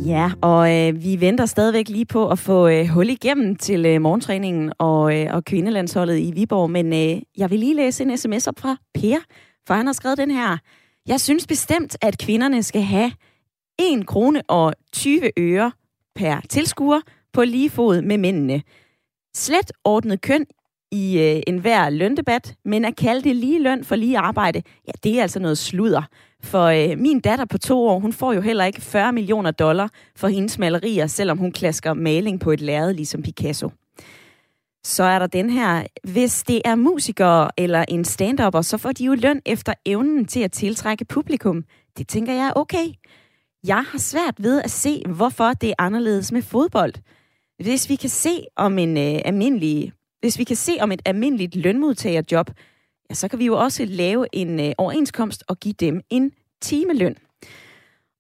Ja, 0.08 0.30
og 0.40 0.76
øh, 0.76 1.04
vi 1.04 1.20
venter 1.20 1.46
stadigvæk 1.46 1.88
lige 1.88 2.06
på 2.06 2.28
at 2.30 2.38
få 2.38 2.68
øh, 2.68 2.86
hul 2.86 3.08
igennem 3.08 3.56
til 3.56 3.86
øh, 3.86 4.02
morgentræningen 4.02 4.72
og, 4.78 5.20
øh, 5.20 5.34
og 5.34 5.44
kvindelandsholdet 5.44 6.18
i 6.18 6.30
Viborg, 6.30 6.70
men 6.70 6.92
øh, 6.92 7.22
jeg 7.36 7.50
vil 7.50 7.58
lige 7.58 7.74
læse 7.74 8.04
en 8.04 8.18
sms 8.18 8.46
op 8.46 8.58
fra 8.58 8.76
Per, 8.94 9.18
for 9.66 9.74
han 9.74 9.86
har 9.86 9.92
skrevet 9.92 10.18
den 10.18 10.30
her. 10.30 10.56
Jeg 11.06 11.20
synes 11.20 11.46
bestemt, 11.46 11.96
at 12.00 12.18
kvinderne 12.18 12.62
skal 12.62 12.82
have 12.82 13.12
1 13.78 14.06
krone 14.06 14.42
og 14.48 14.72
20 14.92 15.30
øre 15.38 15.72
per 16.14 16.40
tilskuer 16.48 17.00
på 17.32 17.44
lige 17.44 17.70
fod 17.70 18.02
med 18.02 18.18
mændene. 18.18 18.62
Slet 19.34 19.72
ordnet 19.84 20.20
køn 20.20 20.46
i 20.92 21.18
øh, 21.18 21.42
enhver 21.46 21.90
løndebat, 21.90 22.54
men 22.64 22.84
at 22.84 22.96
kalde 22.96 23.22
det 23.22 23.36
lige 23.36 23.62
løn 23.62 23.84
for 23.84 23.96
lige 23.96 24.18
arbejde, 24.18 24.62
ja, 24.86 24.92
det 25.02 25.18
er 25.18 25.22
altså 25.22 25.40
noget 25.40 25.58
sludder. 25.58 26.02
For 26.42 26.64
øh, 26.64 26.98
min 26.98 27.20
datter 27.20 27.44
på 27.44 27.58
to 27.58 27.86
år, 27.86 27.98
hun 27.98 28.12
får 28.12 28.32
jo 28.32 28.40
heller 28.40 28.64
ikke 28.64 28.80
40 28.80 29.12
millioner 29.12 29.50
dollar 29.50 29.90
for 30.16 30.28
hendes 30.28 30.58
malerier, 30.58 31.06
selvom 31.06 31.38
hun 31.38 31.52
klasker 31.52 31.94
maling 31.94 32.40
på 32.40 32.50
et 32.50 32.60
lærred 32.60 32.94
ligesom 32.94 33.22
Picasso. 33.22 33.70
Så 34.84 35.02
er 35.02 35.18
der 35.18 35.26
den 35.26 35.50
her, 35.50 35.86
hvis 36.02 36.42
det 36.42 36.62
er 36.64 36.74
musikere 36.74 37.50
eller 37.56 37.84
en 37.88 38.04
stand 38.04 38.62
så 38.62 38.78
får 38.78 38.92
de 38.92 39.04
jo 39.04 39.14
løn 39.14 39.40
efter 39.46 39.72
evnen 39.86 40.24
til 40.24 40.40
at 40.40 40.52
tiltrække 40.52 41.04
publikum. 41.04 41.64
Det 41.98 42.08
tænker 42.08 42.32
jeg 42.32 42.46
er 42.46 42.52
okay. 42.56 42.86
Jeg 43.66 43.84
har 43.90 43.98
svært 43.98 44.34
ved 44.38 44.62
at 44.62 44.70
se, 44.70 45.02
hvorfor 45.08 45.52
det 45.52 45.68
er 45.70 45.74
anderledes 45.78 46.32
med 46.32 46.42
fodbold. 46.42 46.92
Hvis 47.62 47.88
vi 47.88 47.96
kan 47.96 48.10
se 48.10 48.44
om 48.56 48.78
en 48.78 48.96
øh, 48.96 49.20
almindelig, 49.24 49.92
hvis 50.20 50.38
vi 50.38 50.44
kan 50.44 50.56
se 50.56 50.72
om 50.80 50.92
et 50.92 51.02
almindeligt 51.04 51.56
lønmodtagerjob, 51.56 52.50
ja, 53.10 53.14
så 53.14 53.28
kan 53.28 53.38
vi 53.38 53.46
jo 53.46 53.56
også 53.56 53.86
lave 53.88 54.26
en 54.32 54.60
øh, 54.60 54.72
overenskomst 54.78 55.44
og 55.48 55.56
give 55.56 55.74
dem 55.80 56.00
en 56.10 56.32
timeløn. 56.60 57.16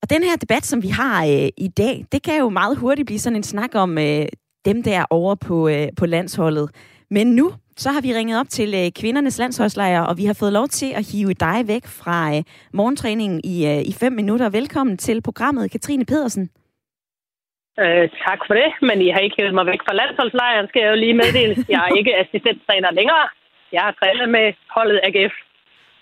Og 0.02 0.10
den 0.10 0.22
her 0.22 0.36
debat, 0.36 0.64
som 0.64 0.82
vi 0.82 0.88
har 0.88 1.24
øh, 1.24 1.48
i 1.56 1.68
dag, 1.68 2.04
det 2.12 2.22
kan 2.22 2.38
jo 2.38 2.48
meget 2.48 2.78
hurtigt 2.78 3.06
blive 3.06 3.18
sådan 3.18 3.36
en 3.36 3.42
snak 3.42 3.74
om 3.74 3.98
øh, 3.98 4.26
dem 4.64 4.82
der 4.82 5.04
over 5.10 5.34
på, 5.34 5.68
øh, 5.68 5.86
på 5.98 6.06
landsholdet. 6.06 6.70
Men 7.10 7.26
nu, 7.26 7.52
så 7.76 7.88
har 7.90 8.00
vi 8.00 8.14
ringet 8.14 8.40
op 8.40 8.48
til 8.48 8.70
øh, 8.80 8.90
kvindernes 9.00 9.38
landsholdslejr, 9.38 10.00
og 10.00 10.18
vi 10.18 10.24
har 10.24 10.36
fået 10.40 10.52
lov 10.52 10.68
til 10.68 10.90
at 10.98 11.04
hive 11.12 11.34
dig 11.46 11.58
væk 11.72 11.84
fra 12.00 12.36
øh, 12.36 12.42
morgentræningen 12.72 13.40
i, 13.44 13.56
øh, 13.72 13.80
i 13.90 13.92
fem 14.02 14.12
minutter. 14.12 14.50
Velkommen 14.50 14.96
til 14.96 15.22
programmet, 15.22 15.70
Katrine 15.70 16.04
Pedersen. 16.04 16.50
Øh, 17.82 18.04
tak 18.26 18.40
for 18.46 18.54
det, 18.60 18.70
men 18.88 18.96
I 19.06 19.08
har 19.14 19.20
ikke 19.20 19.38
hævet 19.38 19.54
mig 19.58 19.66
væk 19.66 19.82
fra 19.86 19.94
landsholdslejren, 20.00 20.68
skal 20.68 20.82
jeg 20.82 20.90
jo 20.90 20.98
lige 21.04 21.18
meddele. 21.20 21.54
Jeg 21.68 21.80
er 21.86 21.96
ikke 22.00 22.16
assistenttræner 22.22 22.90
længere. 23.00 23.24
Jeg 23.72 23.82
har 23.82 23.92
trænet 24.00 24.28
med 24.28 24.46
holdet 24.76 25.00
AGF 25.04 25.34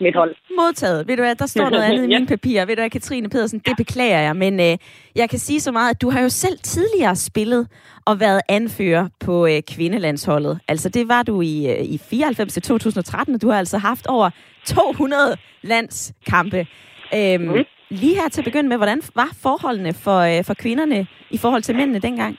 mit 0.00 0.16
hold. 0.16 0.34
Modtaget. 0.56 1.08
Ved 1.08 1.16
du 1.16 1.22
hvad, 1.22 1.34
der 1.34 1.46
står 1.46 1.70
noget 1.70 1.84
andet 1.84 2.04
i 2.04 2.06
mine 2.14 2.26
papirer. 2.26 2.66
Ved 2.66 2.76
du 2.76 2.80
hvad, 2.82 2.90
Katrine 2.90 3.28
Pedersen, 3.28 3.58
det 3.58 3.76
beklager 3.76 4.18
jeg, 4.18 4.36
men 4.36 4.60
øh, 4.60 4.76
jeg 5.14 5.30
kan 5.30 5.38
sige 5.38 5.60
så 5.60 5.72
meget, 5.72 5.90
at 5.90 6.02
du 6.02 6.10
har 6.10 6.20
jo 6.20 6.28
selv 6.28 6.58
tidligere 6.58 7.16
spillet 7.16 7.68
og 8.04 8.20
været 8.20 8.40
anfører 8.48 9.08
på 9.20 9.46
øh, 9.46 9.62
kvindelandsholdet. 9.74 10.60
Altså 10.68 10.88
det 10.88 11.08
var 11.08 11.22
du 11.22 11.40
i, 11.40 11.70
øh, 11.70 11.84
i 11.84 11.98
94 12.10 12.52
til 12.52 12.62
2013, 12.62 13.34
og 13.34 13.42
du 13.42 13.48
har 13.48 13.58
altså 13.58 13.78
haft 13.78 14.06
over 14.06 14.30
200 14.64 15.36
landskampe. 15.62 16.66
Øhm, 17.14 17.42
mm. 17.42 17.64
Lige 17.90 18.14
her 18.14 18.28
til 18.28 18.40
at 18.40 18.44
begynde 18.44 18.68
med, 18.68 18.76
hvordan 18.76 19.02
var 19.14 19.28
forholdene 19.42 19.92
for, 19.94 20.18
øh, 20.20 20.44
for 20.44 20.54
kvinderne 20.54 21.06
i 21.30 21.38
forhold 21.38 21.62
til 21.62 21.76
mændene 21.76 21.98
dengang? 21.98 22.38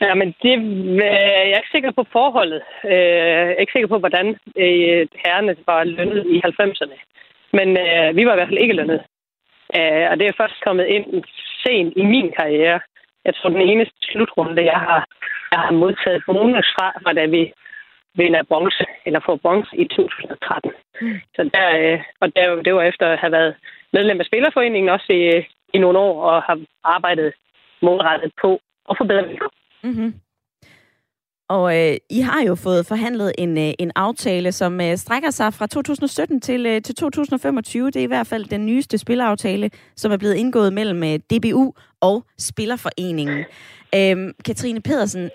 Ja, 0.00 0.14
men 0.14 0.34
det, 0.42 0.54
øh, 1.04 1.44
jeg 1.48 1.56
er 1.56 1.62
ikke 1.62 1.74
sikker 1.76 1.90
på 1.90 2.04
forholdet. 2.12 2.62
Øh, 2.84 2.90
jeg 2.92 3.52
er 3.52 3.62
ikke 3.62 3.72
sikker 3.72 3.88
på, 3.88 3.98
hvordan 3.98 4.26
øh, 4.56 5.02
herrerne 5.24 5.56
var 5.66 5.84
lønnet 5.84 6.26
i 6.26 6.42
90'erne. 6.46 6.98
Men 7.52 7.68
øh, 7.84 8.16
vi 8.16 8.26
var 8.26 8.32
i 8.32 8.36
hvert 8.36 8.48
fald 8.48 8.64
ikke 8.64 8.78
lønnet. 8.80 9.02
Øh, 9.76 10.06
og 10.10 10.14
det 10.18 10.26
er 10.26 10.40
først 10.40 10.64
kommet 10.64 10.86
ind 10.86 11.24
sent 11.64 11.92
i 11.96 12.04
min 12.04 12.32
karriere. 12.38 12.80
Jeg 13.24 13.34
tror, 13.34 13.50
den 13.50 13.68
eneste 13.70 13.96
slutrunde, 14.02 14.64
jeg 14.64 14.80
har, 14.86 15.06
jeg 15.52 15.60
har 15.60 15.72
modtaget 15.72 16.22
bonus 16.26 16.68
fra, 16.76 16.86
var 17.04 17.12
da 17.12 17.26
vi 17.26 17.52
vinder 18.14 18.42
bronze, 18.42 18.84
eller 19.06 19.20
får 19.26 19.36
bronze 19.36 19.76
i 19.76 19.84
2013. 19.88 20.72
Mm. 21.00 21.20
Så 21.34 21.50
der, 21.54 21.68
øh, 21.78 22.00
og 22.20 22.36
der, 22.36 22.62
det 22.62 22.74
var 22.74 22.82
efter 22.82 23.06
at 23.08 23.18
have 23.18 23.32
været 23.32 23.54
medlem 23.92 24.20
af 24.20 24.26
Spillerforeningen 24.26 24.88
også 24.88 25.12
i, 25.12 25.22
i 25.74 25.78
nogle 25.78 25.98
år, 25.98 26.22
og 26.22 26.42
har 26.42 26.58
arbejdet 26.84 27.32
målrettet 27.82 28.32
på 28.42 28.60
at 28.90 28.96
forbedre 28.98 29.28
vilkår. 29.28 29.52
Mm-hmm. 29.84 30.14
Og 31.48 31.76
øh, 31.78 31.96
I 32.10 32.20
har 32.20 32.42
jo 32.42 32.54
fået 32.54 32.86
forhandlet 32.86 33.32
en, 33.38 33.58
øh, 33.58 33.72
en 33.78 33.92
aftale, 33.96 34.52
som 34.52 34.80
øh, 34.80 34.96
strækker 34.96 35.30
sig 35.30 35.54
fra 35.54 35.66
2017 35.66 36.40
til, 36.40 36.66
øh, 36.66 36.82
til 36.82 36.94
2025. 36.94 37.86
Det 37.86 37.96
er 37.96 38.00
i 38.00 38.06
hvert 38.06 38.26
fald 38.26 38.44
den 38.44 38.66
nyeste 38.66 38.98
spilleraftale, 38.98 39.70
som 39.96 40.12
er 40.12 40.16
blevet 40.16 40.34
indgået 40.34 40.72
mellem 40.72 41.02
øh, 41.02 41.18
DBU 41.30 41.74
og 42.00 42.24
Spillerforeningen. 42.38 43.44
Øh, 43.94 44.34
Katrine 44.44 44.80
Pedersen, 44.80 45.30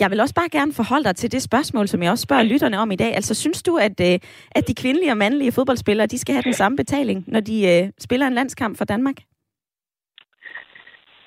jeg 0.00 0.10
vil 0.10 0.20
også 0.20 0.34
bare 0.34 0.48
gerne 0.48 0.72
forholde 0.72 1.04
dig 1.04 1.16
til 1.16 1.32
det 1.32 1.42
spørgsmål, 1.42 1.88
som 1.88 2.02
jeg 2.02 2.10
også 2.10 2.22
spørger 2.22 2.42
lytterne 2.42 2.78
om 2.78 2.90
i 2.90 2.96
dag. 2.96 3.14
Altså, 3.14 3.34
synes 3.34 3.62
du, 3.62 3.76
at, 3.76 4.00
øh, 4.00 4.18
at 4.50 4.68
de 4.68 4.74
kvindelige 4.74 5.10
og 5.10 5.16
mandlige 5.16 5.52
fodboldspillere, 5.52 6.06
de 6.06 6.18
skal 6.18 6.34
have 6.34 6.42
den 6.42 6.52
samme 6.52 6.76
betaling, 6.76 7.24
når 7.26 7.40
de 7.40 7.68
øh, 7.68 7.90
spiller 7.98 8.26
en 8.26 8.34
landskamp 8.34 8.78
for 8.78 8.84
Danmark? 8.84 9.16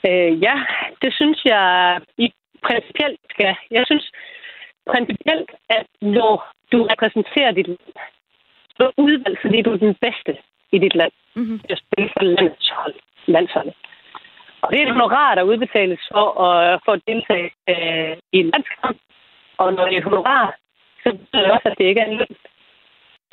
Øh, 0.07 0.43
ja, 0.43 0.55
det 1.01 1.13
synes 1.13 1.45
jeg 1.45 1.99
i 2.17 2.27
principielt 2.67 3.19
skal. 3.33 3.55
Jeg 3.71 3.83
synes 3.85 4.05
principielt, 4.93 5.51
at 5.69 5.87
når 6.01 6.33
du 6.71 6.77
repræsenterer 6.91 7.51
dit 7.51 7.67
land, 7.67 7.95
så 8.77 8.83
er 8.89 8.91
udvalgt, 8.97 9.41
fordi 9.41 9.61
du 9.61 9.71
er 9.73 9.77
den 9.77 9.95
bedste 10.05 10.33
i 10.71 10.77
dit 10.77 10.95
land. 10.95 11.11
Mm-hmm. 11.35 11.59
at 11.69 11.81
spille 11.83 12.09
for 12.13 12.23
landshold, 12.23 12.95
landsholdet. 13.25 13.73
Og 14.61 14.71
det 14.71 14.79
er 14.79 14.85
et 14.85 14.97
honorar, 14.97 15.35
der 15.35 15.49
udbetales 15.51 16.01
for 16.11 16.27
at, 16.47 16.79
for 16.85 16.91
at 16.91 17.01
deltage 17.07 17.49
øh, 17.71 18.17
i 18.35 18.37
en 18.43 18.49
landskamp. 18.53 18.97
Og 19.57 19.73
når 19.73 19.83
det 19.85 19.93
er 19.93 19.97
et 19.97 20.09
honorar, 20.09 20.55
så 21.03 21.09
betyder 21.11 21.43
det 21.43 21.51
også, 21.51 21.67
at 21.69 21.77
det 21.77 21.85
ikke 21.85 22.01
er 22.01 22.09
en 22.11 22.17
løn. 22.21 22.35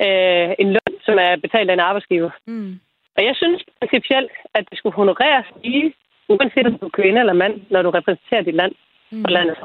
Øh, 0.05 0.55
en 0.59 0.69
løn, 0.75 0.93
som 1.05 1.15
er 1.25 1.35
betalt 1.35 1.69
af 1.69 1.73
en 1.73 1.87
arbejdsgiver. 1.89 2.31
Mm. 2.47 2.79
Og 3.17 3.25
jeg 3.27 3.35
synes 3.35 3.63
principielt, 3.79 4.31
at 4.53 4.63
det 4.69 4.77
skulle 4.77 4.95
honoreres 4.95 5.47
lige, 5.63 5.93
uanset 6.29 6.67
om 6.67 6.77
du 6.77 6.85
er 6.85 6.97
kvinde 6.99 7.19
eller 7.19 7.33
mand, 7.33 7.55
når 7.69 7.81
du 7.81 7.89
repræsenterer 7.89 8.41
dit 8.41 8.55
land 8.55 8.73
mm. 9.13 9.25
og 9.25 9.31
landet. 9.31 9.57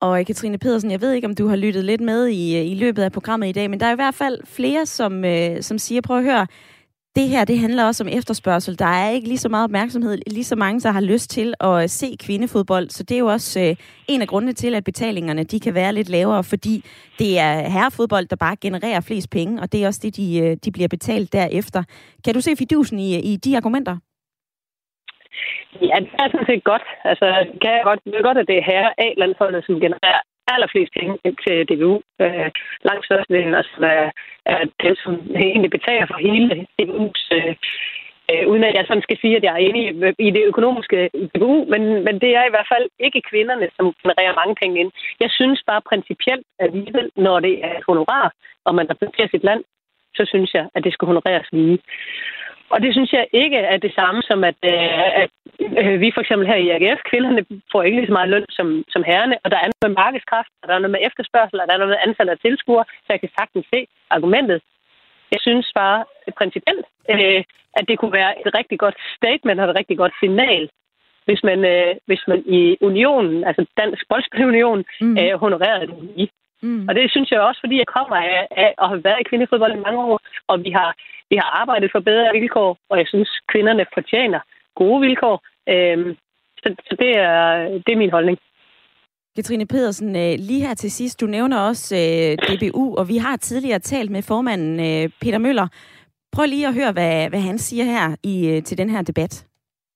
Og 0.00 0.26
Katrine 0.26 0.58
Pedersen, 0.58 0.90
jeg 0.90 1.00
ved 1.00 1.12
ikke, 1.12 1.26
om 1.26 1.34
du 1.34 1.48
har 1.48 1.56
lyttet 1.56 1.84
lidt 1.84 2.00
med 2.00 2.26
i, 2.26 2.72
i 2.72 2.74
løbet 2.74 3.02
af 3.02 3.12
programmet 3.12 3.48
i 3.48 3.52
dag, 3.52 3.70
men 3.70 3.80
der 3.80 3.86
er 3.86 3.92
i 3.92 4.02
hvert 4.02 4.14
fald 4.14 4.40
flere, 4.44 4.86
som, 4.86 5.24
øh, 5.24 5.62
som 5.62 5.78
siger, 5.78 6.00
prøv 6.00 6.18
at 6.18 6.24
høre, 6.24 6.46
det 7.16 7.28
her, 7.28 7.44
det 7.44 7.58
handler 7.58 7.84
også 7.84 8.04
om 8.04 8.08
efterspørgsel. 8.08 8.78
Der 8.78 8.84
er 8.84 9.10
ikke 9.10 9.28
lige 9.28 9.38
så 9.38 9.48
meget 9.48 9.64
opmærksomhed, 9.64 10.18
lige 10.26 10.44
så 10.44 10.56
mange, 10.56 10.80
der 10.80 10.90
har 10.90 11.00
lyst 11.00 11.30
til 11.30 11.54
at 11.60 11.90
se 11.90 12.16
kvindefodbold. 12.20 12.90
Så 12.90 13.02
det 13.02 13.14
er 13.14 13.18
jo 13.18 13.26
også 13.26 13.60
øh, 13.60 13.76
en 14.08 14.22
af 14.22 14.28
grundene 14.28 14.52
til, 14.52 14.74
at 14.74 14.84
betalingerne 14.84 15.44
de 15.44 15.60
kan 15.60 15.74
være 15.74 15.92
lidt 15.92 16.08
lavere, 16.08 16.44
fordi 16.44 16.84
det 17.18 17.38
er 17.38 17.68
herrefodbold, 17.68 18.26
der 18.26 18.36
bare 18.36 18.56
genererer 18.56 19.00
flest 19.00 19.30
penge, 19.30 19.62
og 19.62 19.72
det 19.72 19.82
er 19.82 19.86
også 19.86 20.00
det, 20.02 20.16
de, 20.16 20.38
øh, 20.38 20.56
de 20.64 20.72
bliver 20.72 20.88
betalt 20.88 21.32
derefter. 21.32 21.82
Kan 22.24 22.34
du 22.34 22.40
se 22.40 22.56
fidusen 22.56 22.98
i, 22.98 23.32
i 23.32 23.36
de 23.36 23.56
argumenter? 23.56 23.96
Ja, 25.90 25.96
det 26.04 26.14
er 26.22 26.28
sådan 26.30 26.50
set 26.50 26.64
godt. 26.64 26.86
Altså, 27.04 27.26
kan 27.62 27.70
jeg 27.76 27.84
godt, 27.84 28.00
det 28.04 28.14
er 28.14 28.28
godt, 28.28 28.38
at 28.38 28.48
det 28.50 28.56
er 28.58 28.68
herre 28.72 28.90
A-landsholdet, 28.98 29.64
som 29.66 29.80
genererer 29.80 30.20
allerflest 30.54 30.92
penge 30.98 31.16
til 31.44 31.56
DBU. 31.68 31.94
Øh, 32.22 32.50
langt 32.88 33.04
størstedelen 33.04 33.54
altså, 33.54 33.76
er, 33.82 34.10
er 34.46 34.60
dem, 34.84 34.94
som 35.04 35.12
egentlig 35.46 35.70
betaler 35.70 36.06
for 36.06 36.18
hele 36.28 36.66
DBU's 36.78 37.22
øh, 37.36 37.54
øh, 38.30 38.44
uden 38.50 38.64
at 38.64 38.74
jeg 38.74 38.84
sådan 38.86 39.06
skal 39.06 39.18
sige, 39.20 39.36
at 39.36 39.44
jeg 39.44 39.52
er 39.54 39.64
enig 39.68 39.84
i 40.18 40.30
det 40.36 40.44
økonomiske 40.52 41.10
DBU, 41.34 41.56
men, 41.72 41.82
men 42.06 42.14
det 42.22 42.30
er 42.38 42.44
i 42.46 42.54
hvert 42.54 42.70
fald 42.72 42.86
ikke 43.06 43.28
kvinderne, 43.30 43.68
som 43.76 43.84
genererer 44.02 44.38
mange 44.40 44.54
penge 44.62 44.80
ind. 44.80 44.90
Jeg 45.20 45.30
synes 45.38 45.60
bare 45.70 45.88
principielt 45.90 46.46
alligevel, 46.58 47.10
når 47.16 47.40
det 47.40 47.54
er 47.66 47.74
et 47.78 47.84
honorar, 47.88 48.26
og 48.66 48.74
man 48.74 48.90
repræsenterer 48.90 49.28
sit 49.30 49.44
land, 49.44 49.62
så 50.14 50.22
synes 50.32 50.50
jeg, 50.54 50.64
at 50.74 50.84
det 50.84 50.92
skal 50.92 51.06
honoreres 51.06 51.48
lige. 51.52 51.78
Og 52.74 52.78
det 52.82 52.90
synes 52.92 53.12
jeg 53.12 53.26
ikke 53.32 53.56
er 53.56 53.76
det 53.76 53.92
samme 53.94 54.22
som, 54.22 54.44
at, 54.50 54.58
øh, 54.72 55.22
at 55.22 55.30
øh, 55.80 56.00
vi 56.00 56.08
for 56.14 56.20
eksempel 56.20 56.46
her 56.50 56.60
i 56.64 56.70
AGF, 56.74 57.00
kvinderne 57.10 57.42
får 57.72 57.82
ikke 57.82 57.96
lige 57.96 58.10
så 58.10 58.12
meget 58.18 58.32
løn 58.34 58.46
som, 58.58 58.84
som 58.94 59.02
herrene, 59.10 59.36
og 59.44 59.50
der 59.50 59.56
er 59.56 59.68
noget 59.68 59.86
med 59.86 60.00
markedskraft, 60.02 60.52
og 60.62 60.68
der 60.68 60.74
er 60.74 60.82
noget 60.82 60.96
med 60.96 61.06
efterspørgsel, 61.08 61.60
og 61.60 61.66
der 61.66 61.74
er 61.74 61.82
noget 61.82 61.94
med 61.94 62.04
antal 62.06 62.28
af 62.28 62.38
tilskuere, 62.38 62.84
så 63.04 63.08
jeg 63.14 63.20
kan 63.20 63.32
sagtens 63.38 63.66
se 63.72 63.80
argumentet. 64.10 64.58
Jeg 65.32 65.40
synes 65.46 65.66
bare 65.74 65.98
principielt, 66.40 66.86
øh, 67.12 67.42
at 67.78 67.84
det 67.88 67.98
kunne 67.98 68.16
være 68.20 68.32
et 68.40 68.54
rigtig 68.58 68.78
godt 68.78 68.98
statement 69.16 69.60
og 69.60 69.66
et 69.70 69.78
rigtig 69.78 69.96
godt 69.98 70.14
signal, 70.22 70.64
hvis 71.26 71.42
man, 71.48 71.64
øh, 71.64 71.94
hvis 72.06 72.22
man 72.28 72.40
i 72.46 72.76
unionen, 72.80 73.44
altså 73.44 73.62
Dansk 73.76 74.02
Boldspilunion, 74.08 74.84
mm. 75.00 75.16
øh, 75.20 75.34
honorerede 75.44 75.86
det 75.86 75.96
i. 76.16 76.30
Mm. 76.62 76.88
Og 76.88 76.94
det 76.94 77.10
synes 77.10 77.30
jeg 77.30 77.40
også, 77.40 77.60
fordi 77.60 77.76
jeg 77.78 77.86
kommer 77.96 78.16
af, 78.16 78.46
af 78.50 78.74
at 78.82 78.88
have 78.88 79.04
været 79.04 79.20
i 79.20 79.28
kvindefodbold 79.28 79.74
i 79.74 79.84
mange 79.86 80.00
år, 80.10 80.20
og 80.46 80.64
vi 80.64 80.70
har, 80.70 80.90
vi 81.30 81.36
har 81.36 81.50
arbejdet 81.62 81.88
for 81.94 82.00
bedre 82.00 82.32
vilkår, 82.38 82.70
og 82.90 82.98
jeg 82.98 83.06
synes, 83.08 83.30
kvinderne 83.52 83.84
fortjener 83.94 84.40
gode 84.80 85.00
vilkår. 85.06 85.36
Øhm, 85.72 86.16
så, 86.62 86.74
så 86.88 86.96
det, 87.02 87.10
er, 87.18 87.40
det 87.84 87.92
er 87.92 88.02
min 88.04 88.10
holdning. 88.10 88.38
Katrine 89.36 89.66
Pedersen, 89.66 90.16
øh, 90.16 90.34
lige 90.38 90.66
her 90.66 90.74
til 90.74 90.90
sidst, 90.90 91.20
du 91.20 91.26
nævner 91.26 91.58
også 91.58 91.96
øh, 91.96 92.32
DBU, 92.46 92.96
og 92.96 93.08
vi 93.08 93.16
har 93.16 93.36
tidligere 93.36 93.78
talt 93.78 94.10
med 94.10 94.22
formanden 94.22 94.80
øh, 94.80 95.10
Peter 95.20 95.38
Møller. 95.38 95.68
Prøv 96.32 96.46
lige 96.46 96.66
at 96.66 96.74
høre, 96.74 96.92
hvad, 96.92 97.28
hvad 97.28 97.40
han 97.40 97.58
siger 97.58 97.84
her 97.84 98.16
i, 98.22 98.48
øh, 98.48 98.62
til 98.62 98.78
den 98.78 98.90
her 98.90 99.02
debat 99.02 99.49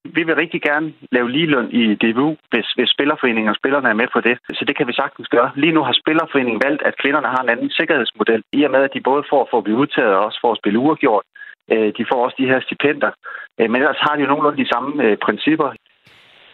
vi 0.04 0.22
vil 0.22 0.34
rigtig 0.34 0.62
gerne 0.62 0.92
lave 1.12 1.30
ligeløn 1.30 1.70
i 1.70 1.94
DBU, 1.94 2.36
hvis, 2.50 2.66
hvis 2.76 2.88
Spillerforeningen 2.88 3.48
og 3.48 3.56
spillerne 3.56 3.88
er 3.88 4.00
med 4.02 4.08
på 4.12 4.20
det. 4.20 4.38
Så 4.58 4.64
det 4.68 4.76
kan 4.76 4.86
vi 4.86 4.92
sagtens 4.92 5.28
gøre. 5.28 5.50
Lige 5.56 5.72
nu 5.72 5.82
har 5.82 5.92
Spillerforeningen 6.02 6.62
valgt, 6.66 6.82
at 6.82 6.98
kvinderne 7.02 7.26
har 7.26 7.42
en 7.42 7.48
anden 7.48 7.70
sikkerhedsmodel, 7.70 8.42
i 8.52 8.62
og 8.64 8.70
med, 8.70 8.82
at 8.82 8.94
de 8.94 9.00
både 9.10 9.24
får 9.30 9.48
for 9.50 9.58
at 9.58 9.64
blive 9.64 9.78
udtaget 9.82 10.14
og 10.14 10.24
også 10.24 10.38
for 10.40 10.52
at 10.52 10.58
spille 10.58 10.78
uafgjort. 10.78 11.24
Øh, 11.72 11.92
de 11.98 12.06
får 12.10 12.24
også 12.24 12.36
de 12.38 12.50
her 12.52 12.60
stipender. 12.60 13.10
Øh, 13.58 13.70
men 13.70 13.80
ellers 13.82 14.04
har 14.06 14.14
de 14.14 14.22
jo 14.22 14.28
nogenlunde 14.28 14.62
de 14.62 14.72
samme 14.74 15.04
øh, 15.04 15.16
principper. 15.26 15.68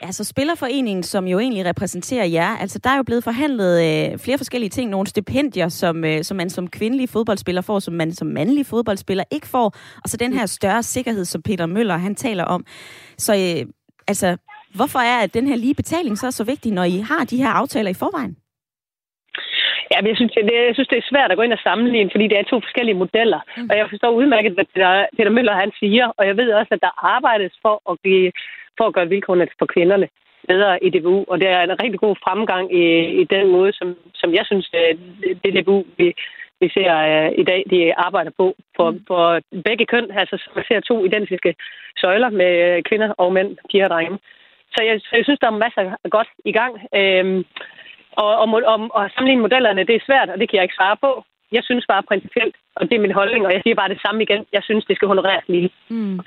Altså 0.03 0.24
Spillerforeningen, 0.24 1.03
som 1.03 1.26
jo 1.26 1.38
egentlig 1.38 1.66
repræsenterer 1.66 2.24
jer, 2.24 2.57
altså 2.61 2.78
der 2.84 2.90
er 2.90 2.96
jo 2.96 3.03
blevet 3.03 3.24
forhandlet 3.24 3.72
øh, 3.86 4.18
flere 4.18 4.38
forskellige 4.38 4.70
ting. 4.70 4.90
Nogle 4.90 5.07
stipendier, 5.07 5.68
som, 5.68 6.05
øh, 6.05 6.22
som 6.22 6.36
man 6.36 6.51
som 6.51 6.70
kvindelig 6.70 7.09
fodboldspiller 7.09 7.62
får, 7.62 7.78
som 7.78 7.94
man 7.94 8.12
som 8.12 8.28
mandlig 8.28 8.66
fodboldspiller 8.66 9.24
ikke 9.30 9.46
får. 9.46 9.66
Og 10.03 10.09
så 10.09 10.16
den 10.16 10.32
her 10.32 10.46
større 10.46 10.82
sikkerhed, 10.82 11.24
som 11.24 11.42
Peter 11.42 11.66
Møller 11.66 11.96
han 11.96 12.14
taler 12.14 12.44
om. 12.44 12.64
Så 13.16 13.32
øh, 13.32 13.72
altså, 14.09 14.36
hvorfor 14.74 14.98
er 14.98 15.18
at 15.24 15.34
den 15.34 15.46
her 15.46 15.57
lige 15.57 15.74
betaling 15.74 16.18
så 16.18 16.30
så 16.30 16.44
vigtig, 16.44 16.72
når 16.72 16.84
I 16.84 16.98
har 17.11 17.24
de 17.24 17.36
her 17.42 17.48
aftaler 17.48 17.90
i 17.90 18.01
forvejen? 18.03 18.36
Ja, 19.92 19.98
men 20.01 20.09
jeg 20.09 20.16
synes, 20.16 20.32
det, 20.32 20.57
jeg 20.68 20.74
synes, 20.76 20.92
det 20.92 20.98
er 20.98 21.11
svært 21.12 21.30
at 21.30 21.38
gå 21.38 21.42
ind 21.42 21.57
og 21.59 21.64
sammenligne, 21.68 22.11
fordi 22.14 22.26
det 22.28 22.38
er 22.38 22.51
to 22.53 22.59
forskellige 22.66 23.01
modeller. 23.03 23.40
Mm. 23.57 23.68
Og 23.70 23.74
jeg 23.78 23.86
forstår 23.92 24.18
udmærket, 24.20 24.53
hvad 24.57 24.66
Peter 25.16 25.32
Møller 25.36 25.55
han 25.62 25.72
siger, 25.80 26.07
og 26.18 26.22
jeg 26.28 26.36
ved 26.40 26.48
også, 26.53 26.72
at 26.76 26.84
der 26.86 26.92
arbejdes 27.16 27.55
for 27.64 27.74
at, 27.90 27.94
give, 28.05 28.32
for 28.81 28.87
at 28.89 28.97
gøre 28.97 29.12
vilkårene 29.14 29.47
for 29.59 29.66
kvinderne 29.74 30.09
bedre 30.49 30.85
i 30.87 30.89
DBU, 30.95 31.24
og 31.31 31.37
det 31.41 31.49
er 31.49 31.61
en 31.62 31.81
rigtig 31.83 32.01
god 32.01 32.14
fremgang 32.24 32.64
i, 32.83 32.85
i 33.22 33.24
den 33.35 33.45
måde, 33.57 33.72
som, 33.72 33.89
som 34.14 34.31
jeg 34.39 34.45
synes, 34.47 34.66
det 35.43 35.53
DBU, 35.57 35.78
vi, 35.99 36.07
vi 36.61 36.68
ser 36.76 36.91
uh, 37.07 37.28
i 37.43 37.45
dag, 37.51 37.61
de 37.72 37.95
arbejder 38.07 38.33
på 38.41 38.47
for, 38.76 38.91
mm. 38.91 39.05
for 39.09 39.41
begge 39.68 39.87
køn. 39.93 40.07
Altså, 40.20 40.37
man 40.57 40.64
ser 40.68 40.81
to 40.81 41.05
identiske 41.05 41.55
søjler 42.03 42.31
med 42.31 42.83
kvinder 42.89 43.11
og 43.22 43.33
mænd, 43.33 43.51
piger 43.70 43.85
og 43.85 43.91
drenge. 43.91 44.18
Så 44.74 44.81
jeg, 44.89 45.01
så 45.01 45.12
jeg 45.18 45.24
synes, 45.24 45.41
der 45.41 45.47
er 45.51 45.62
masser 45.64 45.83
af 46.05 46.11
godt 46.11 46.31
i 46.45 46.53
gang. 46.53 46.72
Øhm, 46.99 47.45
og, 48.22 48.31
og, 48.43 48.49
og, 48.72 48.78
og 48.97 49.11
sammenligne 49.14 49.43
modellerne, 49.43 49.87
det 49.89 49.95
er 49.97 50.07
svært, 50.09 50.28
og 50.31 50.39
det 50.41 50.47
kan 50.49 50.57
jeg 50.57 50.66
ikke 50.66 50.81
svare 50.81 50.97
på. 51.05 51.24
Jeg 51.53 51.62
synes 51.64 51.85
bare 51.93 52.09
principielt, 52.11 52.57
og 52.76 52.83
det 52.89 52.95
er 52.97 53.05
min 53.07 53.18
holdning, 53.20 53.47
og 53.47 53.53
jeg 53.53 53.61
siger 53.62 53.74
bare 53.74 53.93
det 53.95 54.01
samme 54.05 54.22
igen. 54.22 54.43
Jeg 54.53 54.62
synes, 54.62 54.85
det 54.85 54.97
skal 54.97 55.09
honoreres 55.09 55.49
lige. 55.49 55.70
Mm. 55.89 56.20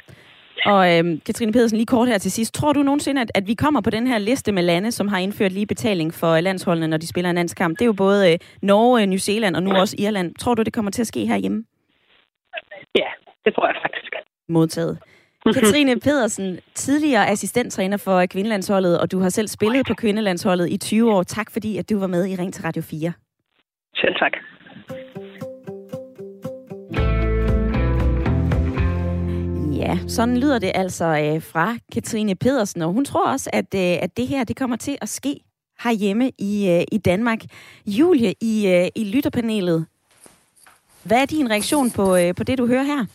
Og 0.66 0.98
øhm, 0.98 1.20
Katrine 1.26 1.52
Pedersen, 1.52 1.78
lige 1.78 1.86
kort 1.86 2.08
her 2.08 2.18
til 2.18 2.32
sidst. 2.32 2.54
Tror 2.54 2.74
du 2.74 2.84
nogensinde, 2.84 3.22
at, 3.22 3.32
at 3.36 3.48
vi 3.48 3.54
kommer 3.54 3.82
på 3.82 3.90
den 3.90 4.08
her 4.08 4.18
liste 4.18 4.52
med 4.52 4.64
lande, 4.64 4.92
som 4.92 5.08
har 5.08 5.18
indført 5.18 5.52
lige 5.52 5.66
betaling 5.66 6.14
for 6.14 6.40
landsholdene, 6.40 6.88
når 6.88 6.98
de 6.98 7.08
spiller 7.08 7.30
en 7.30 7.36
landskamp? 7.36 7.80
Det 7.80 7.82
er 7.82 7.86
jo 7.86 7.94
både 7.94 8.32
øh, 8.34 8.40
Norge, 8.62 9.06
New 9.06 9.18
Zealand 9.18 9.56
og 9.56 9.64
nu 9.64 9.72
også 9.72 9.96
Irland. 10.00 10.36
Tror 10.36 10.54
du, 10.56 10.64
det 10.64 10.74
kommer 10.74 10.92
til 10.92 11.02
at 11.02 11.08
ske 11.08 11.26
herhjemme? 11.26 11.64
Ja, 12.96 13.10
det 13.46 13.56
tror 13.56 13.68
jeg 13.68 13.76
faktisk. 13.82 14.12
Modtaget. 14.50 14.98
Katrine 15.54 16.00
Pedersen, 16.00 16.60
tidligere 16.76 17.28
assistenttræner 17.30 17.98
for 17.98 18.26
kvindelandsholdet, 18.26 19.00
og 19.00 19.12
du 19.12 19.20
har 19.20 19.30
selv 19.30 19.48
spillet 19.48 19.88
på 19.88 19.94
kvindelandsholdet 19.94 20.70
i 20.70 20.78
20 20.78 21.14
år. 21.14 21.24
Tak 21.24 21.52
fordi, 21.52 21.78
at 21.78 21.90
du 21.90 22.00
var 22.00 22.08
med 22.08 22.28
i 22.28 22.36
Ring 22.36 22.54
til 22.54 22.64
Radio 22.64 22.82
4. 22.82 23.14
Selv 23.96 24.16
tak. 24.16 24.32
Ja, 29.84 29.98
sådan 30.08 30.38
lyder 30.38 30.60
det 30.60 30.72
altså 30.76 31.06
øh, 31.06 31.44
fra 31.44 31.78
Katrine 31.94 32.36
Pedersen, 32.36 32.82
og 32.82 32.92
hun 32.92 33.06
tror 33.06 33.32
også, 33.32 33.50
at, 33.54 33.66
øh, 33.76 33.98
at 34.02 34.18
det 34.18 34.28
her 34.28 34.44
det 34.44 34.56
kommer 34.56 34.76
til 34.76 34.98
at 35.02 35.10
ske 35.10 35.40
herhjemme 35.84 36.32
i, 36.38 36.70
øh, 36.70 36.84
i 36.92 36.98
Danmark. 36.98 37.40
Julie 37.86 38.34
i, 38.42 38.68
øh, 38.68 38.88
i 38.96 39.04
lytterpanelet, 39.04 39.86
hvad 41.04 41.22
er 41.22 41.26
din 41.26 41.50
reaktion 41.50 41.92
på, 41.92 42.16
øh, 42.16 42.36
på 42.36 42.44
det, 42.44 42.58
du 42.58 42.68
hører 42.68 42.84
her? 42.84 43.06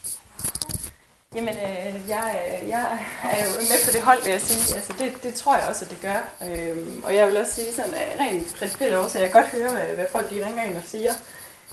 Jamen, 1.34 1.54
øh, 1.54 1.94
jeg, 2.08 2.40
øh, 2.62 2.68
jeg 2.68 2.98
er 3.22 3.44
jo 3.44 3.50
med 3.60 3.86
på 3.86 3.90
det 3.92 4.02
hold, 4.02 4.24
vil 4.24 4.30
jeg 4.30 4.40
sige. 4.40 4.76
Altså, 4.76 4.92
det, 4.98 5.22
det 5.22 5.34
tror 5.34 5.56
jeg 5.56 5.68
også, 5.68 5.84
at 5.84 5.90
det 5.90 6.00
gør. 6.00 6.20
Øhm, 6.48 7.02
og 7.04 7.14
jeg 7.14 7.26
vil 7.26 7.36
også 7.36 7.54
sige 7.54 7.72
sådan, 7.72 7.94
at 7.94 8.20
rent 8.20 8.54
principielt 8.58 8.94
også, 8.94 9.18
jeg 9.18 9.30
kan 9.30 9.42
godt 9.42 9.52
høre, 9.52 9.70
hvad, 9.70 9.94
hvad 9.94 10.06
folk 10.12 10.30
de 10.30 10.46
ringer 10.46 10.64
ind 10.64 10.76
og 10.76 10.82
siger. 10.86 11.12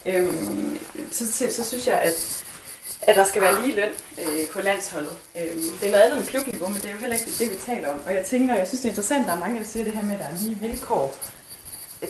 Øhm, 0.06 0.80
så, 1.12 1.34
så, 1.34 1.46
så 1.52 1.64
synes 1.70 1.88
jeg, 1.88 2.02
at, 2.02 2.45
at 3.08 3.16
der 3.16 3.24
skal 3.24 3.42
være 3.42 3.62
lige 3.62 3.76
løn 3.76 3.90
øh, 4.20 4.48
på 4.54 4.62
landsholdet. 4.62 5.18
Øhm, 5.38 5.62
det 5.80 5.88
er 5.88 5.92
noget 5.92 6.04
andet 6.04 6.18
end 6.20 6.28
klubniveau, 6.28 6.70
men 6.70 6.78
det 6.82 6.86
er 6.86 6.92
jo 6.92 6.98
heller 6.98 7.16
ikke 7.16 7.32
det, 7.40 7.52
vi 7.52 7.56
taler 7.66 7.94
om. 7.94 8.00
Og 8.06 8.14
jeg 8.14 8.26
tænker, 8.26 8.56
jeg 8.56 8.68
synes, 8.68 8.82
det 8.82 8.88
er 8.88 8.92
interessant, 8.92 9.22
at 9.22 9.28
der 9.28 9.34
er 9.34 9.40
mange, 9.40 9.60
der 9.60 9.66
siger 9.66 9.84
det 9.84 9.94
her 9.94 10.04
med, 10.04 10.14
at 10.14 10.20
der 10.20 10.26
er 10.26 10.38
lige 10.42 10.58
vilkår 10.62 11.16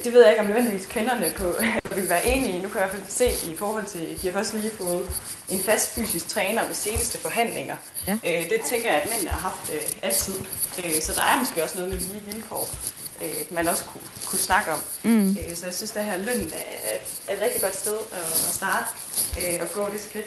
det 0.04 0.14
ved 0.14 0.22
jeg 0.22 0.32
ikke, 0.32 0.41
om 0.41 0.48
nødvendigvis 0.48 0.86
kvinderne 0.86 1.34
på, 1.38 1.56
vil 1.96 2.10
være 2.10 2.26
enige 2.26 2.62
Nu 2.62 2.70
kan 2.70 2.82
jeg 2.82 2.88
i 2.88 2.89
hvert 2.89 2.91
fald 2.91 3.34
se 3.34 3.52
i 3.52 3.56
forhold 3.58 3.86
til, 3.86 4.20
de 4.22 4.28
har 4.28 4.34
først 4.34 4.54
lige 4.54 4.72
fået 4.78 5.10
en 5.50 5.60
fast 5.60 5.96
fysisk 5.96 6.28
træner 6.28 6.68
ved 6.68 6.76
seneste 6.76 7.18
forhandlinger. 7.18 7.76
Ja. 8.08 8.14
Øh, 8.14 8.50
det 8.50 8.62
tænker 8.66 8.91
jeg, 8.91 9.02
at 9.02 9.10
mænd 9.10 9.28
har 9.28 9.39
haft 9.39 9.74
øh, 9.74 9.82
altid. 10.02 10.34
Øh, 10.78 11.02
så 11.02 11.14
der 11.14 11.22
er 11.22 11.39
måske 11.39 11.64
også 11.64 11.78
noget 11.78 11.91
med 11.91 12.00
lige 12.00 12.24
vilkår. 12.32 12.70
øh, 13.24 13.56
man 13.56 13.68
også 13.68 13.84
kunne, 13.86 14.04
kunne 14.26 14.39
snakke 14.39 14.72
om. 14.72 14.80
Mm. 15.04 15.30
Øh, 15.30 15.56
så 15.56 15.66
jeg 15.66 15.74
synes, 15.74 15.91
at 15.91 15.96
det 15.96 16.04
her 16.04 16.18
løn 16.18 16.52
er, 16.54 16.98
er 17.28 17.36
et 17.36 17.41
rigtig 17.41 17.62
godt 17.62 17.76
sted 17.76 17.98
at, 18.12 18.20
at 18.20 18.54
starte 18.54 18.86
øh, 19.38 19.60
og 19.62 19.72
gå 19.72 19.89
det 19.93 20.02
skridt 20.02 20.26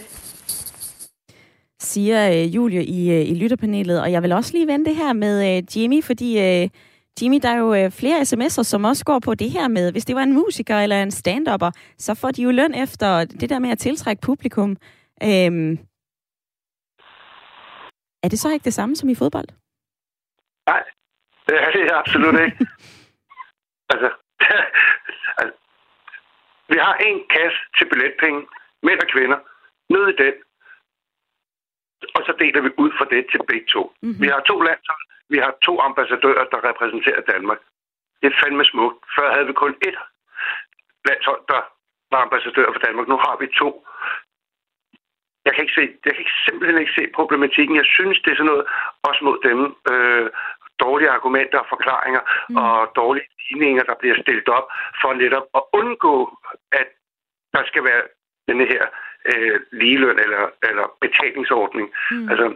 siger 1.80 2.28
øh, 2.30 2.54
Julie 2.54 2.84
i, 2.84 3.10
øh, 3.10 3.28
i 3.30 3.34
lytterpanelet. 3.34 4.00
Og 4.02 4.12
jeg 4.12 4.22
vil 4.22 4.32
også 4.32 4.52
lige 4.52 4.66
vende 4.66 4.84
det 4.84 4.96
her 4.96 5.12
med 5.12 5.34
øh, 5.48 5.76
Jimmy, 5.76 6.04
fordi 6.04 6.30
øh, 6.38 6.68
Jimmy, 7.22 7.38
der 7.42 7.48
er 7.48 7.58
jo 7.58 7.74
øh, 7.74 7.90
flere 7.90 8.20
sms'er, 8.20 8.62
som 8.62 8.84
også 8.84 9.04
går 9.04 9.18
på 9.18 9.34
det 9.34 9.50
her 9.50 9.68
med, 9.68 9.92
hvis 9.92 10.04
det 10.04 10.16
var 10.16 10.22
en 10.22 10.32
musiker 10.32 10.76
eller 10.76 11.02
en 11.02 11.10
stand-upper, 11.10 11.70
så 11.98 12.14
får 12.14 12.30
de 12.30 12.42
jo 12.42 12.50
løn 12.50 12.74
efter 12.74 13.24
det 13.24 13.50
der 13.50 13.58
med 13.58 13.70
at 13.70 13.78
tiltrække 13.78 14.22
publikum. 14.22 14.70
Øhm, 15.22 15.72
er 18.22 18.28
det 18.28 18.38
så 18.38 18.52
ikke 18.52 18.64
det 18.64 18.74
samme 18.74 18.96
som 18.96 19.08
i 19.08 19.14
fodbold? 19.14 19.48
Nej, 20.66 20.82
det 21.46 21.56
er 21.64 21.70
det 21.70 21.90
absolut 21.92 22.40
ikke. 22.40 22.58
altså, 23.92 24.08
altså, 25.40 25.56
vi 26.68 26.76
har 26.86 26.94
en 26.94 27.18
kasse 27.30 27.58
til 27.78 27.88
billetpenge, 27.90 28.40
mænd 28.82 29.00
og 29.00 29.08
kvinder. 29.14 29.38
Ned 29.94 30.04
i 30.08 30.16
den, 30.22 30.34
og 32.16 32.22
så 32.26 32.32
deler 32.42 32.60
vi 32.66 32.70
ud 32.82 32.90
fra 32.98 33.06
det 33.14 33.22
til 33.30 33.40
begge 33.50 33.66
to. 33.74 33.82
Mm-hmm. 34.02 34.22
Vi 34.22 34.26
har 34.34 34.40
to 34.40 34.56
landshold, 34.68 35.04
vi 35.32 35.38
har 35.44 35.52
to 35.66 35.80
ambassadører, 35.88 36.44
der 36.52 36.68
repræsenterer 36.70 37.20
Danmark. 37.32 37.60
Det 38.20 38.26
er 38.28 38.40
fandme 38.42 38.64
smukt. 38.64 38.98
Før 39.16 39.32
havde 39.34 39.46
vi 39.46 39.52
kun 39.52 39.74
ét 39.88 39.98
landshold, 41.08 41.42
der 41.52 41.60
var 42.12 42.20
ambassadør 42.26 42.68
for 42.72 42.82
Danmark. 42.86 43.08
Nu 43.08 43.16
har 43.16 43.36
vi 43.40 43.46
to. 43.60 43.70
Jeg 45.44 45.52
kan, 45.54 45.62
ikke 45.64 45.78
se, 45.80 45.84
jeg 46.04 46.12
kan 46.12 46.22
ikke 46.24 46.40
simpelthen 46.48 46.78
ikke 46.80 46.96
se 46.98 47.04
problematikken. 47.18 47.76
Jeg 47.76 47.88
synes, 47.96 48.18
det 48.20 48.30
er 48.30 48.36
sådan 48.36 48.52
noget, 48.52 48.66
også 49.08 49.20
mod 49.24 49.38
dem, 49.48 49.58
øh, 49.92 50.30
dårlige 50.84 51.10
argumenter 51.10 51.58
og 51.58 51.66
forklaringer 51.68 52.22
mm. 52.48 52.56
og 52.56 52.92
dårlige 52.96 53.28
ligninger, 53.50 53.82
der 53.82 53.94
bliver 54.00 54.16
stillet 54.22 54.48
op 54.48 54.66
for 55.00 55.12
netop 55.14 55.46
at 55.58 55.62
undgå, 55.72 56.38
at 56.72 56.88
der 57.54 57.62
skal 57.66 57.84
være 57.84 58.02
denne 58.48 58.66
her 58.72 58.82
øh, 58.82 59.07
ligeløn 59.82 60.18
eller, 60.24 60.44
eller 60.68 60.84
betalingsordning. 61.04 61.86
Mm. 62.10 62.28
Altså, 62.30 62.46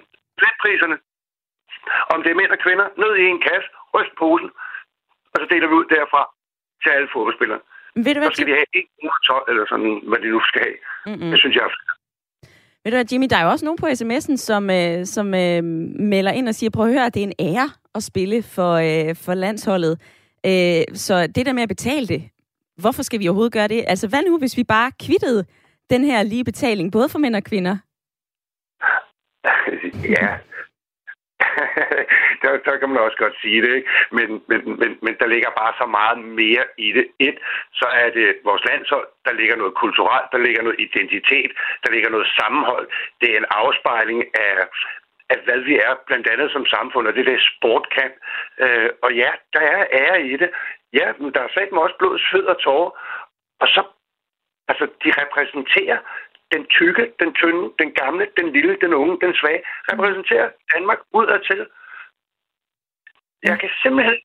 priserne, 0.62 0.96
om 2.12 2.18
det 2.22 2.30
er 2.30 2.40
mænd 2.40 2.52
og 2.56 2.60
kvinder, 2.66 2.86
ned 3.02 3.12
i 3.22 3.24
en 3.32 3.40
kasse, 3.48 3.68
ryst 3.94 4.14
posen, 4.22 4.50
og 5.32 5.36
så 5.40 5.46
deler 5.52 5.68
vi 5.68 5.74
ud 5.80 5.86
derfra 5.96 6.22
til 6.82 6.90
alle 6.96 7.08
fodboldspillere. 7.12 7.60
Ved 8.04 8.12
du 8.14 8.20
hvad, 8.20 8.30
så 8.30 8.36
skal 8.36 8.50
de 8.50 8.58
have 8.60 8.70
112 8.74 9.50
eller 9.50 9.64
sådan, 9.72 9.92
hvad 10.08 10.18
de 10.22 10.28
nu 10.34 10.40
skal 10.50 10.62
have. 10.66 10.78
Mm-hmm. 11.06 11.30
Det 11.32 11.38
synes 11.40 11.56
jeg 11.56 11.64
er 11.68 11.72
ved 12.84 12.92
du 12.92 12.96
hvad, 12.96 13.04
Jimmy, 13.12 13.26
der 13.30 13.36
er 13.36 13.44
jo 13.44 13.50
også 13.50 13.64
nogen 13.64 13.78
på 13.78 13.86
sms'en, 13.86 14.36
som, 14.36 14.70
øh, 14.70 15.06
som 15.06 15.34
øh, 15.34 15.64
melder 16.14 16.32
ind 16.32 16.48
og 16.48 16.54
siger, 16.54 16.70
prøv 16.70 16.86
at 16.86 16.92
høre, 16.92 17.10
det 17.10 17.22
er 17.22 17.26
en 17.26 17.40
ære 17.40 17.70
at 17.94 18.02
spille 18.02 18.42
for, 18.42 18.72
øh, 18.72 19.16
for 19.16 19.34
landsholdet. 19.34 20.00
Øh, 20.46 20.82
så 20.94 21.26
det 21.26 21.46
der 21.46 21.52
med 21.52 21.62
at 21.62 21.68
betale 21.68 22.06
det, 22.06 22.22
hvorfor 22.76 23.02
skal 23.02 23.20
vi 23.20 23.28
overhovedet 23.28 23.52
gøre 23.52 23.68
det? 23.68 23.84
Altså, 23.86 24.08
hvad 24.08 24.22
nu, 24.26 24.38
hvis 24.38 24.56
vi 24.56 24.64
bare 24.64 24.92
kvittede 25.06 25.44
den 25.94 26.04
her 26.04 26.22
lige 26.22 26.44
betaling, 26.44 26.92
både 26.92 27.08
for 27.08 27.18
mænd 27.18 27.36
og 27.36 27.44
kvinder? 27.50 27.76
ja, 30.16 30.28
der, 32.42 32.50
der 32.68 32.74
kan 32.78 32.88
man 32.88 33.04
også 33.06 33.18
godt 33.24 33.36
sige 33.42 33.62
det, 33.62 33.72
ikke? 33.78 33.88
Men, 34.18 34.28
men, 34.48 34.60
men, 34.80 34.90
men 35.04 35.14
der 35.20 35.26
ligger 35.34 35.50
bare 35.60 35.72
så 35.80 35.86
meget 35.98 36.18
mere 36.40 36.64
i 36.86 36.88
det. 36.96 37.06
Et, 37.28 37.38
så 37.80 37.86
er 38.02 38.10
det 38.18 38.28
vores 38.44 38.64
landshold, 38.70 39.08
der 39.26 39.32
ligger 39.40 39.56
noget 39.56 39.74
kulturelt, 39.74 40.28
der 40.32 40.38
ligger 40.46 40.62
noget 40.62 40.80
identitet, 40.86 41.50
der 41.82 41.90
ligger 41.92 42.10
noget 42.10 42.28
sammenhold. 42.38 42.86
Det 43.20 43.28
er 43.32 43.38
en 43.38 43.52
afspejling 43.62 44.20
af, 44.46 44.56
af 45.32 45.38
hvad 45.44 45.60
vi 45.68 45.74
er, 45.88 45.92
blandt 46.06 46.26
andet 46.32 46.50
som 46.52 46.66
samfund, 46.66 47.06
og 47.08 47.14
det 47.14 47.26
det 47.26 47.50
sport 47.52 47.84
kan. 47.98 48.10
Øh, 48.64 48.90
og 49.02 49.10
ja, 49.22 49.30
der 49.52 49.60
er 49.76 49.82
ære 50.02 50.22
i 50.32 50.36
det. 50.36 50.50
Ja, 50.92 51.06
men 51.18 51.32
der 51.34 51.42
er 51.42 51.54
satme 51.54 51.80
også 51.80 51.96
blod, 51.98 52.18
sved 52.18 52.44
og 52.52 52.58
tårer. 52.64 52.90
Og 53.60 53.68
så 53.68 53.82
Altså, 54.72 54.84
de 55.02 55.08
repræsenterer 55.22 55.98
den 56.54 56.62
tykke, 56.76 57.04
den 57.22 57.30
tynde, 57.40 57.64
den 57.82 57.90
gamle, 58.00 58.24
den 58.38 58.46
lille, 58.56 58.74
den 58.84 58.92
unge, 59.02 59.14
den 59.24 59.34
svage. 59.40 59.62
Repræsenterer 59.92 60.48
Danmark 60.72 61.00
udadtil. 61.18 61.62
Jeg 63.48 63.56
kan 63.60 63.70
simpelthen, 63.82 64.18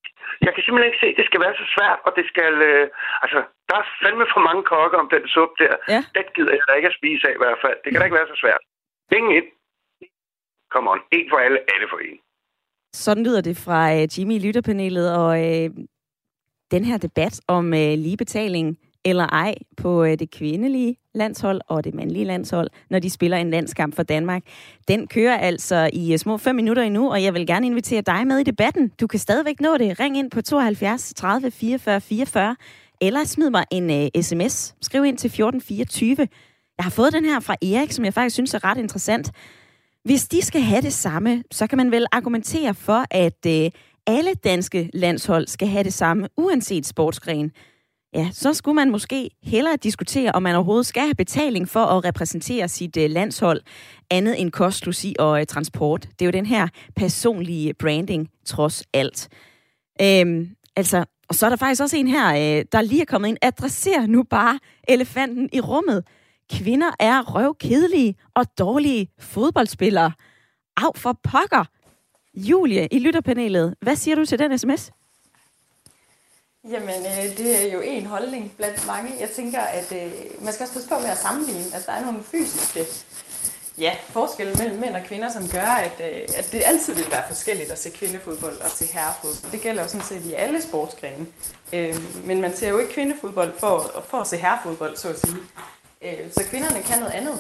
jeg 0.46 0.52
kan 0.54 0.64
simpelthen 0.64 0.90
ikke 0.90 1.04
se, 1.04 1.10
at 1.14 1.20
det 1.20 1.26
skal 1.30 1.42
være 1.46 1.56
så 1.62 1.66
svært, 1.76 2.00
og 2.06 2.12
det 2.18 2.26
skal... 2.32 2.54
Øh, 2.70 2.86
altså, 3.24 3.40
der 3.70 3.76
er 3.82 3.86
fandme 4.02 4.26
for 4.34 4.42
mange 4.48 4.64
kokker 4.74 4.98
om 5.04 5.10
den 5.16 5.24
suppe 5.34 5.56
der. 5.64 5.76
Ja. 5.94 6.02
Det 6.16 6.26
gider 6.36 6.54
jeg 6.58 6.66
da 6.68 6.74
ikke 6.80 6.92
at 6.92 6.98
spise 7.00 7.24
af 7.30 7.34
i 7.36 7.42
hvert 7.44 7.60
fald. 7.64 7.78
Det 7.84 7.90
kan 7.90 8.00
da 8.00 8.06
ikke 8.08 8.20
være 8.22 8.34
så 8.34 8.40
svært. 8.44 8.64
Ingen 9.18 9.32
ind. 9.40 9.48
Come 10.74 10.90
on. 10.92 11.00
En 11.12 11.28
for 11.32 11.38
alle, 11.46 11.60
alle 11.74 11.88
for 11.92 12.00
en. 12.10 12.20
Sådan 12.94 13.24
lyder 13.24 13.42
det 13.42 13.58
fra 13.66 13.80
uh, 13.96 14.04
Jimmy 14.14 14.34
i 14.36 14.44
lytterpanelet, 14.46 15.08
og 15.22 15.30
uh, 15.48 15.68
den 16.74 16.84
her 16.90 16.98
debat 17.08 17.36
om 17.48 17.66
uh, 17.66 17.94
ligebetaling 18.06 18.78
eller 19.10 19.28
ej 19.28 19.56
på 19.78 20.04
øh, 20.04 20.20
det 20.20 20.32
kvindelige 20.32 20.96
landshold 21.16 21.62
og 21.68 21.84
det 21.84 21.94
mandlige 21.94 22.26
landshold, 22.26 22.70
når 22.90 23.00
de 23.00 23.10
spiller 23.10 23.38
en 23.38 23.50
landskamp 23.50 23.96
for 23.96 24.04
Danmark. 24.04 24.44
Den 24.88 25.08
kører 25.08 25.38
altså 25.38 25.90
i 25.94 26.14
øh, 26.14 26.20
små 26.20 26.38
5 26.38 26.56
minutter 26.56 26.84
endnu, 26.84 27.12
og 27.12 27.24
jeg 27.24 27.34
vil 27.34 27.48
gerne 27.48 27.68
invitere 27.68 28.02
dig 28.02 28.28
med 28.28 28.40
i 28.40 28.44
debatten. 28.44 28.92
Du 29.00 29.08
kan 29.08 29.20
stadigvæk 29.20 29.62
nå 29.62 29.78
det. 29.78 30.00
Ring 30.00 30.18
ind 30.18 30.32
på 30.32 30.42
72 30.42 31.14
30 31.16 31.52
44 31.52 32.02
44, 32.02 32.56
eller 33.02 33.24
smid 33.24 33.50
mig 33.50 33.66
en 33.72 33.92
øh, 33.92 34.08
uh, 34.18 34.22
sms. 34.22 34.76
Skriv 34.82 35.06
ind 35.06 35.18
til 35.18 35.28
1424. 35.28 36.28
Jeg 36.78 36.84
har 36.84 36.90
fået 36.90 37.14
den 37.14 37.26
her 37.26 37.40
fra 37.40 37.56
Erik, 37.62 37.92
som 37.92 38.06
jeg 38.06 38.14
faktisk 38.14 38.34
synes 38.34 38.54
er 38.54 38.64
ret 38.64 38.78
interessant. 38.78 39.32
Hvis 40.04 40.28
de 40.28 40.42
skal 40.42 40.62
have 40.62 40.82
det 40.82 40.94
samme, 40.94 41.44
så 41.52 41.68
kan 41.68 41.78
man 41.78 41.92
vel 41.92 42.06
argumentere 42.12 42.74
for, 42.74 43.06
at 43.12 43.46
uh, 43.48 43.80
alle 44.08 44.34
danske 44.34 44.90
landshold 44.94 45.48
skal 45.48 45.68
have 45.68 45.84
det 45.84 45.94
samme, 45.94 46.28
uanset 46.38 46.86
sportsgren 46.86 47.52
ja, 48.18 48.30
så 48.32 48.54
skulle 48.54 48.76
man 48.76 48.92
måske 48.92 49.30
hellere 49.44 49.76
diskutere, 49.76 50.32
om 50.32 50.44
man 50.44 50.56
overhovedet 50.56 50.86
skal 50.86 51.04
have 51.04 51.16
betaling 51.16 51.70
for 51.70 51.80
at 51.80 52.06
repræsentere 52.06 52.68
sit 52.68 52.98
øh, 52.98 53.10
landshold, 53.10 53.62
andet 54.10 54.42
end 54.42 54.52
kost, 54.52 54.86
logi 54.86 55.16
og 55.20 55.40
øh, 55.40 55.46
transport. 55.46 56.02
Det 56.02 56.22
er 56.22 56.26
jo 56.26 56.32
den 56.32 56.46
her 56.46 56.68
personlige 56.96 57.74
branding, 57.74 58.30
trods 58.46 58.84
alt. 58.94 59.30
Øhm, 60.02 60.50
altså, 60.76 61.06
og 61.30 61.36
så 61.36 61.46
er 61.46 61.50
der 61.50 61.58
faktisk 61.58 61.82
også 61.82 61.98
en 61.98 62.08
her, 62.08 62.28
øh, 62.30 62.66
der 62.72 62.82
lige 62.82 63.02
er 63.02 63.06
kommet 63.06 63.30
ind. 63.30 63.38
Adresser 63.42 64.08
nu 64.08 64.24
bare 64.24 64.60
elefanten 64.88 65.50
i 65.54 65.60
rummet. 65.60 66.04
Kvinder 66.54 66.92
er 67.00 67.22
røvkedelige 67.22 68.16
og 68.36 68.46
dårlige 68.60 69.08
fodboldspillere. 69.20 70.12
Af 70.78 70.96
for 70.96 71.20
pokker! 71.24 71.66
Julie 72.34 72.88
i 72.92 73.00
lytterpanelet, 73.00 73.76
hvad 73.82 73.96
siger 73.96 74.16
du 74.16 74.26
til 74.26 74.40
den 74.40 74.58
sms? 74.58 74.92
Jamen, 76.72 77.06
øh, 77.06 77.38
det 77.38 77.68
er 77.68 77.74
jo 77.74 77.82
en 77.82 78.06
holdning 78.06 78.54
blandt 78.58 78.88
mange. 78.88 79.12
Jeg 79.20 79.30
tænker, 79.30 79.60
at 79.62 79.92
øh, 79.92 80.12
man 80.42 80.54
skal 80.54 80.64
også 80.64 80.74
passe 80.74 80.90
på 80.90 81.00
med 81.00 81.10
at 81.10 81.18
sammenligne. 81.18 81.64
Altså, 81.74 81.92
der 81.92 81.98
er 81.98 82.06
nogle 82.06 82.24
fysiske 82.24 82.86
ja, 83.78 83.96
forskelle 84.10 84.54
mellem 84.54 84.80
mænd 84.80 84.96
og 84.96 85.02
kvinder, 85.04 85.32
som 85.32 85.48
gør, 85.50 85.68
at, 85.68 86.02
øh, 86.12 86.22
at 86.38 86.50
det 86.52 86.62
altid 86.66 86.94
vil 86.96 87.12
være 87.12 87.24
forskelligt 87.28 87.72
at 87.72 87.80
se 87.80 87.90
kvindefodbold 87.90 88.58
og 88.58 88.70
se 88.70 88.86
herrefodbold. 88.86 89.52
Det 89.52 89.62
gælder 89.62 89.84
jo 89.84 89.88
sådan 89.88 90.06
set 90.06 90.26
i 90.26 90.34
alle 90.34 90.62
sportsgrene. 90.62 91.26
Øh, 91.74 91.96
men 92.26 92.42
man 92.42 92.56
ser 92.56 92.70
jo 92.70 92.78
ikke 92.78 92.94
kvindefodbold 92.94 93.54
for, 93.60 94.04
for 94.10 94.18
at 94.18 94.28
se 94.28 94.38
herrefodbold, 94.38 94.98
så 94.98 95.10
at 95.10 95.20
sige. 95.20 95.38
Øh, 96.02 96.32
så 96.32 96.44
kvinderne 96.50 96.84
kan 96.84 97.00
noget 97.00 97.14
andet. 97.14 97.40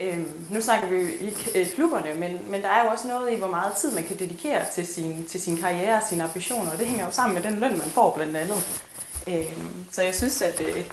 Øh, 0.00 0.18
nu 0.50 0.60
snakker 0.60 0.88
vi 0.88 0.96
jo 0.96 1.06
ikke 1.20 1.50
øh, 1.54 1.66
klubberne, 1.74 2.14
men, 2.14 2.38
men 2.50 2.62
der 2.62 2.68
er 2.68 2.84
jo 2.84 2.90
også 2.90 3.08
noget 3.08 3.32
i, 3.32 3.36
hvor 3.36 3.48
meget 3.48 3.72
tid 3.72 3.94
man 3.94 4.04
kan 4.04 4.18
dedikere 4.18 4.64
til 4.74 4.86
sin, 4.86 5.24
til 5.24 5.40
sin 5.40 5.56
karriere 5.56 5.96
og 5.96 6.02
sine 6.08 6.24
ambitioner, 6.24 6.70
og 6.72 6.78
det 6.78 6.86
hænger 6.86 7.04
jo 7.04 7.10
sammen 7.10 7.34
med 7.34 7.42
den 7.50 7.60
løn, 7.60 7.78
man 7.78 7.90
får 7.90 8.14
blandt 8.14 8.36
andet. 8.36 8.82
Øh, 9.28 9.52
så 9.92 10.02
jeg 10.02 10.14
synes, 10.14 10.42
at 10.42 10.60
øh, 10.60 10.84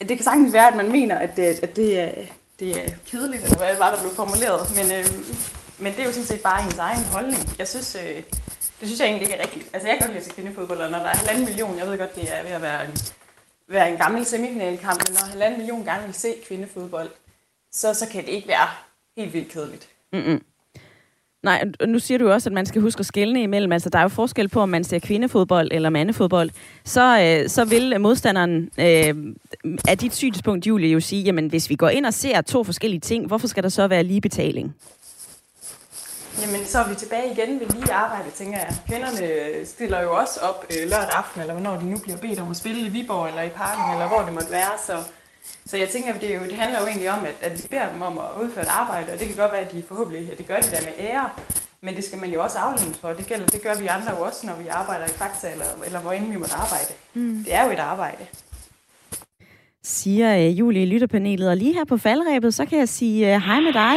det 0.00 0.08
kan 0.08 0.22
sagtens 0.22 0.52
være, 0.52 0.68
at 0.68 0.76
man 0.76 0.92
mener, 0.92 1.18
at 1.18 1.36
det, 1.36 1.62
at 1.62 1.76
det, 1.76 2.00
er, 2.00 2.12
det 2.60 2.70
er 2.70 2.90
kedeligt, 3.06 3.44
eller 3.44 3.58
hvad 3.58 3.76
var 3.76 3.94
der 3.94 4.00
blev 4.00 4.14
formuleret, 4.14 4.76
men, 4.76 4.92
øh, 4.92 5.06
men 5.78 5.92
det 5.92 6.00
er 6.00 6.04
jo 6.04 6.12
sådan 6.12 6.26
set 6.26 6.40
bare 6.40 6.64
ens 6.64 6.78
egen 6.78 7.04
holdning. 7.04 7.42
Jeg 7.58 7.68
synes, 7.68 7.94
øh, 7.94 8.22
det 8.80 8.88
synes 8.88 9.00
jeg 9.00 9.06
egentlig 9.06 9.28
ikke 9.28 9.38
er 9.38 9.42
rigtigt. 9.42 9.66
Altså 9.72 9.88
jeg 9.88 9.98
kan 9.98 10.06
godt 10.06 10.12
lide 10.12 10.24
at 10.24 10.24
se 10.24 10.34
kvindefodbold, 10.34 10.80
og 10.80 10.90
når 10.90 10.98
der 10.98 11.06
er 11.06 11.16
halvanden 11.16 11.44
million, 11.44 11.78
jeg 11.78 11.86
ved 11.86 11.98
godt, 11.98 12.14
det 12.14 12.38
er 12.38 12.42
ved 12.42 12.50
at 12.50 12.62
være 12.62 12.84
en, 12.84 12.98
være 13.68 13.90
en 13.90 13.96
gammel 13.96 14.26
semifinalkamp, 14.26 15.08
men 15.08 15.14
når 15.14 15.26
halvanden 15.30 15.58
million 15.58 15.84
gerne 15.84 16.04
vil 16.06 16.14
se 16.14 16.34
kvindefodbold, 16.46 17.10
så, 17.72 17.94
så 17.94 18.08
kan 18.12 18.24
det 18.24 18.32
ikke 18.32 18.48
være 18.48 18.68
helt 19.16 19.32
vildt 19.34 19.48
kedeligt. 19.48 19.88
Mm-mm. 20.12 20.42
Nej, 21.42 21.64
nu 21.86 21.98
siger 21.98 22.18
du 22.18 22.30
også, 22.30 22.48
at 22.48 22.52
man 22.52 22.66
skal 22.66 22.82
huske 22.82 23.00
at 23.00 23.06
skælne 23.06 23.42
imellem. 23.42 23.72
Altså, 23.72 23.90
der 23.90 23.98
er 23.98 24.02
jo 24.02 24.08
forskel 24.08 24.48
på, 24.48 24.60
om 24.60 24.68
man 24.68 24.84
ser 24.84 24.98
kvindefodbold 24.98 25.68
eller 25.72 25.90
mandefodbold. 25.90 26.50
Så, 26.84 27.20
øh, 27.20 27.48
så 27.48 27.64
vil 27.64 28.00
modstanderen 28.00 28.70
øh, 28.78 29.34
af 29.88 29.98
dit 29.98 30.14
synspunkt, 30.14 30.66
Julie, 30.66 30.90
jo 30.90 31.00
sige, 31.00 31.22
jamen 31.22 31.48
hvis 31.48 31.70
vi 31.70 31.76
går 31.76 31.88
ind 31.88 32.06
og 32.06 32.14
ser 32.14 32.40
to 32.40 32.64
forskellige 32.64 33.00
ting, 33.00 33.26
hvorfor 33.26 33.48
skal 33.48 33.62
der 33.62 33.68
så 33.68 33.88
være 33.88 34.02
lige 34.02 34.20
betaling? 34.20 34.76
Jamen, 36.42 36.64
så 36.66 36.78
er 36.78 36.88
vi 36.88 36.94
tilbage 36.94 37.32
igen 37.32 37.60
ved 37.60 37.66
lige 37.66 37.92
arbejde, 37.92 38.30
tænker 38.30 38.58
jeg. 38.58 38.76
Kvinderne 38.88 39.26
stiller 39.66 40.02
jo 40.02 40.16
også 40.16 40.40
op 40.40 40.66
øh, 40.70 40.90
lørdag 40.90 41.10
aften, 41.12 41.40
eller 41.40 41.54
hvornår 41.54 41.76
de 41.76 41.90
nu 41.90 41.98
bliver 41.98 42.18
bedt 42.18 42.40
om 42.40 42.50
at 42.50 42.56
spille 42.56 42.80
i 42.80 42.88
Viborg, 42.88 43.28
eller 43.28 43.42
i 43.42 43.48
parken, 43.48 43.92
eller 43.92 44.08
hvor 44.08 44.22
det 44.22 44.32
måtte 44.32 44.50
være. 44.50 44.72
Så 44.86 44.96
så 45.66 45.76
jeg 45.76 45.88
tænker, 45.88 46.14
at 46.14 46.20
det, 46.20 46.34
jo, 46.34 46.40
det 46.44 46.54
handler 46.54 46.80
jo 46.80 46.86
egentlig 46.86 47.10
om, 47.10 47.24
at, 47.24 47.34
at 47.40 47.62
vi 47.62 47.68
beder 47.70 47.92
dem 47.92 48.02
om 48.02 48.18
at 48.18 48.42
udføre 48.42 48.64
et 48.64 48.70
arbejde, 48.70 49.12
og 49.12 49.18
det 49.18 49.26
kan 49.26 49.36
godt 49.36 49.52
være, 49.52 49.60
at 49.60 49.72
de 49.72 49.82
forhåbentlig 49.88 50.38
det 50.38 50.46
gør 50.46 50.56
det 50.56 50.70
der 50.70 50.82
med 50.84 50.92
ære. 50.98 51.28
Men 51.82 51.96
det 51.96 52.04
skal 52.04 52.18
man 52.18 52.30
jo 52.30 52.42
også 52.42 52.58
aflønnes 52.58 52.98
for. 52.98 53.08
Det, 53.12 53.26
gælder, 53.26 53.46
det 53.46 53.62
gør 53.62 53.74
vi 53.74 53.86
andre 53.86 54.10
jo 54.10 54.24
også, 54.24 54.46
når 54.46 54.54
vi 54.54 54.68
arbejder 54.68 55.06
i 55.06 55.08
Fakta, 55.08 55.52
eller, 55.52 55.64
eller 55.86 56.00
hvor 56.00 56.12
end 56.12 56.30
vi 56.32 56.36
måtte 56.36 56.54
arbejde. 56.54 56.92
Mm. 57.14 57.44
Det 57.44 57.54
er 57.54 57.64
jo 57.64 57.70
et 57.70 57.78
arbejde. 57.78 58.26
Siger 59.84 60.48
uh, 60.48 60.58
Julie 60.58 60.82
i 60.82 60.86
lytterpanelet. 60.86 61.48
Og 61.48 61.56
lige 61.56 61.74
her 61.74 61.84
på 61.84 61.96
faldrebet, 61.96 62.54
så 62.54 62.66
kan 62.66 62.78
jeg 62.78 62.88
sige 62.88 63.36
uh, 63.36 63.42
hej 63.42 63.60
med 63.60 63.72
dig, 63.72 63.96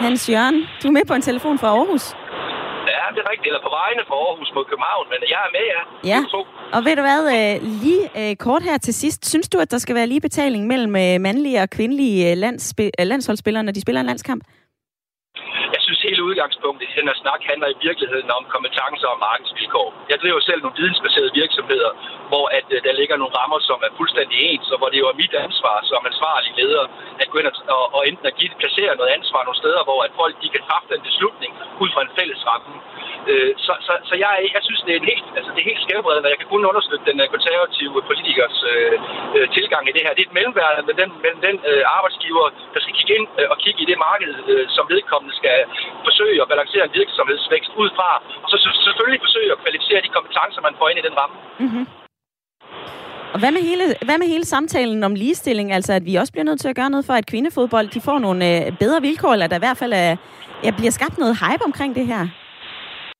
Hans 0.00 0.28
Jørgen. 0.28 0.64
Du 0.82 0.88
er 0.88 0.92
med 0.92 1.04
på 1.04 1.14
en 1.14 1.22
telefon 1.22 1.58
fra 1.58 1.68
Aarhus. 1.68 2.14
Det 3.20 3.26
er 3.28 3.32
rigtigt. 3.36 3.50
Eller 3.52 3.64
på 3.68 3.74
vegne 3.82 4.02
fra 4.08 4.16
Aarhus 4.26 4.50
mod 4.56 4.64
København, 4.70 5.04
men 5.12 5.18
jeg 5.34 5.40
er 5.48 5.52
med, 5.56 5.66
ja. 5.74 5.80
Ja, 6.12 6.20
og 6.76 6.80
ved 6.86 6.94
du 6.98 7.02
hvad, 7.08 7.20
uh, 7.36 7.54
lige 7.84 8.04
uh, 8.20 8.32
kort 8.46 8.62
her 8.68 8.78
til 8.86 8.94
sidst. 9.02 9.20
Synes 9.32 9.48
du, 9.52 9.56
at 9.64 9.70
der 9.70 9.78
skal 9.84 9.94
være 9.94 10.06
lige 10.12 10.26
betaling 10.28 10.62
mellem 10.72 10.92
uh, 11.04 11.20
mandlige 11.26 11.58
og 11.64 11.70
kvindelige 11.76 12.34
landsholdsspillere, 13.12 13.62
når 13.64 13.72
de 13.72 13.80
spiller 13.80 14.00
en 14.00 14.06
landskamp? 14.06 14.42
Jeg 15.74 15.80
synes, 15.86 15.99
hele 16.10 16.22
udgangspunktet 16.30 16.84
i 16.90 16.94
den 16.98 17.08
her 17.10 17.18
snak 17.24 17.40
handler 17.50 17.68
i 17.74 17.76
virkeligheden 17.86 18.30
om 18.38 18.42
kompetencer 18.54 19.08
og 19.14 19.18
markedsvilkår. 19.28 19.88
Jeg 20.12 20.18
driver 20.22 20.40
selv 20.48 20.60
nogle 20.62 20.78
vidensbaserede 20.80 21.32
virksomheder, 21.42 21.90
hvor 22.30 22.44
at, 22.58 22.66
øh, 22.74 22.78
der 22.86 22.92
ligger 23.00 23.16
nogle 23.22 23.34
rammer, 23.40 23.60
som 23.68 23.78
er 23.86 23.92
fuldstændig 24.00 24.36
ens, 24.50 24.68
og 24.74 24.78
hvor 24.80 24.88
det 24.92 24.98
jo 25.02 25.08
er 25.12 25.16
mit 25.22 25.34
ansvar 25.46 25.76
som 25.90 26.00
ansvarlig 26.10 26.52
leder 26.60 26.84
at 27.22 27.28
gå 27.30 27.36
ind 27.40 27.48
og, 27.50 27.56
og, 27.76 27.84
og 27.96 28.00
enten 28.10 28.26
at 28.30 28.36
give, 28.38 28.50
placere 28.62 28.92
noget 29.00 29.10
ansvar 29.18 29.40
nogle 29.44 29.62
steder, 29.62 29.82
hvor 29.88 30.00
at 30.06 30.12
folk 30.20 30.34
de 30.42 30.48
kan 30.54 30.62
træffe 30.68 30.90
en 30.98 31.04
beslutning 31.08 31.52
ud 31.82 31.88
fra 31.94 32.02
en 32.06 32.12
fælles 32.18 32.40
ramme. 32.50 32.72
Øh, 33.30 33.52
så, 33.66 33.72
så, 33.86 33.92
så 34.08 34.14
jeg, 34.24 34.32
jeg 34.56 34.62
synes, 34.68 34.80
det 34.86 34.92
er 34.92 35.00
en 35.02 35.10
helt, 35.12 35.26
altså, 35.38 35.50
det 35.54 35.60
er 35.60 35.70
helt 35.72 35.84
skævbredende, 35.86 36.26
og 36.28 36.32
jeg 36.34 36.40
kan 36.40 36.52
kun 36.54 36.70
understøtte 36.70 37.04
den 37.10 37.18
øh, 37.22 37.28
konservative 37.36 37.96
politikers 38.10 38.56
øh, 38.72 38.94
øh, 39.36 39.46
tilgang 39.56 39.82
i 39.90 39.92
det 39.96 40.02
her. 40.04 40.12
Det 40.14 40.22
er 40.22 40.28
et 40.30 40.38
mellemværende 40.38 40.82
med 40.88 40.96
den, 41.00 41.10
med 41.24 41.30
den 41.46 41.56
øh, 41.70 41.82
arbejdsgiver, 41.96 42.46
der 42.74 42.80
skal 42.82 42.94
kigge 42.98 43.14
ind 43.18 43.26
øh, 43.40 43.46
og 43.52 43.56
kigge 43.64 43.80
i 43.84 43.86
det 43.90 43.98
marked, 44.08 44.32
øh, 44.52 44.66
som 44.76 44.84
vedkommende 44.94 45.34
skal 45.40 45.58
forsøge 46.08 46.38
at 46.44 46.48
balancere 46.52 46.84
en 46.88 46.94
virksomhedsvækst 47.00 47.72
ud 47.82 47.90
fra, 47.98 48.10
og 48.44 48.48
så 48.52 48.56
selvfølgelig 48.86 49.20
forsøge 49.26 49.50
at 49.54 49.58
kvalificere 49.62 50.00
de 50.06 50.14
kompetencer, 50.16 50.60
man 50.68 50.74
får 50.78 50.88
ind 50.88 50.98
i 51.02 51.06
den 51.08 51.14
ramme. 51.20 51.36
Mm-hmm. 51.64 51.84
Og 53.34 53.38
hvad 53.42 53.52
med, 53.56 53.62
hele, 53.70 53.84
hvad 54.08 54.18
med 54.18 54.28
hele 54.34 54.46
samtalen 54.54 55.00
om 55.08 55.14
ligestilling? 55.22 55.68
Altså, 55.72 55.92
at 55.98 56.04
vi 56.08 56.14
også 56.20 56.32
bliver 56.32 56.48
nødt 56.48 56.60
til 56.60 56.72
at 56.72 56.78
gøre 56.80 56.90
noget 56.94 57.06
for, 57.08 57.14
at 57.20 57.26
kvindefodbold 57.32 57.88
de 57.96 58.00
får 58.08 58.18
nogle 58.26 58.40
øh, 58.50 58.72
bedre 58.82 59.00
vilkår, 59.06 59.32
eller 59.32 59.46
der 59.46 59.58
i 59.60 59.64
hvert 59.66 59.80
fald 59.82 59.92
er, 60.04 60.10
ja, 60.64 60.70
bliver 60.78 60.94
skabt 60.98 61.16
noget 61.22 61.34
hype 61.42 61.64
omkring 61.68 61.90
det 61.98 62.06
her? 62.12 62.22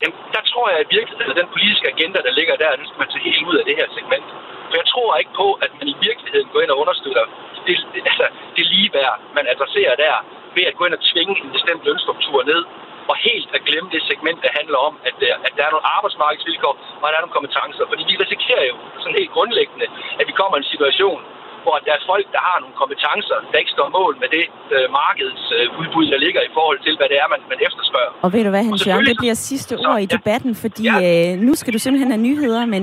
Jamen, 0.01 0.19
der 0.37 0.43
tror 0.51 0.67
jeg 0.73 0.79
at 0.85 0.89
virkeligheden, 0.99 1.31
at 1.33 1.39
den 1.43 1.51
politiske 1.55 1.87
agenda, 1.95 2.19
der 2.27 2.33
ligger 2.39 2.55
der, 2.63 2.79
den 2.81 2.87
skal 2.89 2.99
man 3.03 3.09
tage 3.13 3.25
helt 3.29 3.45
ud 3.51 3.57
af 3.61 3.65
det 3.69 3.75
her 3.81 3.89
segment. 3.97 4.29
For 4.71 4.77
jeg 4.83 4.89
tror 4.93 5.11
ikke 5.21 5.35
på, 5.43 5.49
at 5.65 5.71
man 5.79 5.87
i 5.95 5.97
virkeligheden 6.09 6.49
går 6.53 6.61
ind 6.65 6.71
og 6.75 6.79
understøtter 6.85 7.25
det, 7.67 7.77
det, 7.95 8.01
altså, 8.11 8.27
det 8.57 8.65
ligeværd, 8.75 9.15
man 9.39 9.45
adresserer 9.53 9.97
der, 10.05 10.15
ved 10.57 10.65
at 10.71 10.77
gå 10.79 10.83
ind 10.87 10.95
og 10.99 11.03
tvinge 11.11 11.35
en 11.45 11.51
bestemt 11.57 11.83
lønstruktur 11.89 12.39
ned, 12.53 12.63
og 13.11 13.17
helt 13.29 13.49
at 13.57 13.61
glemme 13.69 13.89
det 13.95 14.03
segment, 14.11 14.39
der 14.45 14.51
handler 14.59 14.79
om, 14.89 14.95
at 15.09 15.15
der, 15.23 15.35
at 15.47 15.53
der 15.57 15.63
er 15.67 15.73
nogle 15.75 15.87
arbejdsmarkedsvilkår, 15.97 16.75
og 17.01 17.05
at 17.07 17.11
der 17.13 17.19
er 17.19 17.25
nogle 17.25 17.39
kompetencer. 17.39 17.85
Fordi 17.91 18.03
vi 18.11 18.15
risikerer 18.25 18.65
jo 18.71 18.77
sådan 19.03 19.19
helt 19.21 19.33
grundlæggende, 19.37 19.87
at 20.21 20.25
vi 20.31 20.35
kommer 20.41 20.55
i 20.57 20.61
en 20.65 20.71
situation, 20.75 21.21
hvor 21.65 21.77
der 21.87 21.93
er 21.99 22.03
folk, 22.13 22.27
der 22.37 22.43
har 22.49 22.57
nogle 22.63 22.77
kompetencer, 22.83 23.37
der 23.51 23.59
ikke 23.63 23.73
står 23.77 23.89
mål 23.99 24.13
med 24.23 24.29
det 24.37 24.45
øh, 24.75 24.87
markedets 25.01 25.45
øh, 25.57 26.13
der 26.13 26.21
ligger 26.27 26.43
i 26.49 26.53
forhold 26.59 26.79
til, 26.87 26.93
hvad 26.99 27.09
det 27.13 27.19
er, 27.23 27.29
man, 27.35 27.41
man 27.53 27.59
efterspørger. 27.69 28.13
Og 28.25 28.29
ved 28.35 28.43
du 28.47 28.51
hvad, 28.55 28.65
Hans 28.71 28.87
Jørgen, 28.87 29.07
det 29.13 29.19
bliver 29.23 29.37
sidste 29.51 29.73
ord 29.89 30.01
i 30.07 30.09
debatten, 30.17 30.53
fordi 30.65 30.85
ja. 30.91 30.97
øh, 31.07 31.31
nu 31.47 31.53
skal 31.61 31.73
du 31.75 31.79
simpelthen 31.85 32.11
have 32.15 32.23
nyheder, 32.29 32.63
men 32.75 32.83